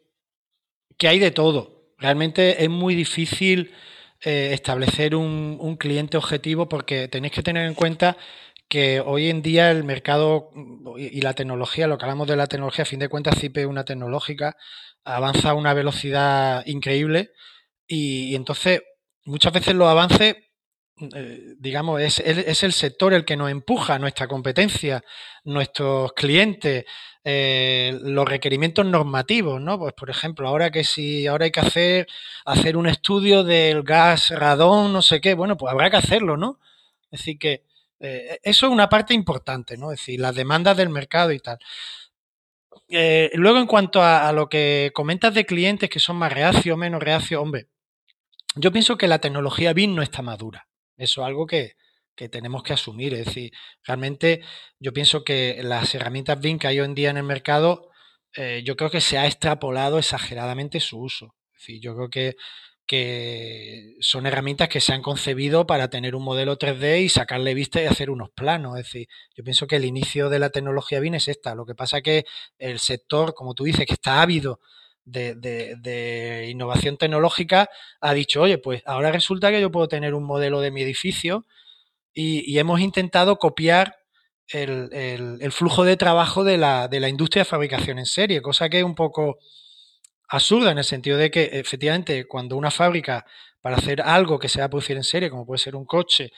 [0.97, 1.93] que hay de todo.
[1.97, 3.73] Realmente es muy difícil
[4.21, 8.17] eh, establecer un, un cliente objetivo porque tenéis que tener en cuenta
[8.67, 10.49] que hoy en día el mercado
[10.97, 13.65] y la tecnología, lo que hablamos de la tecnología, a fin de cuentas CIP es
[13.65, 14.57] una tecnológica,
[15.03, 17.31] avanza a una velocidad increíble
[17.87, 18.81] y, y entonces
[19.25, 20.35] muchas veces los avances,
[20.97, 25.03] eh, digamos, es, es, el sector el que nos empuja, nuestra competencia,
[25.43, 26.85] nuestros clientes,
[27.23, 29.77] eh, los requerimientos normativos, ¿no?
[29.77, 32.07] Pues por ejemplo, ahora que si ahora hay que hacer,
[32.45, 36.59] hacer un estudio del gas radón, no sé qué, bueno, pues habrá que hacerlo, ¿no?
[37.11, 37.63] Es decir, que
[37.99, 39.91] eh, eso es una parte importante, ¿no?
[39.91, 41.59] Es decir, las demandas del mercado y tal.
[43.33, 46.77] Luego, en cuanto a, a, lo que comentas de clientes que son más reacios o
[46.77, 47.67] menos reacios, hombre,
[48.55, 50.67] yo pienso que la tecnología BIM no está madura.
[50.97, 51.75] Eso es algo que,
[52.15, 53.13] que tenemos que asumir.
[53.13, 53.51] Es decir,
[53.83, 54.41] realmente
[54.79, 57.89] yo pienso que las herramientas BIM que hay hoy en día en el mercado,
[58.35, 61.35] eh, yo creo que se ha extrapolado exageradamente su uso.
[61.53, 62.35] Es decir, yo creo que
[62.87, 67.81] que son herramientas que se han concebido para tener un modelo 3D y sacarle vista
[67.81, 68.77] y hacer unos planos.
[68.77, 71.55] Es decir, yo pienso que el inicio de la tecnología BIM es esta.
[71.55, 72.25] Lo que pasa que
[72.59, 74.59] el sector, como tú dices, que está ávido
[75.05, 77.69] de, de, innovación tecnológica,
[78.01, 81.45] ha dicho, oye, pues ahora resulta que yo puedo tener un modelo de mi edificio
[82.13, 83.97] y, y hemos intentado copiar
[84.49, 84.89] el,
[85.41, 88.79] el, flujo de trabajo de la, de la industria de fabricación en serie, cosa que
[88.79, 89.39] es un poco
[90.27, 93.25] absurda en el sentido de que efectivamente cuando una fábrica
[93.61, 96.31] para hacer algo que se va a producir en serie, como puede ser un coche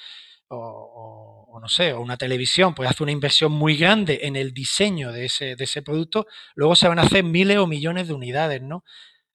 [0.50, 4.54] o, o no sé, o una televisión, pues hace una inversión muy grande en el
[4.54, 8.14] diseño de ese, de ese producto, luego se van a hacer miles o millones de
[8.14, 8.84] unidades, ¿no?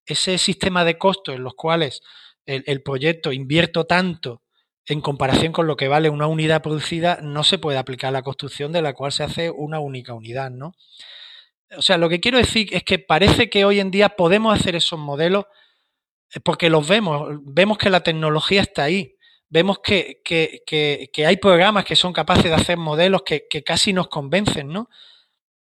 [0.05, 2.01] Ese sistema de costos en los cuales
[2.45, 4.43] el, el proyecto invierto tanto
[4.85, 8.21] en comparación con lo que vale una unidad producida, no se puede aplicar a la
[8.21, 10.73] construcción de la cual se hace una única unidad, ¿no?
[11.77, 14.75] O sea, lo que quiero decir es que parece que hoy en día podemos hacer
[14.75, 15.45] esos modelos
[16.33, 19.12] eh, porque los vemos, vemos que la tecnología está ahí,
[19.53, 24.07] vemos que, que, hay programas que son capaces de hacer modelos que, que, casi nos
[24.07, 24.89] convencen, ¿no?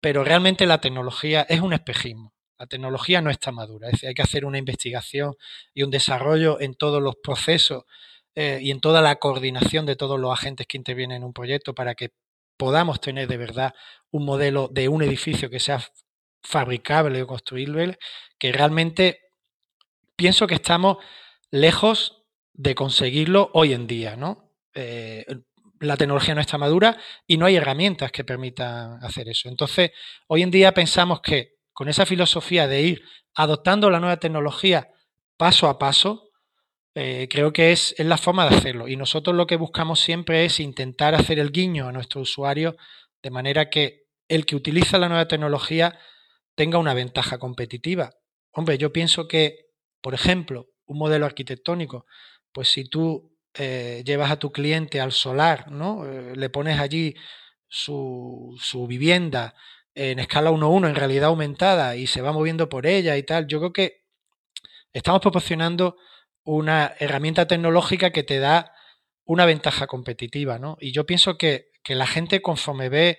[0.00, 2.32] Pero realmente la tecnología es un espejismo.
[2.56, 5.34] La tecnología no está madura, es decir, hay que hacer una investigación
[5.74, 7.82] y un desarrollo en todos los procesos
[8.36, 11.74] eh, y en toda la coordinación de todos los agentes que intervienen en un proyecto
[11.74, 12.10] para que
[12.56, 13.74] podamos tener de verdad
[14.12, 15.80] un modelo de un edificio que sea
[16.44, 17.98] fabricable o construible,
[18.38, 19.18] que realmente
[20.14, 20.98] pienso que estamos
[21.50, 22.19] lejos
[22.54, 24.52] de conseguirlo hoy en día, ¿no?
[24.74, 25.24] Eh,
[25.80, 29.48] la tecnología no está madura y no hay herramientas que permitan hacer eso.
[29.48, 29.92] Entonces,
[30.26, 33.02] hoy en día pensamos que con esa filosofía de ir
[33.34, 34.90] adoptando la nueva tecnología
[35.38, 36.28] paso a paso,
[36.94, 38.88] eh, creo que es, es, la forma de hacerlo.
[38.88, 42.76] Y nosotros lo que buscamos siempre es intentar hacer el guiño a nuestro usuario
[43.22, 45.98] de manera que el que utiliza la nueva tecnología
[46.54, 48.10] tenga una ventaja competitiva.
[48.52, 49.66] Hombre, yo pienso que,
[50.02, 52.06] por ejemplo, un modelo arquitectónico,
[52.52, 56.06] pues si tú eh, llevas a tu cliente al solar, ¿no?
[56.06, 57.14] Eh, le pones allí
[57.68, 59.54] su, su vivienda
[59.94, 63.58] en escala 1-1, en realidad aumentada, y se va moviendo por ella y tal, yo
[63.58, 64.04] creo que
[64.92, 65.96] estamos proporcionando
[66.44, 68.72] una herramienta tecnológica que te da
[69.24, 70.76] una ventaja competitiva, ¿no?
[70.80, 73.18] Y yo pienso que, que la gente conforme ve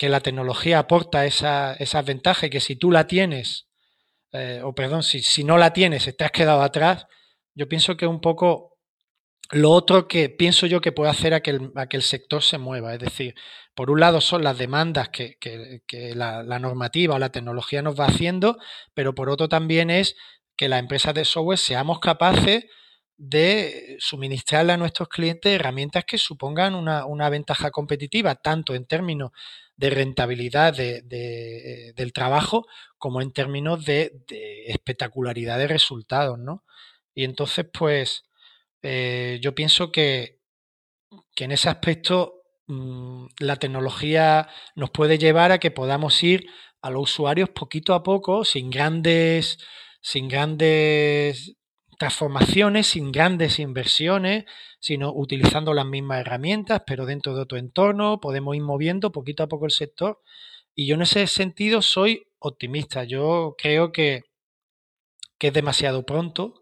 [0.00, 3.68] que la tecnología aporta esa, esas ventajas y que si tú la tienes,
[4.32, 7.06] eh, o perdón, si, si no la tienes, te has quedado atrás,
[7.60, 8.78] yo pienso que un poco
[9.50, 12.42] lo otro que pienso yo que puede hacer a que el, a que el sector
[12.42, 12.94] se mueva.
[12.94, 13.34] Es decir,
[13.74, 18.06] por un lado son las demandas que, que, la, normativa o la tecnología nos va
[18.06, 18.56] haciendo,
[18.94, 20.16] pero por otro también es
[20.56, 22.64] que las empresas de software seamos capaces
[23.18, 29.32] de suministrarle a nuestros clientes herramientas que supongan una, una ventaja competitiva, tanto en términos
[29.76, 32.66] de rentabilidad de, de, del trabajo
[32.96, 36.64] como en términos de, de, espectacularidad de resultados, ¿no?
[37.20, 38.22] Y entonces, pues,
[38.80, 40.38] eh, yo pienso que,
[41.34, 46.46] que, en ese aspecto mmm, la tecnología nos puede llevar a que podamos ir
[46.80, 49.58] a los usuarios poquito a poco, sin grandes
[50.00, 51.56] sin grandes
[51.98, 54.46] transformaciones, sin grandes inversiones,
[54.78, 59.48] sino utilizando las mismas herramientas, pero dentro de otro entorno, podemos ir moviendo poquito a
[59.48, 60.22] poco el sector.
[60.74, 63.04] Y yo en ese sentido soy optimista.
[63.04, 64.22] Yo creo que,
[65.38, 66.60] que es demasiado pronto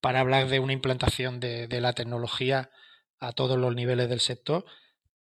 [0.00, 2.70] para hablar de una implantación de, la tecnología
[3.18, 4.64] a todos los niveles del sector,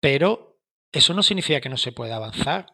[0.00, 0.60] pero
[0.92, 2.66] eso no significa que no se pueda avanzar.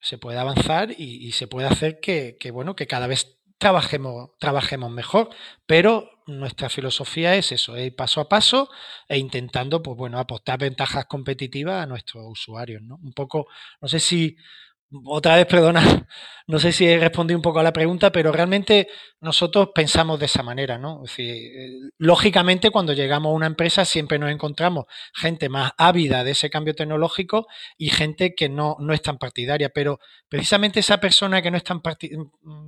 [0.00, 5.30] se puede avanzar y, se puede hacer que, bueno, que cada vez trabajemos, trabajemos mejor,
[5.66, 8.68] pero nuestra filosofía es eso, es ir paso a paso
[9.08, 12.96] e intentando, pues bueno, apostar ventajas competitivas a nuestros usuarios, ¿no?
[12.96, 13.46] Un poco,
[13.80, 14.36] no sé si
[15.04, 15.82] otra vez, perdona,
[16.46, 18.88] no sé si he respondido un poco a la pregunta, pero realmente
[19.20, 21.02] nosotros pensamos de esa manera, ¿no?
[21.04, 26.24] Es decir, eh, lógicamente cuando llegamos a una empresa siempre nos encontramos gente más ávida
[26.24, 27.46] de ese cambio tecnológico
[27.78, 29.98] y gente que no, no es tan partidaria, pero
[30.28, 31.80] precisamente esa persona que no es tan,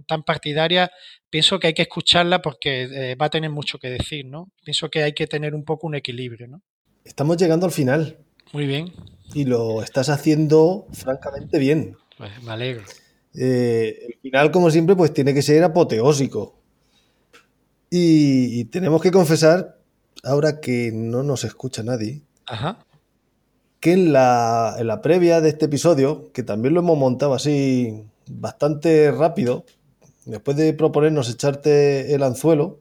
[0.06, 0.90] tan partidaria,
[1.30, 4.52] pienso que hay que escucharla porque eh, va a tener mucho que decir, ¿no?
[4.64, 6.62] Pienso que hay que tener un poco un equilibrio, ¿no?
[7.04, 8.18] Estamos llegando al final.
[8.52, 8.92] Muy bien.
[9.34, 11.96] Y lo estás haciendo francamente bien.
[12.18, 12.84] Pues me alegro.
[13.34, 16.58] Eh, el final, como siempre, pues tiene que ser apoteósico.
[17.90, 19.78] Y, tenemos que confesar,
[20.24, 22.22] ahora que no nos escucha nadie,
[23.78, 28.02] que en la, en la previa de este episodio, que también lo hemos montado así
[28.28, 29.64] bastante rápido,
[30.24, 32.80] después de proponernos echarte el anzuelo,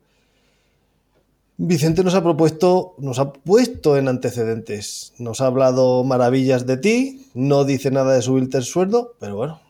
[1.58, 7.28] Vicente nos ha propuesto, nos ha puesto en antecedentes, nos ha hablado maravillas de ti,
[7.36, 9.62] no dice nada de subirte el sueldo, pero bueno,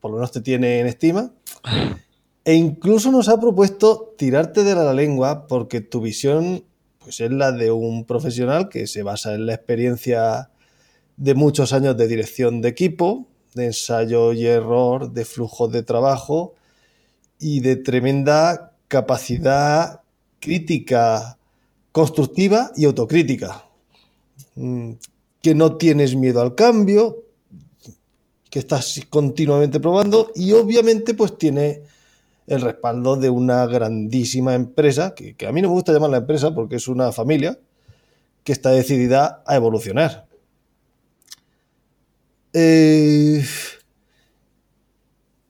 [0.00, 1.32] por lo menos te tiene en estima.
[2.44, 6.64] E incluso nos ha propuesto tirarte de la lengua porque tu visión
[6.98, 10.50] pues es la de un profesional que se basa en la experiencia
[11.16, 16.54] de muchos años de dirección de equipo, de ensayo y error, de flujo de trabajo
[17.38, 20.00] y de tremenda capacidad
[20.46, 21.36] crítica
[21.90, 23.64] constructiva y autocrítica.
[24.54, 24.92] Mm,
[25.42, 27.24] que no tienes miedo al cambio,
[28.48, 31.82] que estás continuamente probando y obviamente pues tiene
[32.46, 36.54] el respaldo de una grandísima empresa, que, a mí no me gusta llamar la empresa
[36.54, 37.58] porque es una familia
[38.44, 40.28] que está decidida a evolucionar.
[42.52, 43.44] Eh,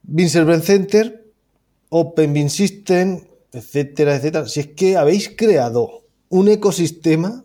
[0.04, 1.32] Vincent Center,
[1.90, 3.25] Open System,
[3.56, 4.46] etcétera, etcétera.
[4.48, 7.44] Si es que habéis creado un ecosistema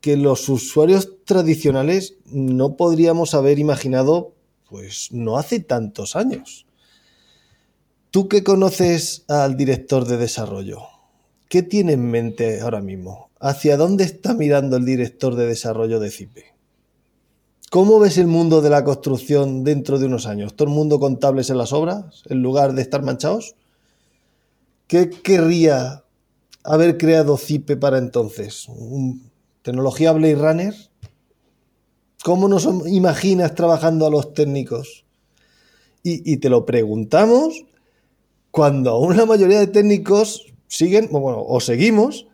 [0.00, 4.34] que los usuarios tradicionales no podríamos haber imaginado,
[4.68, 6.66] pues no hace tantos años.
[8.10, 10.82] Tú que conoces al director de desarrollo,
[11.48, 13.30] ¿qué tiene en mente ahora mismo?
[13.40, 16.44] ¿Hacia dónde está mirando el director de desarrollo de CIPE?
[17.70, 20.54] ¿Cómo ves el mundo de la construcción dentro de unos años?
[20.54, 23.56] ¿Todo el mundo contables en las obras en lugar de estar manchados?
[24.86, 26.04] ¿Qué querría
[26.62, 28.66] haber creado Zipe para entonces?
[28.68, 29.30] ¿Un
[29.66, 30.74] ¿Tecnología Blade Runner?
[32.22, 35.04] ¿Cómo nos imaginas trabajando a los técnicos?
[36.04, 37.64] Y, te lo preguntamos
[38.52, 42.28] cuando aún la mayoría de técnicos siguen, bueno, o seguimos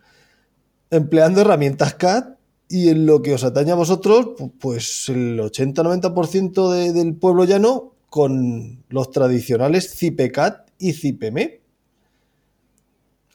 [0.91, 2.35] empleando herramientas CAD
[2.69, 4.27] y en lo que os atañe a vosotros,
[4.59, 11.62] pues el 80-90% del pueblo llano con los tradicionales CIPECAD y CIPEME.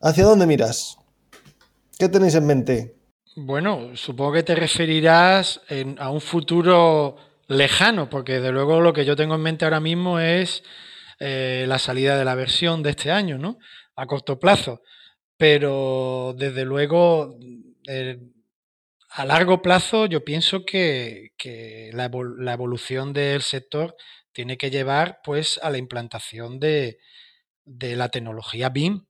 [0.01, 0.97] ¿Hacia dónde miras?
[1.99, 2.95] ¿Qué tenéis en mente?
[3.35, 5.61] Bueno, supongo que te referirás
[5.99, 7.17] a un futuro
[7.49, 10.63] lejano, porque desde luego lo que yo tengo en mente ahora mismo es
[11.19, 13.59] eh, la salida de la versión de este año, ¿no?
[13.97, 14.83] A corto plazo.
[15.37, 17.37] Pero desde luego,
[17.89, 18.21] eh,
[19.11, 21.33] a largo plazo, yo pienso que,
[21.93, 22.05] la,
[22.53, 23.97] evolución del sector
[24.31, 26.99] tiene que llevar pues a la implantación de,
[27.65, 29.08] de la tecnología BIM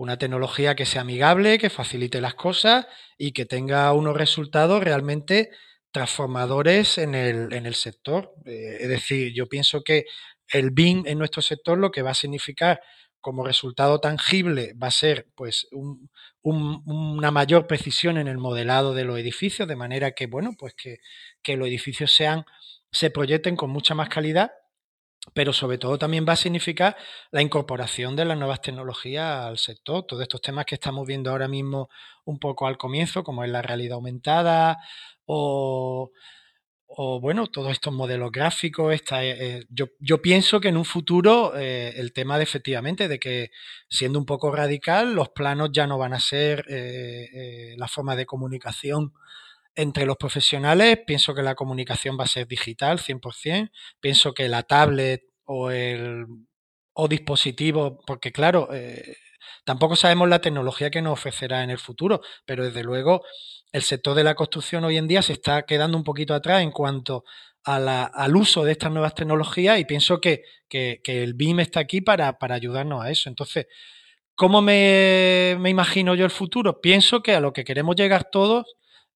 [0.00, 2.86] una tecnología que sea amigable, que facilite las cosas
[3.18, 5.50] y que tenga unos resultados realmente
[5.90, 8.32] transformadores en el, en el sector.
[8.46, 10.06] Eh, es decir, yo pienso que
[10.48, 12.80] el BIM en nuestro sector lo que va a significar
[13.20, 15.68] como resultado tangible va a ser pues
[16.40, 20.96] una mayor precisión en el modelado de los edificios, de manera que, bueno, pues que,
[21.42, 22.46] que los edificios sean,
[22.90, 24.50] se proyecten con mucha más calidad
[25.34, 26.96] pero sobre todo también va a significar
[27.30, 31.48] la incorporación de las nuevas tecnologías al sector, todos estos temas que estamos viendo ahora
[31.48, 31.88] mismo
[32.24, 34.78] un poco al comienzo, como es la realidad aumentada
[35.26, 36.10] o,
[37.20, 38.92] bueno, todos estos modelos gráficos.
[38.92, 43.20] Esta, eh, eh, yo, pienso que en un futuro eh, el tema de efectivamente de
[43.20, 43.50] que
[43.88, 46.64] siendo un poco radical, los planos ya no van a ser
[47.76, 49.12] la forma de comunicación
[49.80, 53.70] entre los profesionales pienso que la comunicación va a ser digital 100%,
[54.00, 56.26] pienso que la tablet o el
[56.92, 59.16] o dispositivo, porque claro, eh,
[59.64, 63.22] tampoco sabemos la tecnología que nos ofrecerá en el futuro, pero desde luego
[63.72, 66.72] el sector de la construcción hoy en día se está quedando un poquito atrás en
[66.72, 67.24] cuanto
[67.64, 72.54] al uso de estas nuevas tecnologías y pienso que, el BIM está aquí para, para,
[72.54, 73.28] ayudarnos a eso.
[73.28, 73.66] Entonces,
[74.34, 76.80] ¿cómo me, me imagino yo el futuro?
[76.80, 78.66] Pienso que a lo que queremos llegar todos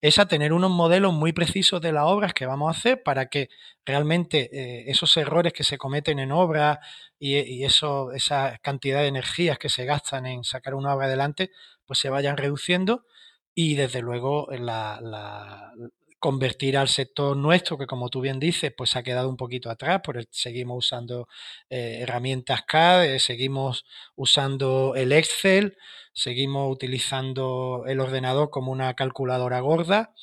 [0.07, 3.25] es a tener unos modelos muy precisos de las obras que vamos a hacer para
[3.25, 3.49] que
[3.83, 6.77] realmente eh, esos errores que se cometen en obras
[7.17, 11.49] y, eso, esa cantidad de energías que se gastan en sacar una obra adelante,
[11.87, 13.07] pues se vayan reduciendo
[13.55, 15.71] y desde luego la,
[16.19, 20.01] convertir al sector nuestro, que como tú bien dices, pues ha quedado un poquito atrás,
[20.03, 21.27] porque seguimos usando
[21.71, 25.75] eh, herramientas CAD, eh, seguimos usando el Excel,
[26.15, 30.15] seguimos utilizando el ordenador como una calculadora gorda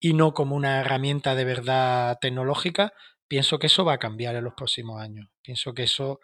[0.00, 2.92] y no como una herramienta de verdad tecnológica,
[3.28, 5.28] pienso que eso va a cambiar en los próximos años.
[5.40, 6.20] Pienso que eso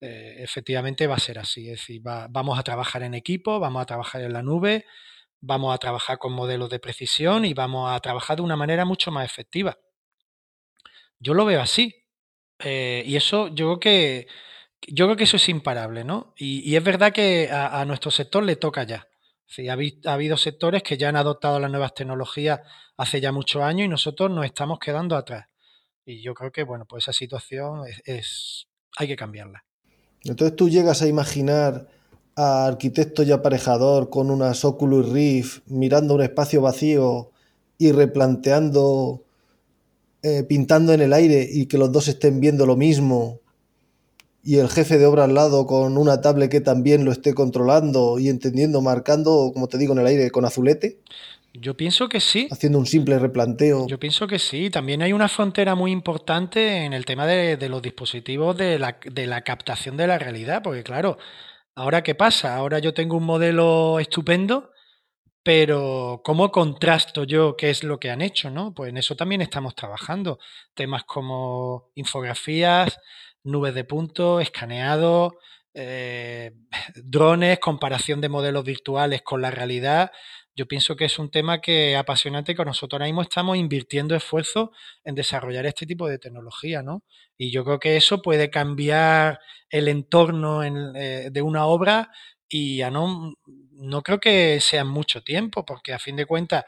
[0.00, 1.68] eh, efectivamente va a ser así.
[1.68, 4.86] Es decir, vamos a trabajar en equipo, vamos a trabajar en la nube,
[5.40, 9.10] vamos a trabajar con modelos de precisión y vamos a trabajar de una manera mucho
[9.10, 9.78] más efectiva.
[11.18, 11.94] Yo lo veo así.
[12.58, 14.28] Eh, y eso yo creo que
[14.88, 16.34] yo creo que eso es imparable, ¿no?
[16.36, 19.08] Y, es verdad que a, nuestro sector le toca ya.
[19.46, 19.76] Sí, ha,
[20.06, 22.60] ha, habido sectores que ya han adoptado las nuevas tecnologías
[22.96, 25.46] hace ya muchos años y nosotros nos estamos quedando atrás.
[26.04, 29.64] Y yo creo que, bueno, pues esa situación es hay que cambiarla.
[30.24, 31.88] Entonces tú llegas a imaginar
[32.34, 37.30] a arquitecto y aparejador con unas Oculus Rift mirando un espacio vacío
[37.78, 39.24] y replanteando,
[40.22, 43.40] eh, pintando en el aire y que los dos estén viendo lo mismo
[44.46, 48.18] y el jefe de obra al lado con una tablet que también lo esté controlando
[48.18, 51.00] y entendiendo, marcando, como te digo, en el aire con azulete?
[51.52, 52.48] Yo pienso que sí.
[52.50, 53.86] Haciendo un simple replanteo.
[53.86, 54.70] Yo pienso que sí.
[54.70, 58.98] También hay una frontera muy importante en el tema de, de los dispositivos de la,
[59.04, 61.18] de la captación de la realidad, porque claro,
[61.78, 62.56] Ahora, ¿qué pasa?
[62.56, 64.70] Ahora yo tengo un modelo estupendo,
[65.42, 68.48] pero ¿cómo contrasto yo qué es lo que han hecho?
[68.48, 68.72] ¿no?
[68.72, 70.38] Pues en eso también estamos trabajando.
[70.74, 72.98] Temas como infografías,
[73.46, 75.38] nubes de puntos, escaneado,
[75.74, 76.52] eh,
[76.96, 80.10] drones, comparación de modelos virtuales con la realidad
[80.56, 84.72] yo pienso que es un tema que apasionante que nosotros ahora mismo estamos invirtiendo esfuerzo
[85.04, 87.04] en desarrollar este tipo de tecnología, ¿no?
[87.36, 92.10] Y yo creo que eso puede cambiar el entorno eh, de una obra
[92.48, 93.34] y ya no,
[93.72, 96.64] no creo que sea mucho tiempo, porque a fin de cuentas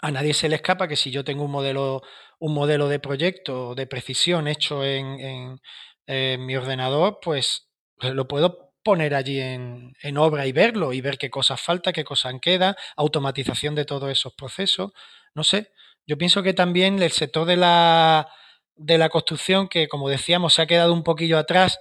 [0.00, 2.02] a nadie se le escapa que si yo tengo un modelo,
[2.40, 5.60] un modelo de proyecto de precisión hecho en,
[6.06, 11.30] en mi ordenador, pues lo puedo poner allí en, obra y verlo y ver qué
[11.30, 14.92] cosas falta, qué cosas quedan, automatización de todos esos procesos.
[15.34, 15.72] No sé,
[16.06, 18.28] yo pienso que también el sector de la,
[18.76, 21.78] de la construcción, que como decíamos, se ha quedado un poquillo atrás,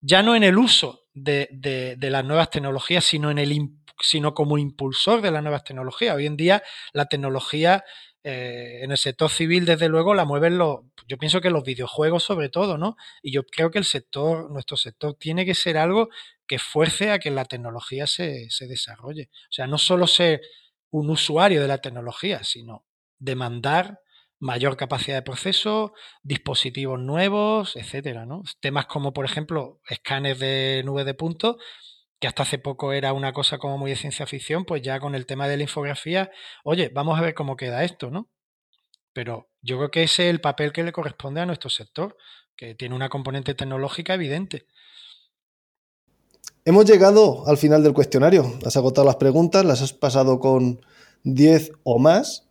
[0.00, 3.54] ya no en el uso de, de, las nuevas tecnologías, sino, en el,
[4.00, 6.16] sino como impulsor de las nuevas tecnologías.
[6.16, 6.62] Hoy en día
[6.92, 7.84] la tecnología
[8.28, 12.24] eh, en el sector civil, desde luego, la mueven los, yo pienso que los videojuegos
[12.24, 12.96] sobre todo, ¿no?
[13.22, 16.08] Y yo creo que el sector, nuestro sector, tiene que ser algo
[16.48, 19.30] que fuerce a que la tecnología se, se desarrolle.
[19.32, 20.40] O sea, no solo ser
[20.90, 22.84] un usuario de la tecnología, sino
[23.20, 24.00] demandar
[24.40, 25.94] mayor capacidad de proceso,
[26.24, 28.42] dispositivos nuevos, etcétera, ¿no?
[28.58, 31.58] Temas como, por ejemplo, escáneres de nube de puntos,
[32.18, 35.14] que hasta hace poco era una cosa como muy de ciencia ficción, pues ya con
[35.14, 36.30] el tema de la infografía,
[36.64, 38.28] oye, vamos a ver cómo queda esto, ¿no?
[39.12, 42.16] Pero yo creo que ese es el papel que le corresponde a nuestro sector,
[42.56, 44.66] que tiene una componente tecnológica evidente.
[46.64, 48.58] Hemos llegado al final del cuestionario.
[48.64, 50.80] Has agotado las preguntas, las has pasado con
[51.22, 52.46] 10 o más.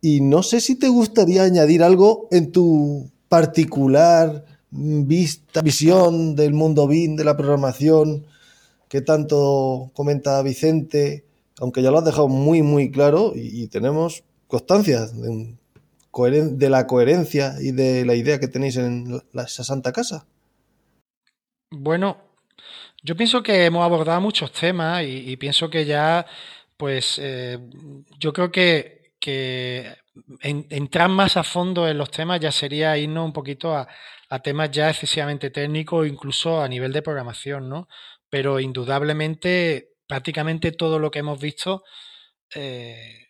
[0.00, 6.86] Y no sé si te gustaría añadir algo en tu particular vista, visión del mundo
[6.86, 8.26] BIM, de la programación,
[8.90, 11.24] que tanto comenta Vicente,
[11.60, 15.56] aunque ya lo has dejado muy, muy claro y, tenemos constancia de,
[16.56, 20.26] de, la coherencia y de la idea que tenéis en esa santa casa.
[21.70, 22.18] Bueno,
[23.04, 26.26] yo pienso que hemos abordado muchos temas y, pienso que ya,
[26.76, 27.58] pues, eh,
[28.18, 29.94] yo creo que, que
[30.42, 33.86] entrar más a fondo en los temas ya sería irnos un poquito a,
[34.42, 37.88] temas ya excesivamente técnicos, incluso a nivel de programación, ¿no?
[38.30, 41.84] Pero indudablemente, prácticamente todo lo que hemos visto
[42.54, 43.28] eh,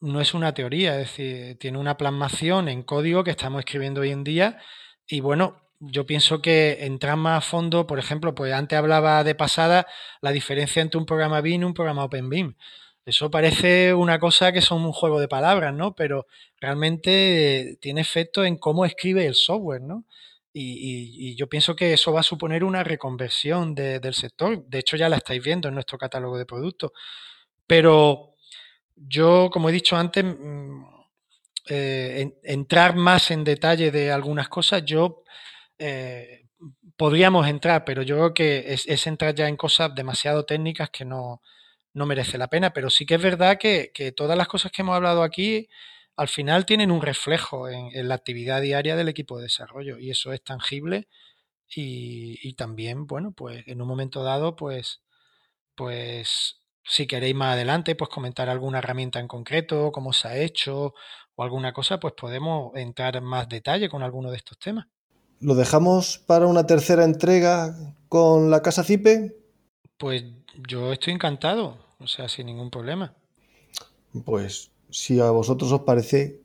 [0.00, 4.10] no es una teoría, es decir, tiene una plasmación en código que estamos escribiendo hoy
[4.10, 4.60] en día
[5.06, 9.34] y bueno, yo pienso que entrar más a fondo, por ejemplo, pues antes hablaba de
[9.34, 9.86] pasada
[10.20, 12.54] la diferencia entre un programa BIM y un programa OpenBIM.
[13.04, 15.94] Eso parece una cosa que son un juego de palabras, ¿no?
[15.96, 16.26] Pero
[16.60, 20.04] realmente tiene efecto en cómo escribe el software, ¿no?
[20.54, 24.64] Y, yo pienso que eso va a suponer una reconversión del sector.
[24.66, 26.92] De hecho, ya la estáis viendo en nuestro catálogo de productos.
[27.66, 28.34] Pero
[28.96, 30.84] yo, como he dicho antes, mm,
[31.68, 35.22] eh, entrar más en detalle de algunas cosas, yo
[35.78, 36.42] eh,
[36.96, 41.42] podríamos entrar, pero yo creo que es, entrar ya en cosas demasiado técnicas que no,
[41.94, 44.96] no merece la pena, pero sí que es verdad que, todas las cosas que hemos
[44.96, 45.68] hablado aquí
[46.16, 50.32] al final tienen un reflejo en, la actividad diaria del equipo de desarrollo y eso
[50.32, 51.08] es tangible
[51.74, 55.00] y, y, también, bueno, pues en un momento dado, pues,
[55.74, 60.94] pues si queréis más adelante, pues comentar alguna herramienta en concreto, cómo se ha hecho
[61.34, 64.86] o alguna cosa, pues podemos entrar en más detalle con alguno de estos temas.
[65.40, 67.74] ¿Lo dejamos para una tercera entrega
[68.08, 69.34] con la casa Cipe?
[69.96, 70.24] Pues
[70.68, 73.14] yo estoy encantado, o sea, sin ningún problema.
[74.24, 76.40] Pues si a vosotros os parece,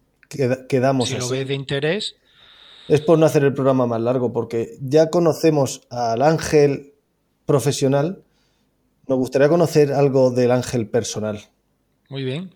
[0.67, 2.15] quedamos si lo veis de interés.
[2.87, 6.93] Es por no hacer el programa más largo, porque ya conocemos al ángel
[7.45, 8.23] profesional.
[9.07, 11.41] Nos gustaría conocer algo del ángel personal.
[12.09, 12.53] Muy bien.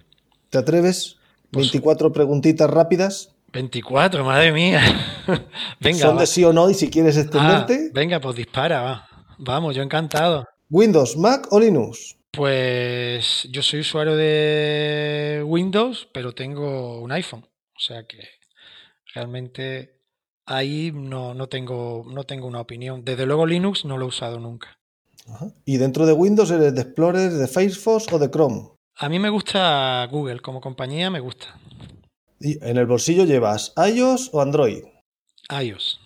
[0.50, 1.18] ¿Te atreves?
[1.52, 3.34] 24 pues preguntitas rápidas.
[3.52, 4.82] 24, madre mía.
[5.82, 6.00] venga.
[6.00, 7.88] Son de sí o no y si quieres extenderte.
[7.88, 9.08] Ah, venga, pues dispara, va.
[9.38, 10.46] Vamos, yo encantado.
[10.70, 12.16] ¿Windows, Mac o Linux?
[12.32, 17.46] Pues yo soy usuario de Windows, pero tengo un iPhone.
[17.76, 18.20] O sea que
[19.14, 20.02] realmente
[20.46, 23.04] ahí no, no, tengo, no tengo una opinión.
[23.04, 24.78] Desde luego Linux no lo he usado nunca.
[25.66, 28.70] ¿Y dentro de Windows eres de Explorer, de Firefox o de Chrome?
[28.96, 31.60] A mí me gusta Google, como compañía me gusta.
[32.40, 34.84] ¿Y en el bolsillo llevas iOS o Android?
[35.50, 36.00] iOS.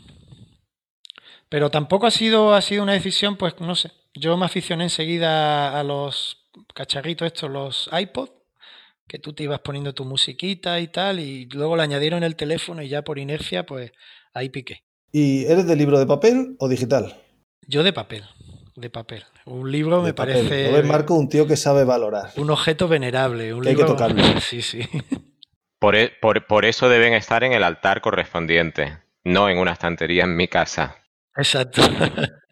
[1.49, 5.77] Pero tampoco ha sido, ha sido una decisión, pues no sé, yo me aficioné enseguida
[5.77, 8.29] a los cacharritos estos, los iPod,
[9.07, 12.81] que tú te ibas poniendo tu musiquita y tal, y luego le añadieron el teléfono
[12.81, 13.91] y ya por inercia, pues
[14.33, 14.83] ahí piqué.
[15.11, 17.21] ¿Y eres de libro de papel o digital?
[17.67, 18.23] Yo de papel,
[18.75, 19.23] de papel.
[19.45, 20.71] Un libro me parece...
[20.71, 22.31] ¿No ves, Marco, un tío que sabe valorar?
[22.37, 23.53] Un objeto venerable.
[23.53, 24.23] Un hay que tocarlo.
[24.41, 24.81] sí, sí.
[25.79, 30.23] Por, e, por, por eso deben estar en el altar correspondiente, no en una estantería
[30.23, 30.97] en mi casa.
[31.35, 31.81] Exacto.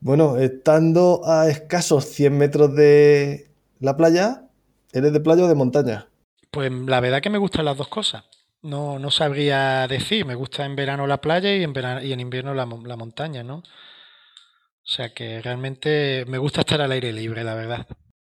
[0.00, 3.50] bueno, estando a escasos 100 metros de
[3.80, 4.48] la playa,
[4.92, 6.08] ¿eres de playa o de montaña?
[6.50, 8.24] Pues la verdad que me gustan las dos cosas.
[8.62, 12.54] No, no sabría decir, me gusta en verano la playa y en, y en invierno
[12.54, 13.56] la, la montaña, ¿no?
[13.56, 17.86] O sea que realmente me gusta estar al aire libre, la verdad.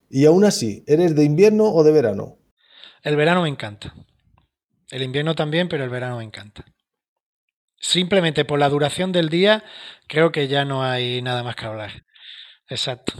[0.09, 2.37] Y aún así, ¿eres de invierno o de verano?
[3.03, 3.93] El verano me encanta.
[4.89, 6.65] El invierno también, pero el verano me encanta.
[7.79, 9.63] Simplemente por la duración del día,
[10.07, 12.03] creo que ya no hay nada más que hablar.
[12.69, 13.13] Exacto.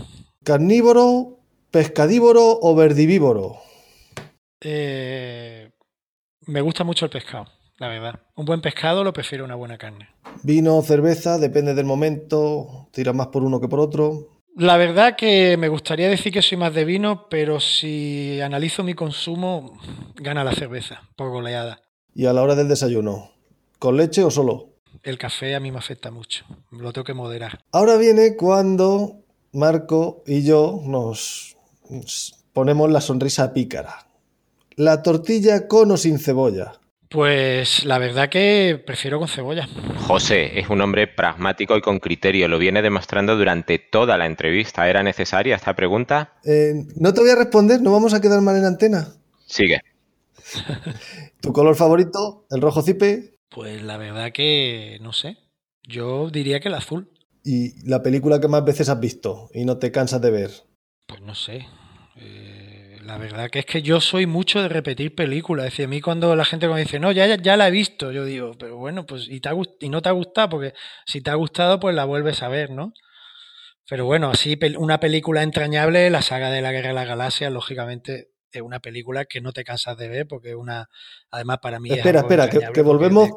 [0.43, 1.39] ¿Carnívoro,
[1.71, 3.57] pescadívoro o verdivívoro?
[4.61, 5.69] Eh,
[6.47, 7.45] me gusta mucho el pescado,
[7.77, 8.19] la verdad.
[8.35, 10.09] Un buen pescado lo prefiero a una buena carne.
[10.43, 14.41] Vino o cerveza, depende del momento, tira más por uno que por otro.
[14.55, 18.95] La verdad que me gustaría decir que soy más de vino, pero si analizo mi
[18.95, 19.79] consumo,
[20.15, 21.81] gana la cerveza, por goleada.
[22.15, 23.36] ¿Y a la hora del desayuno?
[23.79, 24.69] ¿Con leche o solo?
[25.03, 27.59] El café a mí me afecta mucho, lo tengo que moderar.
[27.71, 29.21] Ahora viene cuando
[29.53, 31.57] Marco y yo nos
[32.53, 34.07] ponemos la sonrisa pícara.
[34.75, 36.79] La tortilla con o sin cebolla.
[37.09, 39.67] Pues la verdad que prefiero con cebolla.
[40.07, 44.89] José es un hombre pragmático y con criterio, lo viene demostrando durante toda la entrevista.
[44.89, 46.33] ¿Era necesaria esta pregunta?
[46.43, 49.07] Eh, no te voy a responder, no vamos a quedar mal en antena.
[49.45, 49.81] Sigue.
[51.41, 52.45] ¿Tu color favorito?
[52.49, 53.36] ¿El rojo cipe?
[53.49, 55.37] Pues la verdad que no sé.
[55.83, 57.11] Yo diría que el azul.
[57.43, 60.51] ¿Y la película que más veces has visto y no te cansas de ver?
[61.07, 61.65] Pues no sé.
[62.17, 65.67] Eh, la verdad que es que yo soy mucho de repetir películas.
[65.67, 68.11] Es decir, a mí cuando la gente me dice, no, ya, ya, la he visto,
[68.11, 69.49] yo digo, pero bueno, pues y, te
[69.79, 70.73] y no te ha gustado, porque
[71.05, 72.93] si te ha gustado, pues la vuelves a ver, ¿no?
[73.89, 78.31] Pero bueno, así una película entrañable, la saga de la Guerra de las Galaxias, lógicamente
[78.51, 80.89] es una película que no te cansas de ver porque una,
[81.31, 81.91] además para mí...
[81.91, 83.29] Espera, espera, que, volvemos...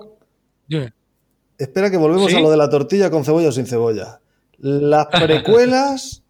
[1.59, 4.21] Espera que volvemos a lo de la tortilla con cebolla o sin cebolla.
[4.59, 6.23] Las precuelas,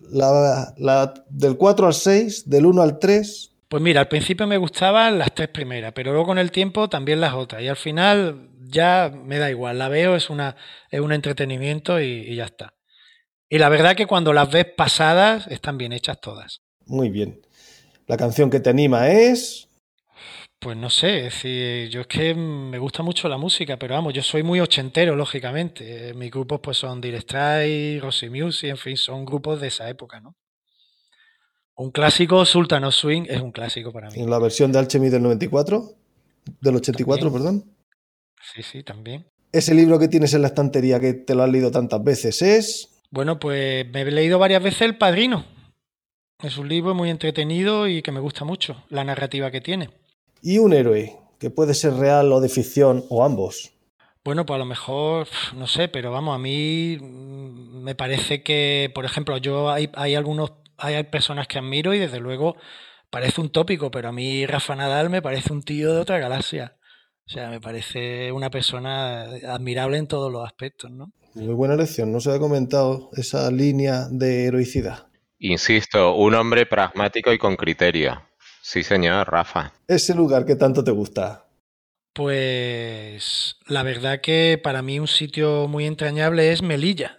[0.00, 3.46] la, del 4 al 6, del 1 al 3...
[3.68, 7.20] Pues mira, al principio me gustaban las tres primeras, pero luego con el tiempo también
[7.20, 7.62] las otras.
[7.62, 10.56] Y al final ya me da igual, la veo, es, una,
[10.90, 12.74] es un entretenimiento y, y ya está.
[13.48, 16.62] Y la verdad que cuando las ves pasadas están bien hechas todas.
[16.86, 17.40] Muy bien.
[18.10, 19.68] La canción que te anima es...
[20.58, 24.12] Pues no sé, es decir, yo es que me gusta mucho la música, pero vamos,
[24.12, 26.12] yo soy muy ochentero, lógicamente.
[26.14, 30.18] Mis grupos pues son Dire Strike, Rosy Music, en fin, son grupos de esa época,
[30.18, 30.34] ¿no?
[31.76, 34.18] Un clásico, Sultan of Swing, es un clásico para mí.
[34.18, 35.92] ¿En la versión de Alchemy del 94?
[36.60, 37.64] Del 84, perdón.
[38.42, 39.24] Sí, sí, también.
[39.52, 42.88] Ese libro que tienes en la estantería que te lo has leído tantas veces es...
[43.12, 45.44] Bueno, pues me he leído varias veces El Padrino,
[46.42, 49.90] es un libro muy entretenido y que me gusta mucho, la narrativa que tiene.
[50.42, 51.16] ¿Y un héroe?
[51.38, 53.72] Que puede ser real o de ficción o ambos.
[54.24, 55.26] Bueno, pues a lo mejor,
[55.56, 60.14] no sé, pero vamos, a mí mm, me parece que, por ejemplo, yo hay, hay
[60.14, 62.56] algunos, hay personas que admiro y desde luego
[63.10, 66.76] parece un tópico, pero a mí Rafa Nadal me parece un tío de otra galaxia.
[67.26, 71.12] O sea, me parece una persona admirable en todos los aspectos, ¿no?
[71.34, 75.09] Muy buena elección, no se ha comentado esa línea de heroicidad.
[75.40, 78.22] Insisto, un hombre pragmático y con criterio.
[78.60, 79.72] Sí, señor, Rafa.
[79.88, 81.46] Ese lugar que tanto te gusta.
[82.12, 87.16] Pues la verdad que para mí un sitio muy entrañable es Melilla.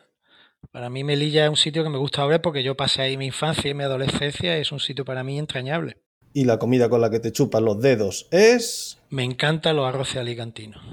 [0.72, 3.26] Para mí Melilla es un sitio que me gusta ver porque yo pasé ahí mi
[3.26, 5.98] infancia y mi adolescencia y es un sitio para mí entrañable.
[6.32, 9.00] Y la comida con la que te chupan los dedos es...
[9.10, 10.84] Me encantan los arroces alicantinos.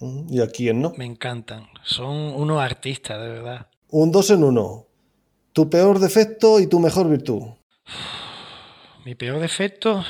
[0.00, 0.92] Mm, ¿Y a quién no?
[0.96, 1.68] Me encantan.
[1.84, 3.68] Son unos artistas, de verdad.
[3.88, 4.88] Un dos en uno.
[5.52, 7.42] Tu peor defecto y tu mejor virtud.
[9.04, 10.04] Mi peor defecto,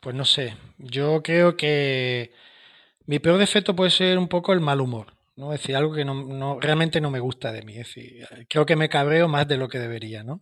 [0.00, 0.56] pues no sé.
[0.78, 2.32] Yo creo que
[3.06, 5.14] mi peor defecto puede ser un poco el mal humor.
[5.36, 5.52] ¿no?
[5.52, 7.72] Es decir, algo que no, realmente no me gusta de mí.
[7.72, 10.40] Es decir, creo que me cabreo más de lo que debería, ¿no?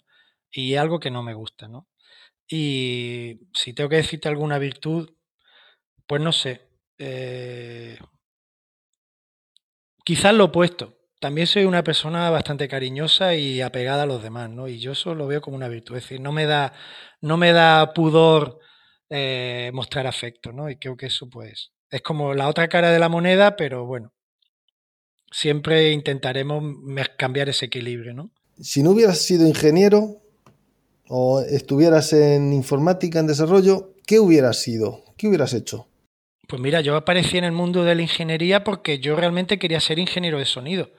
[0.50, 1.88] Y algo que no me gusta, ¿no?
[2.48, 5.10] Y si tengo que decirte alguna virtud,
[6.06, 6.62] pues no sé.
[6.98, 7.98] Eh,
[10.04, 10.99] quizás lo opuesto.
[11.20, 14.68] También soy una persona bastante cariñosa y apegada a los demás, ¿no?
[14.68, 15.96] Y yo eso lo veo como una virtud.
[15.96, 16.72] Es decir, no me da,
[17.20, 18.58] no me da pudor
[19.10, 20.70] eh, mostrar afecto, ¿no?
[20.70, 24.14] Y creo que eso, pues, es como la otra cara de la moneda, pero bueno,
[25.30, 26.64] siempre intentaremos
[27.18, 28.30] cambiar ese equilibrio, ¿no?
[28.58, 30.22] Si no hubieras sido ingeniero
[31.06, 35.04] o estuvieras en informática, en desarrollo, ¿qué hubieras sido?
[35.18, 35.86] ¿Qué hubieras hecho?
[36.48, 39.98] Pues mira, yo aparecí en el mundo de la ingeniería porque yo realmente quería ser
[39.98, 40.90] ingeniero de sonido.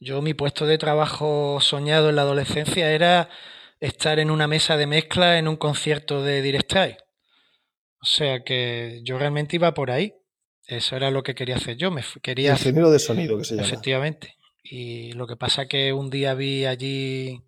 [0.00, 3.28] Yo mi puesto de trabajo soñado en la adolescencia era
[3.80, 9.18] estar en una mesa de mezcla en un concierto de Direct O sea que yo
[9.18, 10.14] realmente iba por ahí.
[10.66, 11.90] Eso era lo que quería hacer yo.
[11.90, 13.66] Me quería ingeniero de sonido que se llama.
[13.66, 14.36] Efectivamente.
[14.62, 17.42] Y lo que pasa que un día vi allí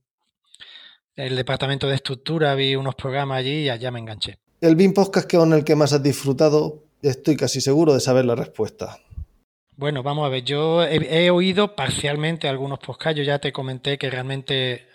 [1.14, 4.39] el departamento de estructura, vi unos programas allí y allá me enganché.
[4.60, 8.27] El BIM Podcast que con el que más has disfrutado, estoy casi seguro de saber
[8.27, 8.98] la respuesta.
[9.77, 14.09] Bueno, vamos a ver, yo he, oído parcialmente algunos podcasts, yo ya te comenté que
[14.09, 14.89] realmente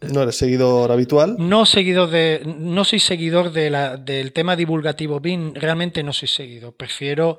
[0.00, 1.36] ¿No eres seguidor habitual?
[1.38, 6.26] No seguidor de, no soy seguidor de la, del tema divulgativo BIM, realmente no soy
[6.26, 6.74] seguidor.
[6.74, 7.38] Prefiero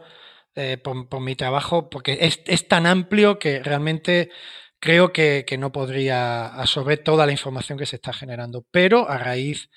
[0.55, 4.29] eh, por, mi trabajo, porque es, es, tan amplio que realmente
[4.79, 8.65] creo que, que, no podría absorber toda la información que se está generando.
[8.71, 9.69] Pero a raíz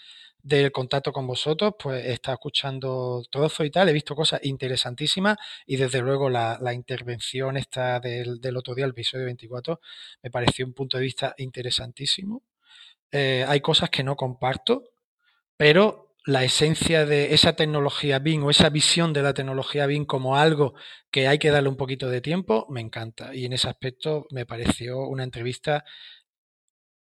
[0.47, 5.37] del contacto con vosotros, pues he estado escuchando trozo y tal, he visto cosas interesantísimas
[5.67, 9.81] y desde luego la, intervención esta del, del, otro día, el episodio 24,
[10.23, 12.43] me pareció un punto de vista interesantísimo
[13.13, 14.85] eh, hay cosas que no comparto,
[15.57, 20.37] pero la esencia de esa tecnología BIM o esa visión de la tecnología BIM como
[20.37, 20.75] algo
[21.11, 23.35] que hay que darle un poquito de tiempo, me encanta.
[23.35, 25.85] Y en ese aspecto me pareció una entrevista,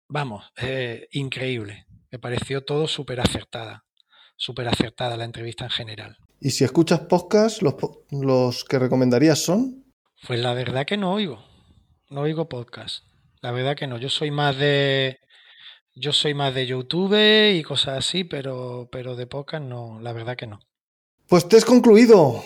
[0.08, 1.86] vamos, eh, increíble.
[2.12, 3.86] Me pareció todo súper acertada,
[4.36, 6.18] súper acertada la entrevista en general.
[6.42, 7.76] ¿Y si escuchas podcast, los,
[8.12, 9.86] los que recomendarías son?
[10.28, 11.42] Pues la verdad que no oigo,
[12.10, 13.06] no oigo podcast.
[13.42, 15.20] La verdad que no, yo soy más de
[15.96, 17.18] yo soy más de YouTube
[17.54, 20.60] y cosas así, pero, pero de podcast no, la verdad que no.
[21.28, 22.44] Pues te has concluido.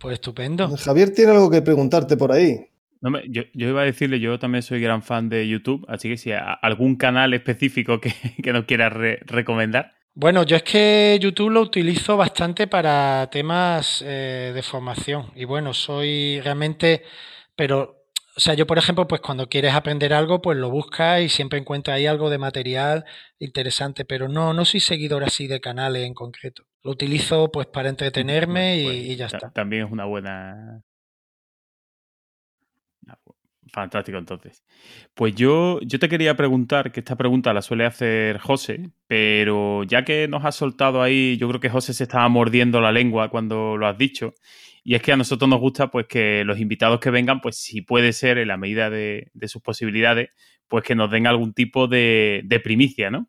[0.00, 0.76] Pues estupendo.
[0.76, 2.70] Javier tiene algo que preguntarte por ahí.
[3.28, 6.40] Yo, iba a decirle, yo también soy gran fan de YouTube, así que si hay
[6.62, 8.12] algún canal específico que,
[8.42, 8.92] que nos quieras
[9.26, 9.94] recomendar.
[10.14, 15.74] Bueno, yo es que YouTube lo utilizo bastante para temas eh, de formación y bueno,
[15.74, 17.02] soy realmente,
[17.54, 17.96] pero
[18.36, 21.58] o sea, yo por ejemplo, pues cuando quieres aprender algo, pues lo buscas y siempre
[21.58, 23.04] encuentras ahí algo de material
[23.38, 26.64] interesante, pero no, no soy seguidor así de canales en concreto.
[26.82, 29.50] Lo utilizo pues para entretenerme y, ya está.
[29.50, 30.82] También es una buena...
[33.72, 34.64] Fantástico, entonces.
[35.14, 40.04] Pues yo, yo te quería preguntar, que esta pregunta la suele hacer José, pero ya
[40.04, 43.76] que nos has soltado ahí, yo creo que José se estaba mordiendo la lengua cuando
[43.76, 44.34] lo has dicho.
[44.84, 47.82] Y es que a nosotros nos gusta pues que los invitados que vengan, pues si
[47.82, 50.30] puede ser en la medida de, sus posibilidades,
[50.68, 53.28] pues que nos den algún tipo de, primicia, ¿no?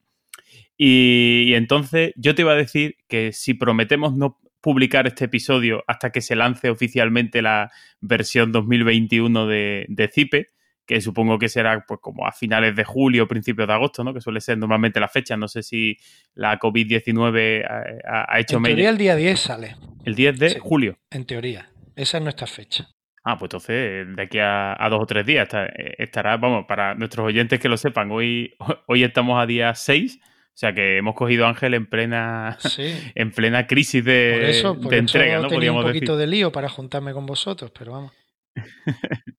[0.77, 6.11] Y, entonces yo te iba a decir que si prometemos no publicar este episodio hasta
[6.11, 7.71] que se lance oficialmente la
[8.01, 10.49] versión 2021 de, de Zipe,
[10.85, 14.13] que supongo que será pues como a finales de julio o principios de agosto, ¿no?
[14.13, 15.35] Que suele ser normalmente la fecha.
[15.35, 15.97] No sé si
[16.33, 17.65] la COVID-19
[18.05, 18.57] ha, hecho...
[18.57, 19.75] En teoría el día 10 sale.
[20.05, 20.97] El 10 de julio.
[21.11, 21.69] En teoría.
[21.95, 22.87] Esa es nuestra fecha.
[23.25, 25.49] Ah, pues entonces de aquí a, dos o tres días
[25.97, 28.55] estará, vamos, para nuestros oyentes que lo sepan, hoy,
[28.87, 30.21] hoy estamos a día 6,
[30.57, 32.57] o sea que hemos cogido a Ángel en plena,
[33.15, 35.49] en plena crisis de, por eso, por entrega, ¿no?
[35.49, 38.11] Tenía un poquito de lío para juntarme con vosotros, pero vamos.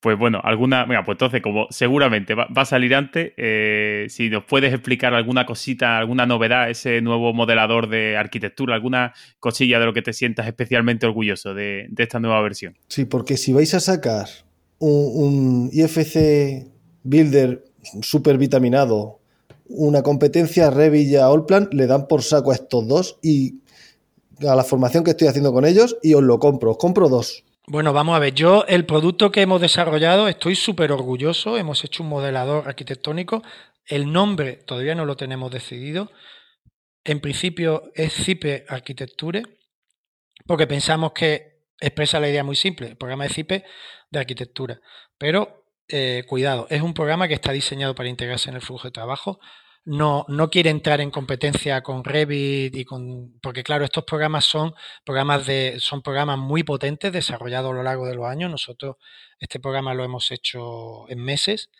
[0.00, 0.84] Pues bueno, alguna.
[0.84, 5.44] Venga, pues entonces, como seguramente va, a salir antes, eh, si nos puedes explicar alguna
[5.46, 10.46] cosita, alguna novedad, ese nuevo modelador de arquitectura, alguna cosilla de lo que te sientas
[10.46, 12.76] especialmente orgulloso de, esta nueva versión.
[12.88, 14.26] Sí, porque si vais a sacar
[14.78, 16.66] un, IFC
[17.02, 17.64] Builder
[18.02, 19.20] super vitaminado,
[19.68, 23.60] una competencia Revilla Allplan, le dan por saco a estos dos y
[24.46, 26.72] a la formación que estoy haciendo con ellos y os lo compro.
[26.72, 27.44] Os compro dos.
[27.68, 32.04] Bueno, vamos a ver, yo el producto que hemos desarrollado estoy súper orgulloso, hemos hecho
[32.04, 33.42] un modelador arquitectónico,
[33.86, 36.12] el nombre todavía no lo tenemos decidido,
[37.04, 39.42] en principio es CIPE Arquitecture,
[40.46, 43.64] porque pensamos que expresa la idea muy simple, el programa de CIPE
[44.12, 44.80] de arquitectura,
[45.18, 48.92] pero eh, cuidado, es un programa que está diseñado para integrarse en el flujo de
[48.92, 49.40] trabajo,
[49.86, 53.38] no, no quiere entrar en competencia con Revit y con.
[53.40, 55.76] Porque, claro, estos programas son programas de.
[55.78, 58.50] son programas muy potentes, desarrollados a lo largo de los años.
[58.50, 58.96] Nosotros
[59.38, 61.70] este programa lo hemos hecho en meses.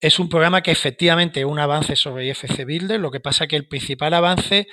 [0.00, 3.00] Es un programa que efectivamente es un avance sobre IFC Builder.
[3.00, 4.68] Lo que pasa que el principal avance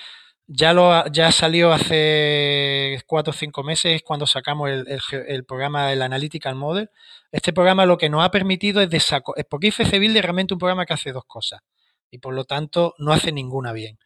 [0.52, 6.02] ya lo ya salió hace cuatro o cinco meses cuando sacamos el, el, programa del
[6.02, 6.90] Analytical Model.
[7.32, 9.00] Este programa lo que nos ha permitido es de
[9.48, 11.62] porque IFC Builder es realmente un programa que hace dos cosas
[12.10, 14.00] y por lo tanto no hace ninguna bien.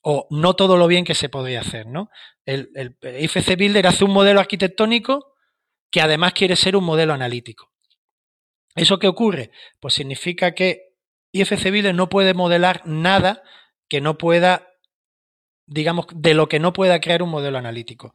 [0.00, 2.08] O no todo lo bien que se podría hacer, ¿no?
[2.46, 5.34] El, el IFC Builder hace un modelo arquitectónico
[5.90, 7.72] que además quiere ser un modelo analítico.
[8.76, 9.50] ¿Eso qué ocurre?
[9.80, 10.94] Pues significa que
[11.32, 13.42] IFC Builder no puede modelar nada
[13.88, 14.68] que no pueda,
[15.66, 18.14] digamos, de lo que no pueda crear un modelo analítico.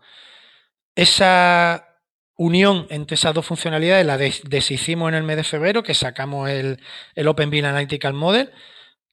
[0.96, 1.86] Esa
[2.36, 6.80] unión entre esas dos funcionalidades la deshicimos en el mes de febrero, que sacamos el,
[7.16, 8.52] el Open Analytical Model,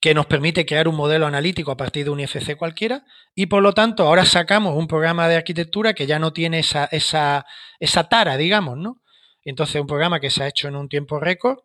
[0.01, 3.05] que nos permite crear un modelo analítico a partir de un IFC cualquiera
[3.35, 6.85] y por lo tanto ahora sacamos un programa de arquitectura que ya no tiene esa,
[6.87, 7.47] esa,
[7.81, 9.01] esa tara, digamos, ¿no?
[9.43, 11.59] Entonces un programa que se ha hecho en un tiempo récord,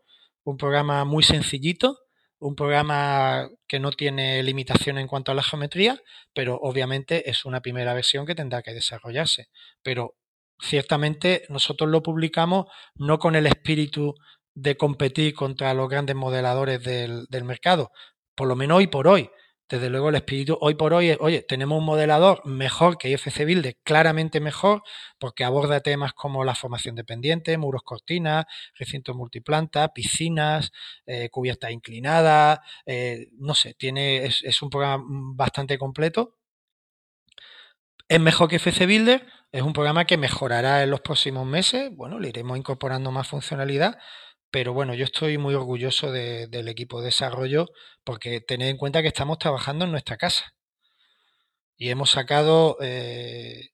[0.44, 1.98] un programa muy sencillito,
[2.42, 6.02] un programa que no tiene limitación en cuanto a la geometría,
[6.34, 9.48] pero obviamente es una primera versión que tendrá que desarrollarse.
[9.84, 10.16] Pero
[10.60, 12.66] ciertamente nosotros lo publicamos
[12.96, 14.16] no con el espíritu
[14.56, 17.92] de competir contra los grandes modeladores del, del mercado,
[18.36, 19.30] por lo menos hoy por hoy.
[19.72, 23.78] Desde luego el espíritu hoy por hoy oye, tenemos un modelador mejor que IFC Builder,
[23.84, 24.84] claramente mejor,
[25.18, 28.46] porque aborda temas como la formación dependiente, muros cortinas,
[28.78, 30.74] recintos multiplanta, piscinas,
[31.06, 36.36] eh, cubiertas inclinadas, eh, no sé, tiene, es, un programa bastante completo.
[38.10, 42.20] Es mejor que IFC Builder, es un programa que mejorará en los próximos meses, bueno,
[42.20, 43.98] le iremos incorporando más funcionalidad,
[44.52, 47.68] pero bueno, yo estoy muy orgulloso del equipo de desarrollo
[48.04, 50.54] porque tened en cuenta que estamos trabajando en nuestra casa.
[51.78, 53.72] Y hemos sacado eh,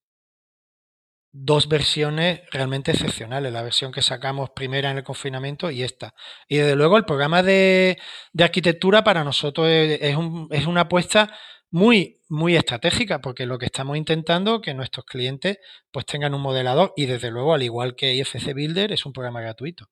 [1.31, 3.51] dos versiones realmente excepcionales.
[3.51, 6.13] La versión que sacamos primera en el confinamiento y esta.
[6.47, 7.97] Y desde luego el programa de,
[8.39, 11.33] arquitectura para nosotros es, es, una apuesta
[11.69, 15.57] muy, muy estratégica, porque lo que estamos intentando es que nuestros clientes
[15.91, 19.41] pues tengan un modelador y desde luego, al igual que IFC Builder, es un programa
[19.41, 19.89] gratuito.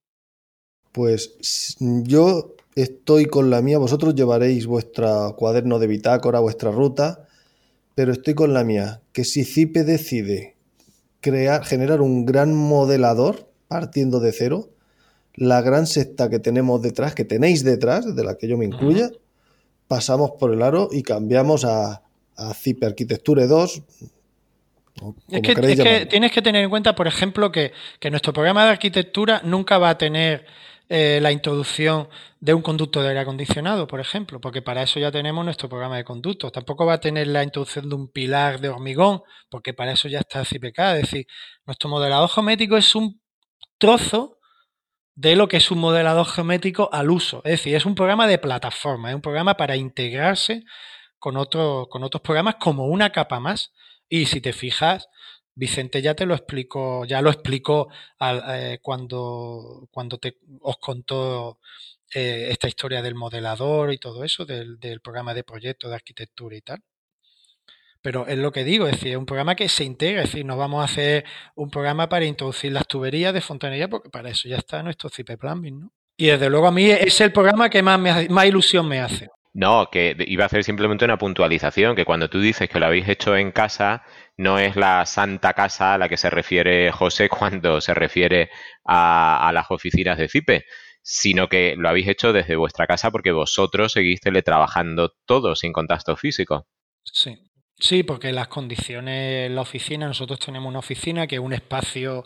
[0.95, 1.35] Pues
[1.80, 7.27] yo estoy con la mía, vosotros llevaréis vuestro cuaderno de bitácora, vuestra ruta,
[7.95, 10.55] pero estoy con la mía, que si CIPE decide
[11.19, 14.69] crear, generar un gran modelador partiendo de cero,
[15.34, 19.09] la gran secta que tenemos detrás, que tenéis detrás, de la que yo me incluya,
[19.89, 22.03] pasamos por el aro y cambiamos a,
[22.38, 23.84] a CIPE Arquitecture 2,
[25.30, 27.73] es, que, tienes que tener en cuenta, por ejemplo, que,
[28.09, 30.45] nuestro programa de arquitectura nunca va a tener
[30.87, 32.09] eh, la introducción
[32.39, 35.97] de un conducto de aire acondicionado, por ejemplo, porque para eso ya tenemos nuestro programa
[35.97, 36.51] de conductos.
[36.51, 40.19] Tampoco va a tener la introducción de un pilar de hormigón, porque para eso ya
[40.19, 40.79] está CPK.
[40.79, 41.27] Es decir,
[41.65, 43.19] nuestro modelador geométrico es un
[43.79, 44.37] trozo
[45.15, 47.41] de lo que es un modelador geométrico al uso.
[47.45, 50.63] Es decir, es un programa de plataforma, es un programa para integrarse
[51.17, 53.73] con, con otros programas como una capa más.
[54.07, 55.07] Y si te fijas,
[55.56, 57.88] Vicente ya te lo explicó, ya lo explicó
[58.19, 61.60] eh, cuando, cuando te, os contó
[62.14, 66.61] eh, esta historia del modelador y todo eso, del, programa de proyecto de arquitectura y
[66.61, 66.82] tal.
[68.02, 70.45] Pero es lo que digo, es decir, es un programa que se integra, es decir,
[70.45, 71.26] no vamos a hacer
[71.56, 75.38] un programa para introducir las tuberías de fontanería, porque para eso ya está nuestro CIP
[75.38, 75.91] Plumbing, ¿no?
[76.18, 77.99] Y desde luego a mí es el programa que más,
[78.30, 79.30] más ilusión me hace.
[79.56, 83.07] No, que iba a hacer simplemente una puntualización, que cuando tú dices que lo habéis
[83.07, 84.03] hecho en casa,
[84.37, 88.49] no es la santa casa a la que se refiere José cuando se refiere
[88.83, 90.65] a, las oficinas de CIPE,
[91.01, 96.15] sino que lo habéis hecho desde vuestra casa porque vosotros seguís teletrabajando todo sin contacto
[96.15, 96.67] físico.
[97.03, 97.37] Sí.
[97.77, 102.23] Sí, porque las condiciones en la oficina, nosotros tenemos una oficina que es un espacio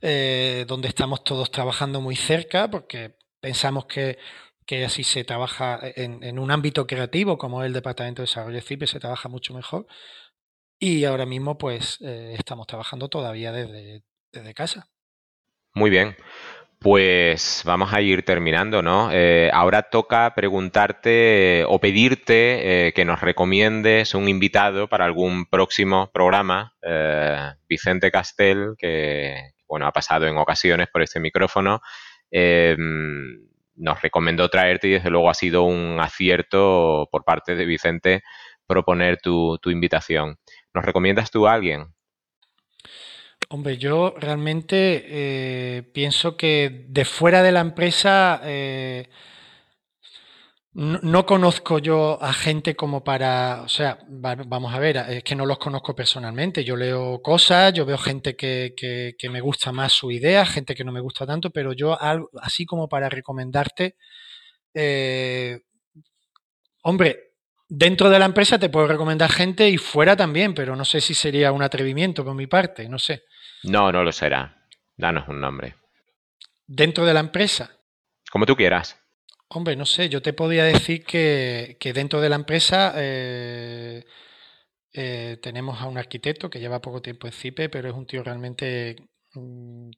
[0.00, 4.18] eh, donde estamos todos trabajando muy cerca, porque pensamos que,
[4.84, 9.00] así se trabaja en, un ámbito creativo como el Departamento de Desarrollo de CIPE, se
[9.00, 9.86] trabaja mucho mejor.
[10.78, 14.88] Y ahora mismo, pues, eh, estamos trabajando todavía desde, desde casa.
[15.74, 16.16] Muy bien.
[16.78, 19.10] Pues vamos a ir terminando, ¿no?
[19.10, 26.10] Eh, ahora toca preguntarte o pedirte eh, que nos recomiendes un invitado para algún próximo
[26.12, 26.74] programa.
[26.82, 31.80] Eh, Vicente Castel, que bueno, ha pasado en ocasiones por este micrófono,
[33.74, 38.22] nos recomendó traerte y desde luego ha sido un acierto por parte de Vicente
[38.66, 40.38] proponer tu, tu invitación.
[40.76, 41.86] ¿Nos recomiendas tú a alguien?
[43.48, 49.08] Hombre, yo realmente eh, pienso que de fuera de la empresa eh,
[50.74, 55.46] no, conozco yo a gente como para, o sea, vamos a ver, es que no
[55.46, 56.62] los conozco personalmente.
[56.62, 60.84] Yo leo cosas, yo veo gente que, que, me gusta más su idea, gente que
[60.84, 61.96] no me gusta tanto, pero yo
[62.42, 63.96] así como para recomendarte,
[64.74, 65.58] eh,
[66.82, 67.26] hombre,
[67.68, 71.14] dentro de la empresa te puedo recomendar gente y fuera también, pero no sé si
[71.14, 73.24] sería un atrevimiento por mi parte, no sé.
[73.64, 74.66] No, no lo será.
[74.96, 75.76] Danos un nombre.
[76.66, 77.70] ¿Dentro de la empresa?
[78.30, 78.98] Como tú quieras.
[79.48, 84.04] Hombre, no sé, yo te podría decir que, dentro de la empresa eh,
[84.92, 88.24] eh, tenemos a un arquitecto que lleva poco tiempo en CIPE, pero es un tío
[88.24, 88.96] realmente
[89.34, 89.90] mm,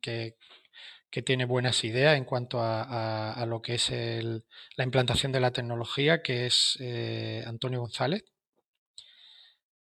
[1.11, 6.23] que, tiene buenas ideas en cuanto a, lo que es la implantación de la tecnología,
[6.23, 8.25] que es eh, Antonio González.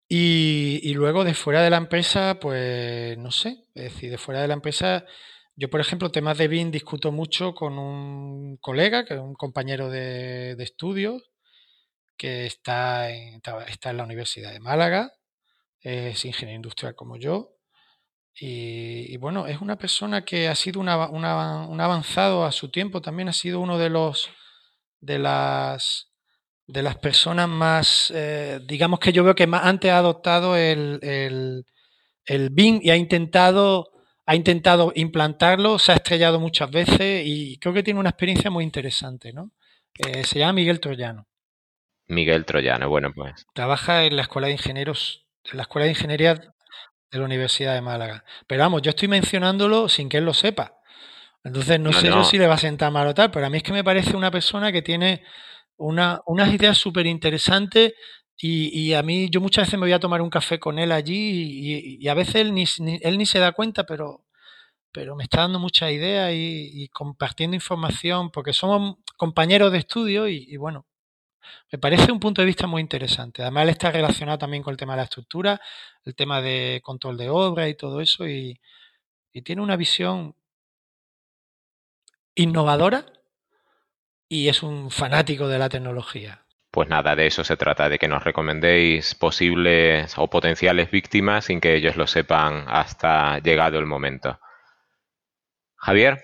[0.08, 4.48] Y, luego de fuera de la empresa, pues no sé, es decir, de fuera de
[4.48, 5.04] la empresa,
[5.56, 9.90] yo por ejemplo, temas de BIM discuto mucho con un colega, que es un compañero
[9.90, 11.30] de, estudios,
[12.16, 15.12] que está en, está en la Universidad de Málaga,
[15.80, 17.55] es ingeniero industrial como yo,
[18.38, 23.32] y, bueno, es una persona que ha sido un avanzado a su tiempo, también ha
[23.32, 24.28] sido uno de los
[25.00, 26.10] de las
[26.66, 30.98] de las personas más, eh, digamos que yo veo que más antes ha adoptado el,
[31.02, 31.64] el,
[32.24, 33.90] el BIM y ha intentado,
[34.26, 38.64] ha intentado implantarlo, se ha estrellado muchas veces y creo que tiene una experiencia muy
[38.64, 39.52] interesante, ¿no?
[39.98, 41.28] Eh, se llama Miguel Troyano.
[42.08, 43.46] Miguel Troyano, bueno, pues.
[43.54, 46.55] Trabaja en la Escuela de Ingenieros, en la Escuela de Ingeniería
[47.10, 48.24] de la Universidad de Málaga.
[48.46, 50.78] Pero vamos, yo estoy mencionándolo sin que él lo sepa.
[51.44, 53.58] Entonces no, sé yo si le va a sentar mal o tal, pero a mí
[53.58, 55.22] es que me parece una persona que tiene
[55.76, 57.94] una, unas ideas súper interesantes
[58.38, 61.98] y, a mí yo muchas veces me voy a tomar un café con él allí
[62.00, 62.64] y, a veces él ni,
[63.00, 64.24] él ni se da cuenta, pero,
[64.92, 70.56] pero me está dando muchas ideas y, compartiendo información porque somos compañeros de estudio y,
[70.56, 70.86] bueno,
[71.70, 73.42] me parece un punto de vista muy interesante.
[73.42, 75.60] Además, él está relacionado también con el tema de la estructura,
[76.04, 78.58] el tema de control de obra y todo eso y
[79.44, 80.34] tiene una visión
[82.34, 83.04] innovadora
[84.28, 86.46] y es un fanático de la tecnología.
[86.70, 91.60] Pues nada, de eso se trata, de que nos recomendéis posibles o potenciales víctimas sin
[91.60, 94.38] que ellos lo sepan hasta llegado el momento.
[95.76, 96.22] Javier.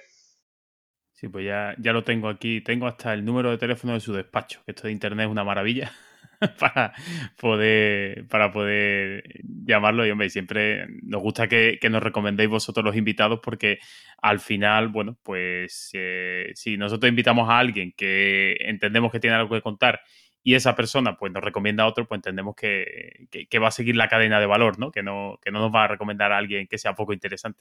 [1.23, 2.62] Sí, pues ya, ya lo tengo aquí.
[2.62, 5.44] Tengo hasta el número de teléfono de su despacho, que esto de internet es una
[5.44, 5.93] maravilla.
[6.59, 6.93] para
[7.36, 13.39] poder para poder llamarlo y hombre siempre nos gusta que, nos recomendéis vosotros los invitados
[13.40, 13.78] porque
[14.20, 19.55] al final bueno pues eh, si nosotros invitamos a alguien que entendemos que tiene algo
[19.55, 20.01] que contar
[20.43, 23.28] y esa persona pues nos recomienda a otro pues entendemos que,
[23.62, 24.90] va a seguir la cadena de valor ¿no?
[24.90, 27.61] Que, no que no nos va a recomendar a alguien que sea poco interesante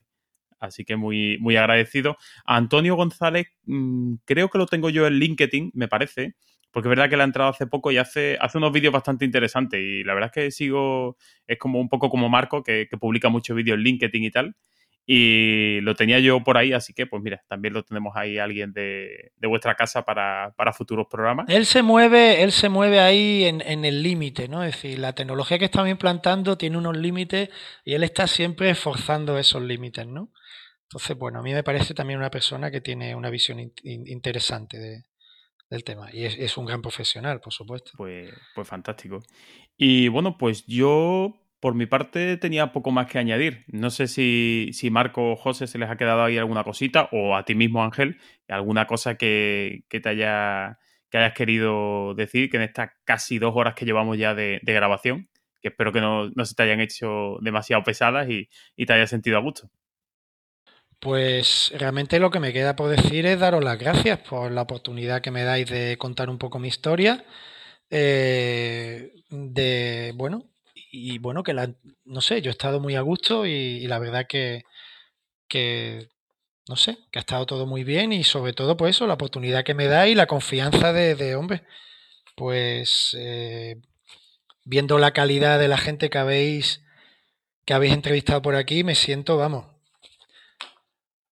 [0.61, 2.17] Así que muy, muy agradecido.
[2.45, 6.35] Antonio González, mm, creo que lo tengo yo en LinkedIn, me parece
[6.71, 9.25] porque es verdad que la ha entrado hace poco y hace, hace unos vídeos bastante
[9.25, 13.29] interesantes y la verdad es que sigo, es como un poco como Marco, que, publica
[13.29, 14.55] muchos vídeos en LinkedIn y tal,
[15.05, 18.71] y lo tenía yo por ahí, así que pues mira, también lo tenemos ahí alguien
[18.71, 21.47] de, vuestra casa para, futuros programas.
[21.49, 24.63] Él se mueve, él se mueve ahí en, en el límite, ¿no?
[24.63, 27.49] Es decir, la tecnología que estamos implantando tiene unos límites
[27.83, 30.29] y él está siempre forzando esos límites, ¿no?
[30.91, 35.03] Entonces, bueno, a mí me parece también una persona que tiene una visión interesante de,
[35.69, 36.09] del tema.
[36.11, 37.91] Y es, un gran profesional, por supuesto.
[37.95, 39.19] Pues, pues fantástico.
[39.77, 43.63] Y bueno, pues yo por mi parte tenía poco más que añadir.
[43.67, 47.37] No sé si, si Marco o José se les ha quedado ahí alguna cosita, o
[47.37, 48.19] a ti mismo, Ángel,
[48.49, 50.77] alguna cosa que, te haya
[51.09, 55.29] que hayas querido decir, que en estas casi dos horas que llevamos ya de, grabación,
[55.61, 59.37] que espero que no, se te hayan hecho demasiado pesadas y, y te hayas sentido
[59.37, 59.69] a gusto.
[61.01, 65.21] Pues realmente lo que me queda por decir es daros las gracias por la oportunidad
[65.21, 67.25] que me dais de contar un poco mi historia.
[67.89, 70.45] Eh, de bueno,
[70.91, 71.73] y bueno, que la,
[72.05, 74.63] no sé, yo he estado muy a gusto y, la verdad que,
[75.49, 76.09] que,
[76.69, 79.63] no sé, que ha estado todo muy bien y sobre todo, pues eso, la oportunidad
[79.63, 81.63] que me da y la confianza de, de hombre,
[82.35, 83.77] pues eh,
[84.65, 86.83] viendo la calidad de la gente que habéis,
[87.65, 89.70] que habéis entrevistado por aquí, me siento, vamos,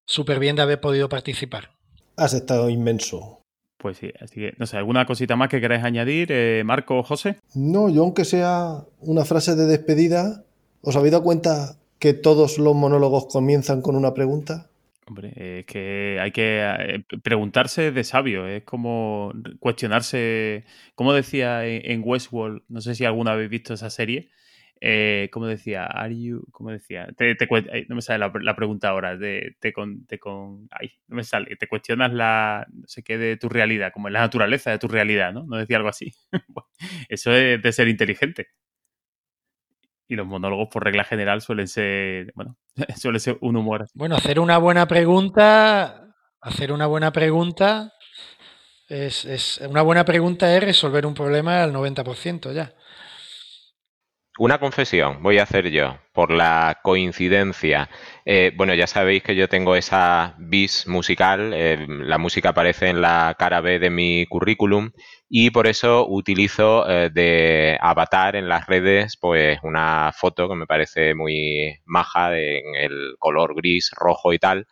[0.10, 1.70] súper bien de haber podido participar.
[2.18, 3.42] Has estado inmenso.
[3.78, 7.04] Pues sí, así que, no sé, ¿alguna cosita más que queráis añadir, eh, Marco o
[7.04, 7.38] José?
[7.56, 10.44] No, yo aunque sea una frase de despedida,
[10.82, 14.70] ¿os habéis dado cuenta que todos los monólogos comienzan con una pregunta?
[15.08, 20.66] Hombre, es que hay que eh, preguntarse de sabio, es como cuestionarse,
[20.96, 24.30] como decía en Westworld, no sé si alguna habéis visto esa serie,
[24.82, 27.36] eh, como decía, are you, como decía, te,
[27.88, 31.56] no me sale la, pregunta ahora, de, te con, te con, ay, no me sale,
[31.58, 35.34] te cuestionas la, no sé qué, de tu realidad, como la naturaleza de tu realidad,
[35.34, 35.46] ¿no?
[35.46, 36.14] No decía algo así.
[37.10, 38.48] Eso es de ser inteligente.
[40.08, 42.58] Y los monólogos, por regla general, suelen ser, bueno,
[42.98, 43.92] suele ser un humor así.
[43.96, 47.92] Bueno, hacer una buena pregunta, hacer una buena pregunta
[48.90, 52.74] es, es una buena pregunta es resolver un problema al 90% ya.
[54.40, 57.90] Una confesión voy a hacer yo, por la coincidencia.
[58.24, 63.02] Eh, bueno, ya sabéis que yo tengo esa bis musical, eh, la música aparece en
[63.02, 64.92] la cara B de mi currículum
[65.28, 70.66] y por eso utilizo eh, de avatar en las redes pues una foto que me
[70.68, 74.68] parece muy maja en el color gris, rojo y tal.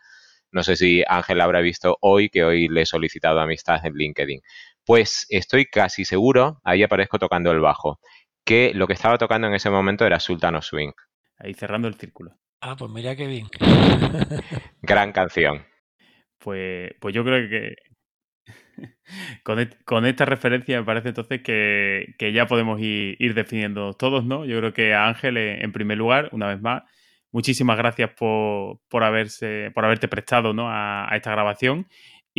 [0.50, 4.40] No sé si Ángel habrá visto hoy que hoy le he solicitado amistad en LinkedIn.
[4.86, 8.00] Pues estoy casi seguro, ahí aparezco tocando el bajo
[8.48, 10.92] que lo que estaba tocando en ese momento era Sultan of Swing.
[11.36, 12.32] Ahí cerrando el círculo.
[12.62, 13.46] Ah, pues mira qué bien.
[14.80, 15.66] Gran canción.
[16.38, 17.74] Pues, pues yo creo que
[19.84, 24.46] con, esta referencia me parece entonces que, ya podemos ir, definiendo todos, ¿no?
[24.46, 26.84] Yo creo que a Ángel, en primer lugar, una vez más,
[27.30, 30.70] muchísimas gracias por, por, haberse, por haberte prestado ¿no?
[30.70, 31.86] a, a esta grabación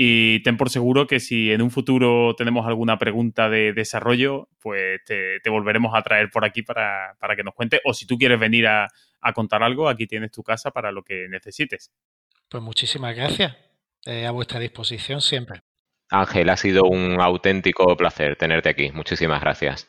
[0.02, 5.02] y ten por seguro que si en un futuro tenemos alguna pregunta de desarrollo, pues
[5.06, 7.82] te, volveremos a traer por aquí para, que nos cuente.
[7.84, 8.88] O si tú quieres venir a,
[9.36, 11.92] contar algo, aquí tienes tu casa para lo que necesites.
[12.48, 13.58] Pues muchísimas gracias.
[14.06, 15.64] Eh, a vuestra disposición siempre.
[16.10, 18.94] Ángel, ha sido un auténtico placer tenerte aquí.
[18.94, 19.86] Muchísimas gracias.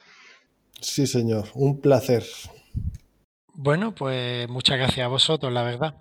[0.81, 2.25] Sí, señor, un placer.
[3.55, 5.95] Bueno, pues muchas gracias a vosotros, la verdad.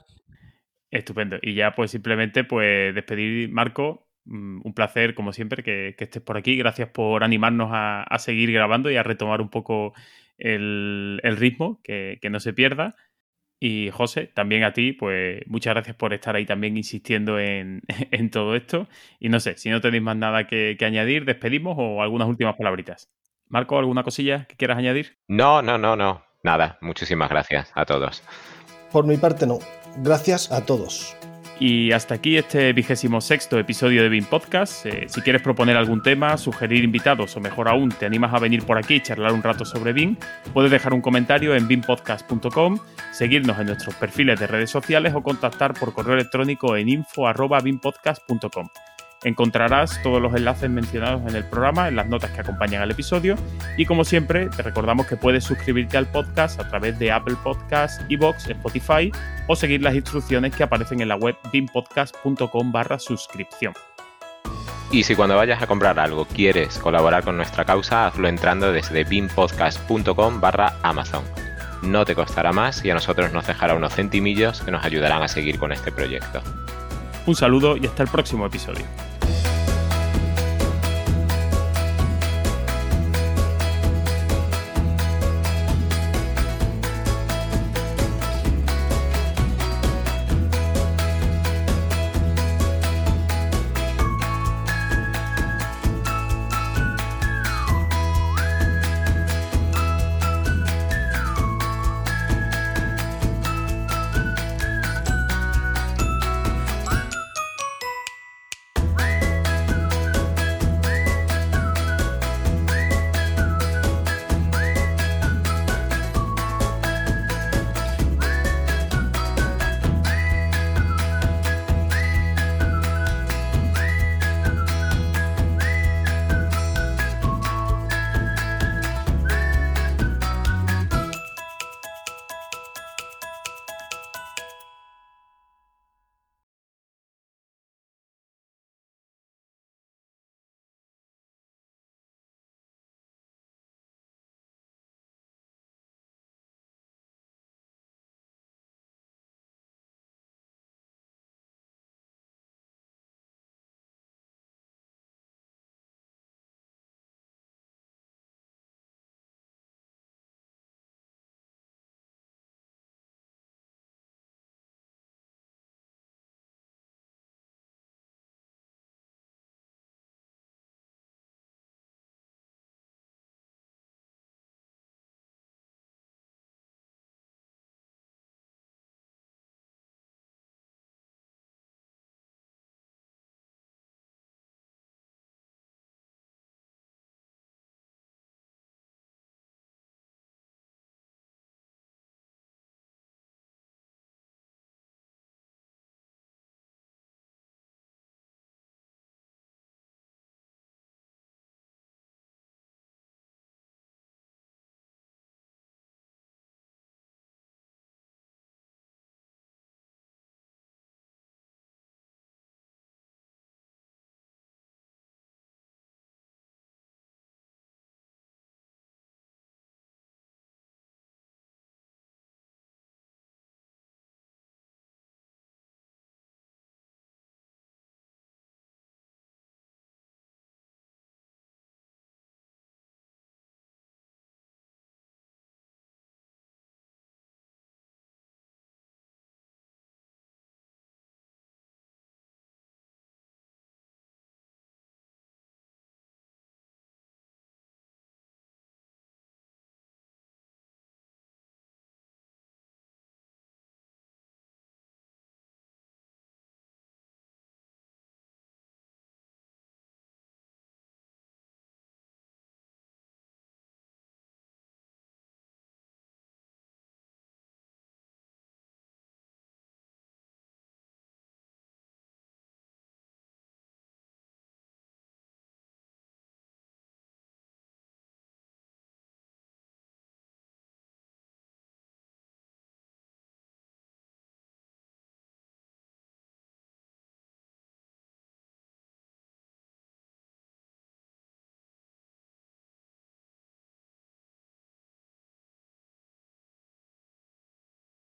[0.91, 1.37] Estupendo.
[1.41, 6.37] Y ya pues simplemente pues despedir, Marco, mm, un placer como siempre que, estés por
[6.37, 6.57] aquí.
[6.57, 9.93] Gracias por animarnos a, seguir grabando y a retomar un poco
[10.37, 12.95] el, ritmo, que, no se pierda.
[13.61, 17.81] Y José, también a ti, pues muchas gracias por estar ahí también insistiendo en,
[18.31, 18.87] todo esto.
[19.19, 22.55] Y no sé, si no tenéis más nada que, que añadir, despedimos o algunas últimas
[22.55, 23.11] palabritas.
[23.47, 25.17] Marco, ¿alguna cosilla que quieras añadir?
[25.27, 26.23] No, no, no, no.
[26.43, 28.23] Nada, muchísimas gracias a todos.
[28.91, 29.59] Por mi parte no.
[29.97, 31.15] Gracias a todos.
[31.59, 34.85] Y hasta aquí este vigésimo sexto episodio de BIM Podcast.
[34.85, 38.63] Eh, si quieres proponer algún tema, sugerir invitados o mejor aún, te animas a venir
[38.63, 40.15] por aquí y charlar un rato sobre BIM,
[40.53, 42.79] puedes dejar un comentario en bimpodcast.com,
[43.11, 48.69] seguirnos en nuestros perfiles de redes sociales o contactar por correo electrónico en info.bimpodcast.com.
[49.23, 53.35] Encontrarás todos los enlaces mencionados en el programa en las notas que acompañan al episodio
[53.75, 58.01] y como siempre te recordamos que puedes suscribirte al podcast a través de Apple Podcasts,
[58.07, 59.11] Evox, Spotify
[59.47, 63.73] o seguir las instrucciones que aparecen en la web bimpodcast.com barra suscripción.
[64.91, 69.03] Y si cuando vayas a comprar algo quieres colaborar con nuestra causa, hazlo entrando desde
[69.03, 71.23] bimpodcast.com barra Amazon.
[71.81, 75.27] No te costará más y a nosotros nos dejará unos centimillos que nos ayudarán a
[75.27, 76.41] seguir con este proyecto.
[77.25, 78.85] Un saludo y hasta el próximo episodio.